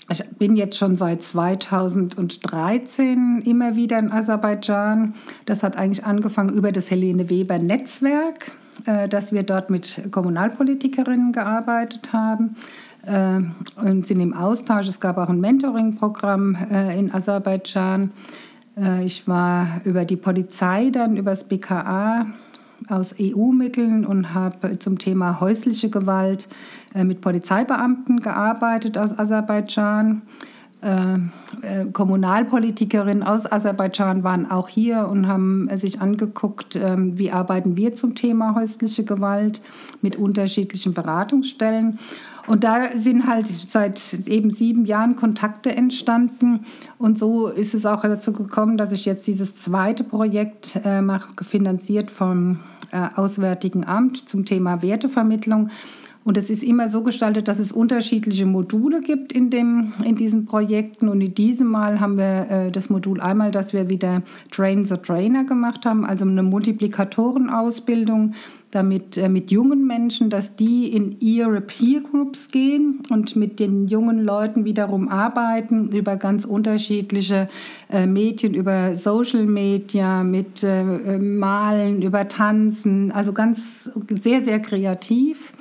ich 0.10 0.24
bin 0.38 0.58
jetzt 0.58 0.78
schon 0.78 0.98
seit 0.98 1.24
2013 1.24 3.44
immer 3.46 3.76
wieder 3.76 4.00
in 4.00 4.12
Aserbaidschan. 4.12 5.13
Das 5.46 5.63
hat 5.63 5.78
eigentlich 5.78 6.06
angefangen 6.06 6.54
über 6.54 6.74
das 6.74 6.92
Helene 6.92 7.30
Weber 7.30 7.58
Netzwerk, 7.58 8.52
äh, 8.86 9.08
dass 9.08 9.32
wir 9.32 9.44
dort 9.44 9.70
mit 9.70 10.02
Kommunalpolitikerinnen 10.12 11.32
gearbeitet 11.32 12.12
haben 12.12 12.58
äh, 13.06 13.39
und 13.80 14.06
sind 14.06 14.20
im 14.20 14.34
Austausch. 14.34 14.88
Es 14.88 15.00
gab 15.00 15.18
auch 15.18 15.30
ein 15.30 15.39
Mentoring-Programm 15.39 16.58
äh, 16.70 17.00
in 17.00 17.13
Aserbaidschan. 17.13 18.12
Ich 19.04 19.28
war 19.28 19.82
über 19.84 20.04
die 20.04 20.16
Polizei, 20.16 20.90
dann 20.90 21.16
über 21.16 21.30
das 21.32 21.44
BKA 21.44 22.26
aus 22.90 23.16
EU-Mitteln 23.20 24.06
und 24.06 24.34
habe 24.34 24.80
zum 24.80 25.00
Thema 25.00 25.40
häusliche 25.40 25.90
Gewalt 25.90 26.48
äh, 26.94 27.04
mit 27.04 27.21
Polizeibeamten 27.21 28.19
gearbeitet 28.19 28.98
aus 28.98 29.17
Aserbaidschan. 29.17 30.24
äh, 30.82 31.15
äh, 31.62 31.86
Kommunalpolitikerinnen 31.92 33.24
aus 33.24 33.50
Aserbaidschan 33.50 34.24
waren 34.24 34.50
auch 34.50 34.67
hier 34.67 35.08
und 35.08 35.28
haben 35.28 35.69
sich 35.78 36.02
angeguckt, 36.02 36.76
ähm, 36.76 37.17
wie 37.17 37.32
arbeiten 37.32 37.78
wir 37.78 37.96
zum 37.96 38.15
Thema 38.15 38.56
häusliche 38.56 39.06
Gewalt 39.06 39.62
mit 40.02 40.17
unterschiedlichen 40.17 40.94
Beratungsstellen. 40.94 42.00
Und 42.46 42.63
da 42.63 42.96
sind 42.96 43.25
halt 43.25 43.48
seit 43.48 44.02
eben 44.27 44.50
sieben 44.50 44.85
Jahren 44.85 45.15
Kontakte 45.15 45.75
entstanden. 45.75 46.65
Und 46.98 47.17
so 47.17 47.48
ist 47.48 47.73
es 47.73 47.85
auch 47.85 48.02
dazu 48.02 48.33
gekommen, 48.33 48.77
dass 48.77 48.91
ich 48.91 49.06
jetzt 49.06 49.25
dieses 49.27 49.56
zweite 49.56 50.04
Projekt 50.04 50.79
äh, 50.83 51.02
mache, 51.02 51.29
finanziert 51.44 52.12
vom 52.12 52.60
äh, 52.91 53.08
Auswärtigen 53.15 53.85
Amt 53.85 54.27
zum 54.27 54.46
Thema 54.46 54.81
Wertevermittlung. 54.81 55.69
Und 56.25 56.37
es 56.37 56.50
ist 56.50 56.63
immer 56.63 56.89
so 56.89 57.02
gestaltet, 57.02 57.48
dass 57.50 57.60
es 57.60 57.71
unterschiedliche 57.71 58.46
Module 58.46 59.02
gibt 59.02 59.33
in, 59.33 59.50
dem, 59.50 59.91
in 60.06 60.15
diesen 60.15 60.46
Projekten. 60.46 61.10
Und 61.10 61.19
in 61.21 61.33
diesem 61.33 61.67
Mal 61.67 62.00
haben 62.00 62.17
wir 62.17 62.48
äh, 62.50 62.71
das 62.71 62.89
Modul 62.89 63.19
einmal, 63.19 63.52
dass 63.52 63.73
wir 63.73 63.89
wieder 63.89 64.21
Train 64.52 64.85
the 64.85 64.96
Trainer 64.98 65.44
gemacht 65.44 65.85
haben, 65.85 66.06
also 66.06 66.25
eine 66.25 66.44
Multiplikatorenausbildung 66.44 68.33
damit 68.74 69.17
äh, 69.17 69.30
mit 69.30 69.52
jungen 69.52 69.86
Menschen, 69.86 70.30
dass 70.30 70.56
die 70.56 70.92
in 70.92 71.19
ihre 71.19 71.62
Peer 71.62 72.02
Groups 72.02 72.50
gehen 72.50 73.04
und 73.10 73.36
mit 73.36 73.60
den 73.60 73.88
jungen 73.88 74.24
Leuten 74.24 74.65
wiederum 74.65 75.10
arbeiten 75.10 75.90
über 75.92 76.17
ganz 76.17 76.44
unterschiedliche 76.44 77.50
äh, 77.92 78.08
Medien, 78.08 78.56
über 78.56 78.98
Social 78.98 79.46
Media, 79.46 80.24
mit 80.24 80.63
äh, 80.63 80.82
äh 80.82 81.17
Malen, 81.17 82.02
über 82.02 82.28
Tanzen, 82.28 83.12
also 83.12 83.32
ganz 83.34 83.92
sehr, 84.10 84.42
sehr 84.42 84.60
kreativ. 84.60 85.54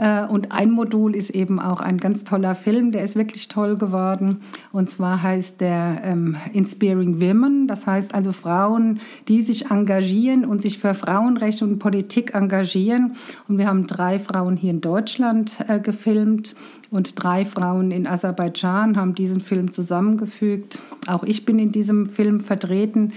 Äh, 0.00 0.24
und 0.26 0.50
ein 0.50 0.70
Modul 0.70 1.14
ist 1.14 1.30
eben 1.30 1.60
auch 1.60 1.80
ein 1.80 1.98
ganz 1.98 2.24
toller 2.24 2.54
Film, 2.54 2.90
der 2.90 3.04
ist 3.04 3.16
wirklich 3.16 3.48
toll 3.48 3.76
geworden. 3.76 4.40
Und 4.72 4.88
zwar 4.88 5.22
heißt 5.22 5.60
der 5.60 6.00
ähm, 6.02 6.36
Inspiring 6.54 7.20
Women, 7.20 7.68
das 7.68 7.86
heißt 7.86 8.14
also 8.14 8.32
Frauen, 8.32 9.00
die 9.28 9.42
sich 9.42 9.70
engagieren 9.70 10.46
und 10.46 10.62
sich 10.62 10.78
für 10.78 10.94
Frauenrechte 10.94 11.64
und 11.66 11.78
Politik 11.78 12.34
engagieren. 12.34 13.16
Und 13.46 13.58
wir 13.58 13.66
haben 13.66 13.86
drei 13.86 14.18
Frauen 14.18 14.56
hier 14.56 14.70
in 14.70 14.80
Deutschland 14.80 15.58
äh, 15.68 15.78
gefilmt 15.80 16.54
und 16.90 17.22
drei 17.22 17.44
Frauen 17.44 17.92
in 17.92 18.06
Aserbaidschan 18.06 18.96
haben 18.96 19.14
diesen 19.14 19.40
Film 19.40 19.70
zusammengefügt. 19.70 20.80
Auch 21.06 21.22
ich 21.22 21.44
bin 21.44 21.60
in 21.60 21.70
diesem 21.70 22.06
Film 22.06 22.40
vertreten. 22.40 23.12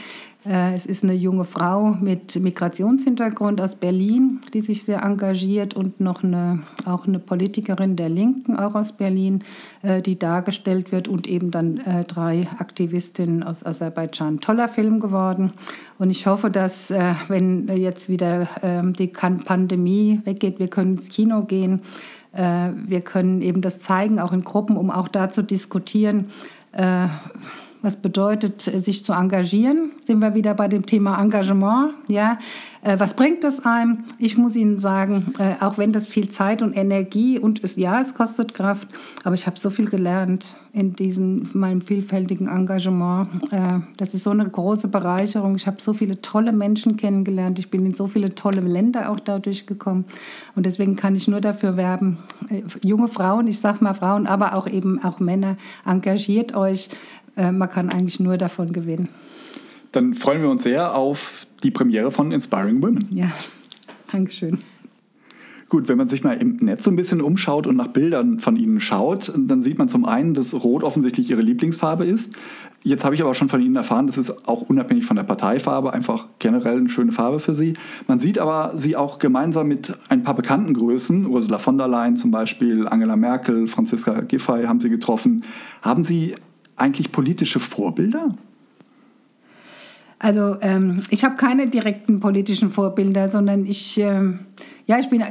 Äh, 0.45 0.73
es 0.73 0.85
ist 0.85 1.03
eine 1.03 1.13
junge 1.13 1.45
Frau 1.45 1.91
mit 2.01 2.35
Migrationshintergrund 2.35 3.61
aus 3.61 3.75
Berlin, 3.75 4.41
die 4.53 4.61
sich 4.61 4.83
sehr 4.83 5.03
engagiert 5.03 5.73
und 5.73 6.01
noch 6.01 6.23
eine, 6.23 6.63
auch 6.85 7.07
eine 7.07 7.19
Politikerin 7.19 7.95
der 7.95 8.09
Linken, 8.09 8.57
auch 8.57 8.75
aus 8.75 8.91
Berlin, 8.91 9.43
äh, 9.83 10.01
die 10.01 10.19
dargestellt 10.19 10.91
wird 10.91 11.07
und 11.07 11.27
eben 11.27 11.51
dann 11.51 11.77
äh, 11.77 12.03
drei 12.03 12.47
Aktivistinnen 12.59 13.43
aus 13.43 13.65
Aserbaidschan. 13.65 14.39
Toller 14.39 14.67
Film 14.67 14.99
geworden. 14.99 15.53
Und 15.97 16.09
ich 16.09 16.27
hoffe, 16.27 16.49
dass 16.49 16.91
wenn 17.27 17.67
jetzt 17.67 18.09
wieder 18.09 18.49
ähm, 18.61 18.93
die 18.93 19.07
Pandemie 19.07 20.21
weggeht, 20.25 20.59
wir 20.59 20.67
können 20.67 20.97
ins 20.97 21.09
Kino 21.09 21.43
gehen, 21.43 21.81
wir 22.35 23.01
können 23.01 23.43
eben 23.43 23.61
das 23.61 23.77
zeigen, 23.77 24.19
auch 24.19 24.33
in 24.33 24.43
Gruppen, 24.43 24.75
um 24.75 24.89
auch 24.89 25.07
da 25.07 25.29
zu 25.29 25.43
diskutieren 25.43 26.31
was 27.83 27.97
bedeutet, 27.97 28.61
sich 28.61 29.03
zu 29.03 29.11
engagieren? 29.11 29.91
Sind 30.07 30.19
wir 30.19 30.33
wieder 30.33 30.53
bei 30.53 30.69
dem 30.69 30.85
Thema 30.85 31.21
Engagement? 31.21 31.93
Ja, 32.07 32.39
äh, 32.81 32.97
was 32.97 33.13
bringt 33.13 33.43
es 33.43 33.63
einem? 33.65 34.05
Ich 34.17 34.37
muss 34.37 34.55
Ihnen 34.55 34.77
sagen, 34.77 35.33
äh, 35.37 35.61
auch 35.63 35.77
wenn 35.77 35.91
das 35.91 36.07
viel 36.07 36.29
Zeit 36.29 36.61
und 36.61 36.73
Energie 36.73 37.39
und 37.39 37.61
es, 37.61 37.75
ja, 37.75 37.99
es 37.99 38.13
kostet 38.13 38.53
Kraft, 38.53 38.87
aber 39.25 39.35
ich 39.35 39.47
habe 39.47 39.59
so 39.59 39.69
viel 39.69 39.89
gelernt 39.89 40.55
in 40.71 40.93
diesem 40.93 41.47
meinem 41.53 41.81
vielfältigen 41.81 42.47
Engagement. 42.47 43.51
Äh, 43.51 43.81
das 43.97 44.13
ist 44.13 44.23
so 44.23 44.29
eine 44.29 44.47
große 44.49 44.87
Bereicherung. 44.87 45.55
Ich 45.55 45.67
habe 45.67 45.81
so 45.81 45.93
viele 45.93 46.21
tolle 46.21 46.53
Menschen 46.53 46.95
kennengelernt. 46.95 47.59
Ich 47.59 47.69
bin 47.69 47.85
in 47.85 47.93
so 47.93 48.07
viele 48.07 48.33
tolle 48.33 48.61
Länder 48.61 49.11
auch 49.11 49.19
dadurch 49.19 49.67
gekommen. 49.67 50.05
Und 50.55 50.65
deswegen 50.65 50.95
kann 50.95 51.15
ich 51.15 51.27
nur 51.27 51.41
dafür 51.41 51.75
werben, 51.75 52.17
junge 52.81 53.09
Frauen, 53.09 53.47
ich 53.47 53.59
sage 53.59 53.83
mal 53.83 53.93
Frauen, 53.93 54.25
aber 54.25 54.55
auch 54.55 54.67
eben 54.67 55.03
auch 55.03 55.19
Männer, 55.19 55.57
engagiert 55.85 56.55
euch 56.55 56.89
äh, 57.35 57.51
man 57.51 57.69
kann 57.69 57.89
eigentlich 57.89 58.19
nur 58.19 58.37
davon 58.37 58.73
gewinnen. 58.73 59.09
Dann 59.91 60.13
freuen 60.13 60.41
wir 60.41 60.49
uns 60.49 60.63
sehr 60.63 60.95
auf 60.95 61.45
die 61.61 61.71
Premiere 61.71 62.11
von 62.11 62.31
Inspiring 62.31 62.81
Women. 62.81 63.07
Ja, 63.11 63.31
Dankeschön. 64.11 64.59
Gut, 65.73 65.87
wenn 65.87 65.97
man 65.97 66.07
sich 66.07 66.23
mal 66.23 66.33
im 66.33 66.57
Netz 66.57 66.83
so 66.83 66.91
ein 66.91 66.95
bisschen 66.95 67.19
umschaut 67.19 67.65
und 67.65 67.75
nach 67.75 67.87
Bildern 67.87 68.39
von 68.39 68.57
Ihnen 68.57 68.79
schaut, 68.79 69.33
dann 69.35 69.63
sieht 69.63 69.79
man 69.79 69.89
zum 69.89 70.05
einen, 70.05 70.35
dass 70.35 70.53
Rot 70.63 70.83
offensichtlich 70.83 71.31
Ihre 71.31 71.41
Lieblingsfarbe 71.41 72.05
ist. 72.05 72.35
Jetzt 72.83 73.03
habe 73.03 73.15
ich 73.15 73.23
aber 73.23 73.33
schon 73.33 73.49
von 73.49 73.59
Ihnen 73.59 73.75
erfahren, 73.75 74.05
das 74.05 74.19
ist 74.19 74.47
auch 74.47 74.61
unabhängig 74.61 75.05
von 75.05 75.15
der 75.15 75.23
Parteifarbe 75.23 75.91
einfach 75.91 76.27
generell 76.37 76.77
eine 76.77 76.89
schöne 76.89 77.11
Farbe 77.11 77.39
für 77.39 77.55
Sie. 77.55 77.73
Man 78.07 78.19
sieht 78.19 78.37
aber 78.37 78.73
Sie 78.77 78.95
auch 78.95 79.17
gemeinsam 79.17 79.67
mit 79.67 79.97
ein 80.09 80.21
paar 80.21 80.35
bekannten 80.35 80.75
Größen, 80.75 81.25
Ursula 81.25 81.57
von 81.57 81.79
der 81.79 81.87
Leyen 81.87 82.17
zum 82.17 82.29
Beispiel, 82.29 82.87
Angela 82.87 83.15
Merkel, 83.15 83.65
Franziska 83.65 84.21
Giffey 84.21 84.65
haben 84.65 84.79
Sie 84.79 84.91
getroffen. 84.91 85.41
Haben 85.81 86.03
Sie 86.03 86.35
eigentlich 86.75 87.11
politische 87.11 87.59
Vorbilder? 87.59 88.31
Also 90.23 90.55
ähm, 90.61 91.01
ich 91.09 91.25
habe 91.25 91.35
keine 91.35 91.67
direkten 91.67 92.21
politischen 92.21 92.69
Vorbilder, 92.69 93.27
sondern 93.27 93.65
ich, 93.65 93.99
ähm, 93.99 94.39
ja, 94.85 94.97
ich 94.97 95.09
bin, 95.09 95.21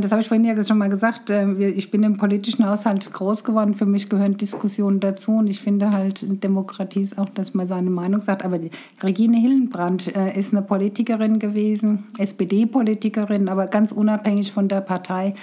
das 0.00 0.10
habe 0.10 0.22
ich 0.22 0.28
vorhin 0.28 0.46
ja 0.46 0.64
schon 0.64 0.78
mal 0.78 0.88
gesagt, 0.88 1.28
äh, 1.28 1.52
ich 1.68 1.90
bin 1.90 2.02
im 2.02 2.16
politischen 2.16 2.66
Haushalt 2.66 3.12
groß 3.12 3.44
geworden. 3.44 3.74
Für 3.74 3.84
mich 3.84 4.08
gehören 4.08 4.38
Diskussionen 4.38 5.00
dazu 5.00 5.32
und 5.32 5.48
ich 5.48 5.60
finde 5.60 5.92
halt, 5.92 6.24
Demokratie 6.42 7.02
ist 7.02 7.18
auch, 7.18 7.28
dass 7.28 7.52
man 7.52 7.68
seine 7.68 7.90
Meinung 7.90 8.22
sagt. 8.22 8.42
Aber 8.42 8.58
Regine 9.02 9.36
Hillenbrand 9.36 10.16
äh, 10.16 10.38
ist 10.38 10.54
eine 10.54 10.62
Politikerin 10.62 11.38
gewesen, 11.40 12.04
SPD-Politikerin, 12.16 13.50
aber 13.50 13.66
ganz 13.66 13.92
unabhängig 13.92 14.50
von 14.52 14.66
der 14.66 14.80
Partei. 14.80 15.34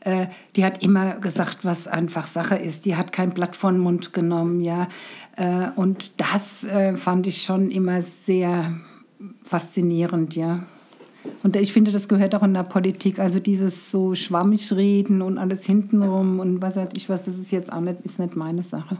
Äh, 0.00 0.26
die 0.56 0.64
hat 0.64 0.82
immer 0.82 1.14
gesagt, 1.14 1.64
was 1.64 1.88
einfach 1.88 2.26
Sache 2.26 2.56
ist. 2.56 2.86
Die 2.86 2.96
hat 2.96 3.12
kein 3.12 3.30
Blatt 3.30 3.56
von 3.56 3.78
Mund 3.78 4.12
genommen, 4.12 4.60
ja. 4.60 4.88
Äh, 5.36 5.70
und 5.76 6.20
das 6.20 6.64
äh, 6.64 6.96
fand 6.96 7.26
ich 7.26 7.42
schon 7.42 7.70
immer 7.70 8.02
sehr 8.02 8.78
faszinierend, 9.42 10.36
ja. 10.36 10.64
Und 11.42 11.56
ich 11.56 11.72
finde, 11.72 11.92
das 11.92 12.08
gehört 12.08 12.34
auch 12.34 12.42
in 12.42 12.54
der 12.54 12.62
Politik. 12.62 13.18
Also 13.18 13.40
dieses 13.40 13.90
so 13.90 14.14
schwammig 14.14 14.72
reden 14.72 15.22
und 15.22 15.38
alles 15.38 15.64
hintenrum 15.64 16.40
und 16.40 16.62
was 16.62 16.76
weiß 16.76 16.90
ich 16.94 17.08
was, 17.08 17.24
das 17.24 17.36
ist 17.36 17.50
jetzt 17.50 17.72
auch 17.72 17.80
nicht, 17.80 18.00
ist 18.02 18.18
nicht 18.18 18.36
meine 18.36 18.62
Sache. 18.62 18.98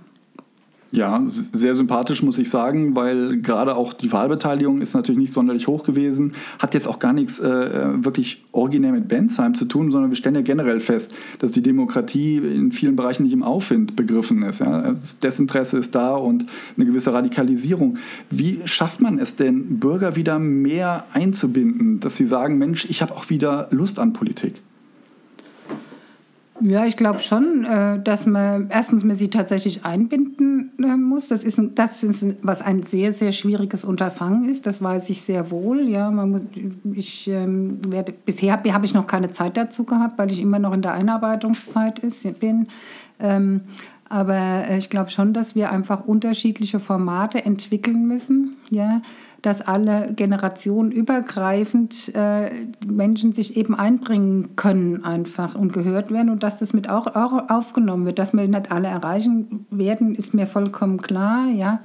Ja, 0.90 1.20
sehr 1.24 1.74
sympathisch 1.74 2.22
muss 2.22 2.38
ich 2.38 2.48
sagen, 2.48 2.94
weil 2.94 3.42
gerade 3.42 3.76
auch 3.76 3.92
die 3.92 4.10
Wahlbeteiligung 4.10 4.80
ist 4.80 4.94
natürlich 4.94 5.18
nicht 5.18 5.32
sonderlich 5.34 5.66
hoch 5.66 5.84
gewesen. 5.84 6.32
Hat 6.58 6.72
jetzt 6.72 6.88
auch 6.88 6.98
gar 6.98 7.12
nichts 7.12 7.40
äh, 7.40 8.02
wirklich 8.02 8.44
originär 8.52 8.92
mit 8.92 9.06
Bensheim 9.06 9.54
zu 9.54 9.66
tun, 9.66 9.90
sondern 9.90 10.10
wir 10.10 10.16
stellen 10.16 10.36
ja 10.36 10.40
generell 10.40 10.80
fest, 10.80 11.14
dass 11.40 11.52
die 11.52 11.62
Demokratie 11.62 12.38
in 12.38 12.72
vielen 12.72 12.96
Bereichen 12.96 13.24
nicht 13.24 13.34
im 13.34 13.42
Aufwind 13.42 13.96
begriffen 13.96 14.42
ist. 14.42 14.60
Ja? 14.60 14.92
Das 14.92 15.18
Desinteresse 15.18 15.76
ist 15.76 15.94
da 15.94 16.14
und 16.16 16.46
eine 16.76 16.86
gewisse 16.86 17.12
Radikalisierung. 17.12 17.98
Wie 18.30 18.60
schafft 18.64 19.02
man 19.02 19.18
es 19.18 19.36
denn, 19.36 19.78
Bürger 19.80 20.16
wieder 20.16 20.38
mehr 20.38 21.04
einzubinden, 21.12 22.00
dass 22.00 22.16
sie 22.16 22.26
sagen, 22.26 22.56
Mensch, 22.56 22.86
ich 22.88 23.02
habe 23.02 23.14
auch 23.14 23.28
wieder 23.28 23.68
Lust 23.70 23.98
an 23.98 24.14
Politik? 24.14 24.54
Ja, 26.60 26.86
ich 26.86 26.96
glaube 26.96 27.20
schon, 27.20 27.64
äh, 27.64 28.00
dass 28.02 28.26
man 28.26 28.68
erstens 28.70 29.04
man 29.04 29.16
sie 29.16 29.28
tatsächlich 29.28 29.84
einbinden 29.84 30.72
äh, 30.82 30.96
muss. 30.96 31.28
Das 31.28 31.44
ist, 31.44 31.60
das 31.74 32.02
ist 32.02 32.24
was 32.42 32.62
ein 32.62 32.82
sehr, 32.82 33.12
sehr 33.12 33.32
schwieriges 33.32 33.84
Unterfangen 33.84 34.48
ist. 34.48 34.66
Das 34.66 34.82
weiß 34.82 35.08
ich 35.10 35.22
sehr 35.22 35.50
wohl. 35.50 35.88
Ja, 35.88 36.10
man 36.10 36.30
muss, 36.30 36.40
ich 36.92 37.28
ähm, 37.28 37.78
werde, 37.88 38.12
bisher 38.12 38.54
habe 38.54 38.86
ich 38.86 38.94
noch 38.94 39.06
keine 39.06 39.30
Zeit 39.30 39.56
dazu 39.56 39.84
gehabt, 39.84 40.18
weil 40.18 40.30
ich 40.32 40.40
immer 40.40 40.58
noch 40.58 40.72
in 40.72 40.82
der 40.82 40.94
Einarbeitungszeit 40.94 42.00
ist, 42.00 42.40
bin. 42.40 42.66
Ähm, 43.20 43.62
aber 44.08 44.64
äh, 44.68 44.78
ich 44.78 44.90
glaube 44.90 45.10
schon, 45.10 45.32
dass 45.32 45.54
wir 45.54 45.70
einfach 45.70 46.06
unterschiedliche 46.06 46.80
Formate 46.80 47.44
entwickeln 47.44 48.06
müssen. 48.06 48.56
Ja, 48.70 49.02
dass 49.42 49.60
alle 49.60 50.12
Generationen 50.14 50.90
übergreifend 50.90 52.12
äh, 52.14 52.66
Menschen 52.86 53.32
sich 53.32 53.56
eben 53.56 53.74
einbringen 53.74 54.56
können 54.56 55.04
einfach 55.04 55.54
und 55.54 55.72
gehört 55.72 56.10
werden 56.10 56.30
und 56.30 56.42
dass 56.42 56.58
das 56.58 56.72
mit 56.72 56.90
auch, 56.90 57.06
auch 57.14 57.48
aufgenommen 57.48 58.04
wird. 58.06 58.18
Dass 58.18 58.32
wir 58.32 58.48
nicht 58.48 58.72
alle 58.72 58.88
erreichen 58.88 59.66
werden, 59.70 60.14
ist 60.14 60.34
mir 60.34 60.46
vollkommen 60.46 61.00
klar, 61.00 61.46
ja. 61.48 61.80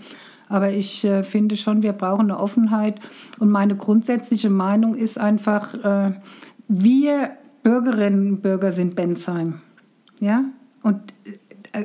Aber 0.49 0.72
ich 0.72 1.04
äh, 1.06 1.24
finde 1.24 1.56
schon, 1.56 1.84
wir 1.84 1.93
brauchen 1.93 2.30
eine 2.30 2.39
Offenheit. 2.39 2.99
Und 3.39 3.49
meine 3.49 3.76
grundsätzliche 3.76 4.49
Meinung 4.49 4.93
ist 4.93 5.18
einfach, 5.18 5.74
äh, 5.74 6.14
wir 6.68 7.32
Bürgerinnen 7.64 8.34
und 8.34 8.41
Bürger 8.41 8.72
sind 8.72 8.95
Bensheim. 8.95 9.62
Ja? 10.20 10.43
Und 10.84 11.01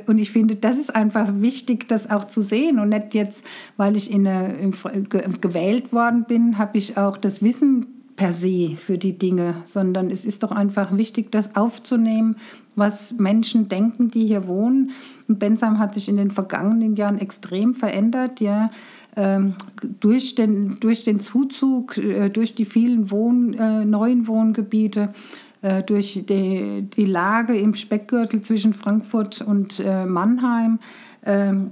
und 0.05 0.17
ich 0.19 0.31
finde, 0.31 0.55
das 0.55 0.77
ist 0.77 0.95
einfach 0.95 1.29
wichtig, 1.35 1.87
das 1.87 2.09
auch 2.09 2.25
zu 2.25 2.41
sehen. 2.41 2.79
Und 2.79 2.89
nicht 2.89 3.13
jetzt, 3.13 3.45
weil 3.77 3.95
ich 3.95 4.11
in 4.11 4.27
eine, 4.27 4.71
gewählt 5.41 5.91
worden 5.91 6.25
bin, 6.27 6.57
habe 6.57 6.77
ich 6.77 6.97
auch 6.97 7.17
das 7.17 7.41
Wissen 7.41 7.87
per 8.15 8.33
se 8.33 8.75
für 8.75 8.97
die 8.97 9.17
Dinge, 9.17 9.55
sondern 9.63 10.11
es 10.11 10.25
ist 10.25 10.43
doch 10.43 10.51
einfach 10.51 10.95
wichtig, 10.95 11.31
das 11.31 11.55
aufzunehmen, 11.55 12.35
was 12.75 13.13
Menschen 13.13 13.69
denken, 13.69 14.11
die 14.11 14.27
hier 14.27 14.45
wohnen. 14.45 14.91
Und 15.27 15.39
Bensheim 15.39 15.79
hat 15.79 15.95
sich 15.95 16.09
in 16.09 16.17
den 16.17 16.29
vergangenen 16.29 16.95
Jahren 16.95 17.17
extrem 17.17 17.73
verändert. 17.73 18.41
Ja. 18.41 18.71
Ähm, 19.15 19.55
durch, 20.01 20.35
den, 20.35 20.79
durch 20.81 21.05
den 21.05 21.19
Zuzug, 21.19 21.97
äh, 21.97 22.29
durch 22.29 22.55
die 22.55 22.65
vielen 22.65 23.09
Wohn, 23.09 23.53
äh, 23.53 23.85
neuen 23.85 24.27
Wohngebiete, 24.27 25.13
äh, 25.61 25.83
durch 25.83 26.25
die, 26.27 26.83
die 26.83 27.05
Lage 27.05 27.57
im 27.57 27.73
Speckgürtel 27.73 28.41
zwischen 28.41 28.73
Frankfurt 28.73 29.41
und 29.41 29.79
äh, 29.79 30.05
Mannheim 30.05 30.79
ähm, 31.25 31.71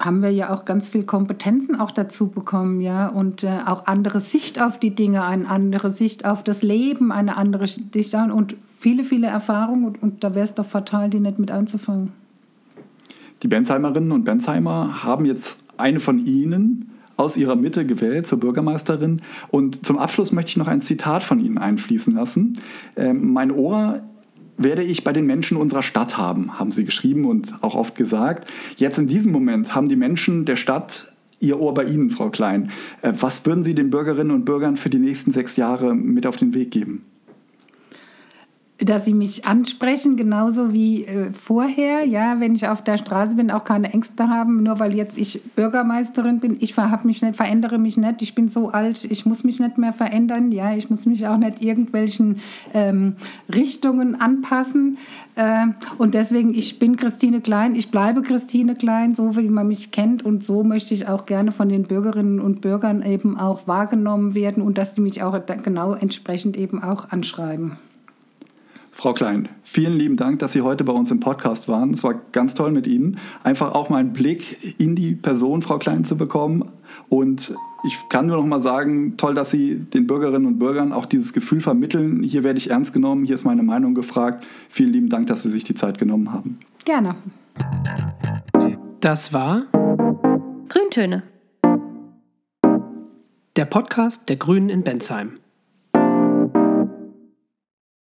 haben 0.00 0.22
wir 0.22 0.30
ja 0.30 0.52
auch 0.52 0.64
ganz 0.64 0.88
viel 0.88 1.04
Kompetenzen 1.04 1.78
auch 1.78 1.92
dazu 1.92 2.28
bekommen, 2.28 2.80
ja, 2.80 3.06
und 3.06 3.44
äh, 3.44 3.60
auch 3.64 3.86
andere 3.86 4.20
Sicht 4.20 4.60
auf 4.60 4.78
die 4.78 4.94
Dinge, 4.94 5.24
eine 5.24 5.48
andere 5.48 5.90
Sicht 5.90 6.26
auf 6.26 6.42
das 6.42 6.62
Leben, 6.62 7.12
eine 7.12 7.36
andere 7.36 7.66
Sicht 7.68 8.14
und 8.14 8.56
viele, 8.76 9.04
viele 9.04 9.28
Erfahrungen 9.28 9.84
und, 9.84 10.02
und 10.02 10.24
da 10.24 10.34
wäre 10.34 10.44
es 10.44 10.54
doch 10.54 10.66
fatal, 10.66 11.08
die 11.08 11.20
nicht 11.20 11.38
mit 11.38 11.50
anzufangen. 11.50 12.12
Die 13.42 13.48
Bensheimerinnen 13.48 14.12
und 14.12 14.24
Bensheimer 14.24 15.04
haben 15.04 15.26
jetzt 15.26 15.58
eine 15.76 16.00
von 16.00 16.24
Ihnen 16.24 16.91
aus 17.22 17.36
ihrer 17.36 17.56
Mitte 17.56 17.86
gewählt 17.86 18.26
zur 18.26 18.40
Bürgermeisterin. 18.40 19.22
Und 19.50 19.86
zum 19.86 19.98
Abschluss 19.98 20.32
möchte 20.32 20.50
ich 20.50 20.56
noch 20.56 20.68
ein 20.68 20.80
Zitat 20.80 21.22
von 21.22 21.40
Ihnen 21.40 21.58
einfließen 21.58 22.14
lassen. 22.14 22.58
Ähm, 22.96 23.32
mein 23.32 23.50
Ohr 23.50 24.02
werde 24.58 24.82
ich 24.82 25.04
bei 25.04 25.12
den 25.12 25.26
Menschen 25.26 25.56
unserer 25.56 25.82
Stadt 25.82 26.18
haben, 26.18 26.58
haben 26.58 26.72
Sie 26.72 26.84
geschrieben 26.84 27.24
und 27.24 27.54
auch 27.62 27.74
oft 27.74 27.94
gesagt. 27.94 28.50
Jetzt 28.76 28.98
in 28.98 29.06
diesem 29.06 29.32
Moment 29.32 29.74
haben 29.74 29.88
die 29.88 29.96
Menschen 29.96 30.44
der 30.44 30.56
Stadt 30.56 31.08
Ihr 31.40 31.58
Ohr 31.58 31.74
bei 31.74 31.84
Ihnen, 31.84 32.10
Frau 32.10 32.30
Klein. 32.30 32.70
Äh, 33.02 33.12
was 33.18 33.44
würden 33.46 33.64
Sie 33.64 33.74
den 33.74 33.90
Bürgerinnen 33.90 34.30
und 34.30 34.44
Bürgern 34.44 34.76
für 34.76 34.90
die 34.90 34.98
nächsten 34.98 35.32
sechs 35.32 35.56
Jahre 35.56 35.94
mit 35.94 36.26
auf 36.26 36.36
den 36.36 36.54
Weg 36.54 36.70
geben? 36.70 37.04
Dass 38.84 39.04
sie 39.04 39.14
mich 39.14 39.46
ansprechen, 39.46 40.16
genauso 40.16 40.72
wie 40.72 41.04
äh, 41.04 41.32
vorher. 41.32 42.04
Ja, 42.04 42.40
wenn 42.40 42.54
ich 42.54 42.66
auf 42.66 42.82
der 42.82 42.96
Straße 42.96 43.36
bin, 43.36 43.50
auch 43.50 43.64
keine 43.64 43.92
Ängste 43.92 44.28
haben, 44.28 44.62
nur 44.62 44.78
weil 44.78 44.94
jetzt 44.94 45.18
ich 45.18 45.42
Bürgermeisterin 45.54 46.38
bin. 46.38 46.56
Ich 46.60 46.76
mich 47.04 47.22
nicht, 47.22 47.36
verändere 47.36 47.78
mich 47.78 47.96
nicht. 47.96 48.22
Ich 48.22 48.34
bin 48.34 48.48
so 48.48 48.70
alt, 48.70 49.04
ich 49.04 49.26
muss 49.26 49.44
mich 49.44 49.60
nicht 49.60 49.78
mehr 49.78 49.92
verändern. 49.92 50.52
Ja, 50.52 50.74
ich 50.74 50.90
muss 50.90 51.06
mich 51.06 51.26
auch 51.26 51.36
nicht 51.36 51.62
irgendwelchen 51.62 52.40
ähm, 52.74 53.16
Richtungen 53.52 54.20
anpassen. 54.20 54.98
Äh, 55.34 55.66
und 55.98 56.14
deswegen, 56.14 56.54
ich 56.54 56.78
bin 56.78 56.96
Christine 56.96 57.40
Klein, 57.40 57.74
ich 57.74 57.90
bleibe 57.90 58.22
Christine 58.22 58.74
Klein, 58.74 59.14
so 59.14 59.36
wie 59.36 59.48
man 59.48 59.68
mich 59.68 59.92
kennt. 59.92 60.24
Und 60.24 60.44
so 60.44 60.64
möchte 60.64 60.94
ich 60.94 61.08
auch 61.08 61.26
gerne 61.26 61.52
von 61.52 61.68
den 61.68 61.84
Bürgerinnen 61.84 62.40
und 62.40 62.60
Bürgern 62.60 63.02
eben 63.02 63.38
auch 63.38 63.66
wahrgenommen 63.66 64.34
werden 64.34 64.62
und 64.62 64.78
dass 64.78 64.94
sie 64.94 65.00
mich 65.00 65.22
auch 65.22 65.38
genau 65.62 65.94
entsprechend 65.94 66.56
eben 66.56 66.82
auch 66.82 67.10
anschreiben. 67.10 67.76
Frau 68.94 69.14
Klein, 69.14 69.48
vielen 69.62 69.98
lieben 69.98 70.16
Dank, 70.16 70.38
dass 70.38 70.52
Sie 70.52 70.60
heute 70.60 70.84
bei 70.84 70.92
uns 70.92 71.10
im 71.10 71.18
Podcast 71.18 71.66
waren. 71.66 71.94
Es 71.94 72.04
war 72.04 72.20
ganz 72.30 72.54
toll 72.54 72.70
mit 72.70 72.86
Ihnen. 72.86 73.18
Einfach 73.42 73.74
auch 73.74 73.88
mal 73.88 73.96
einen 73.96 74.12
Blick 74.12 74.76
in 74.78 74.94
die 74.94 75.14
Person 75.14 75.62
Frau 75.62 75.78
Klein 75.78 76.04
zu 76.04 76.16
bekommen. 76.16 76.68
Und 77.08 77.54
ich 77.84 77.98
kann 78.10 78.26
nur 78.26 78.36
noch 78.36 78.46
mal 78.46 78.60
sagen, 78.60 79.16
toll, 79.16 79.34
dass 79.34 79.50
Sie 79.50 79.76
den 79.76 80.06
Bürgerinnen 80.06 80.46
und 80.46 80.58
Bürgern 80.58 80.92
auch 80.92 81.06
dieses 81.06 81.32
Gefühl 81.32 81.60
vermitteln. 81.60 82.22
Hier 82.22 82.44
werde 82.44 82.58
ich 82.58 82.70
ernst 82.70 82.92
genommen, 82.92 83.24
hier 83.24 83.34
ist 83.34 83.44
meine 83.44 83.62
Meinung 83.62 83.94
gefragt. 83.94 84.46
Vielen 84.68 84.92
lieben 84.92 85.08
Dank, 85.08 85.26
dass 85.26 85.42
Sie 85.42 85.50
sich 85.50 85.64
die 85.64 85.74
Zeit 85.74 85.98
genommen 85.98 86.32
haben. 86.32 86.60
Gerne. 86.84 87.16
Das 89.00 89.32
war 89.32 89.64
Grüntöne. 90.68 91.22
Der 93.56 93.64
Podcast 93.64 94.28
der 94.28 94.36
Grünen 94.36 94.68
in 94.68 94.82
Bensheim. 94.84 95.41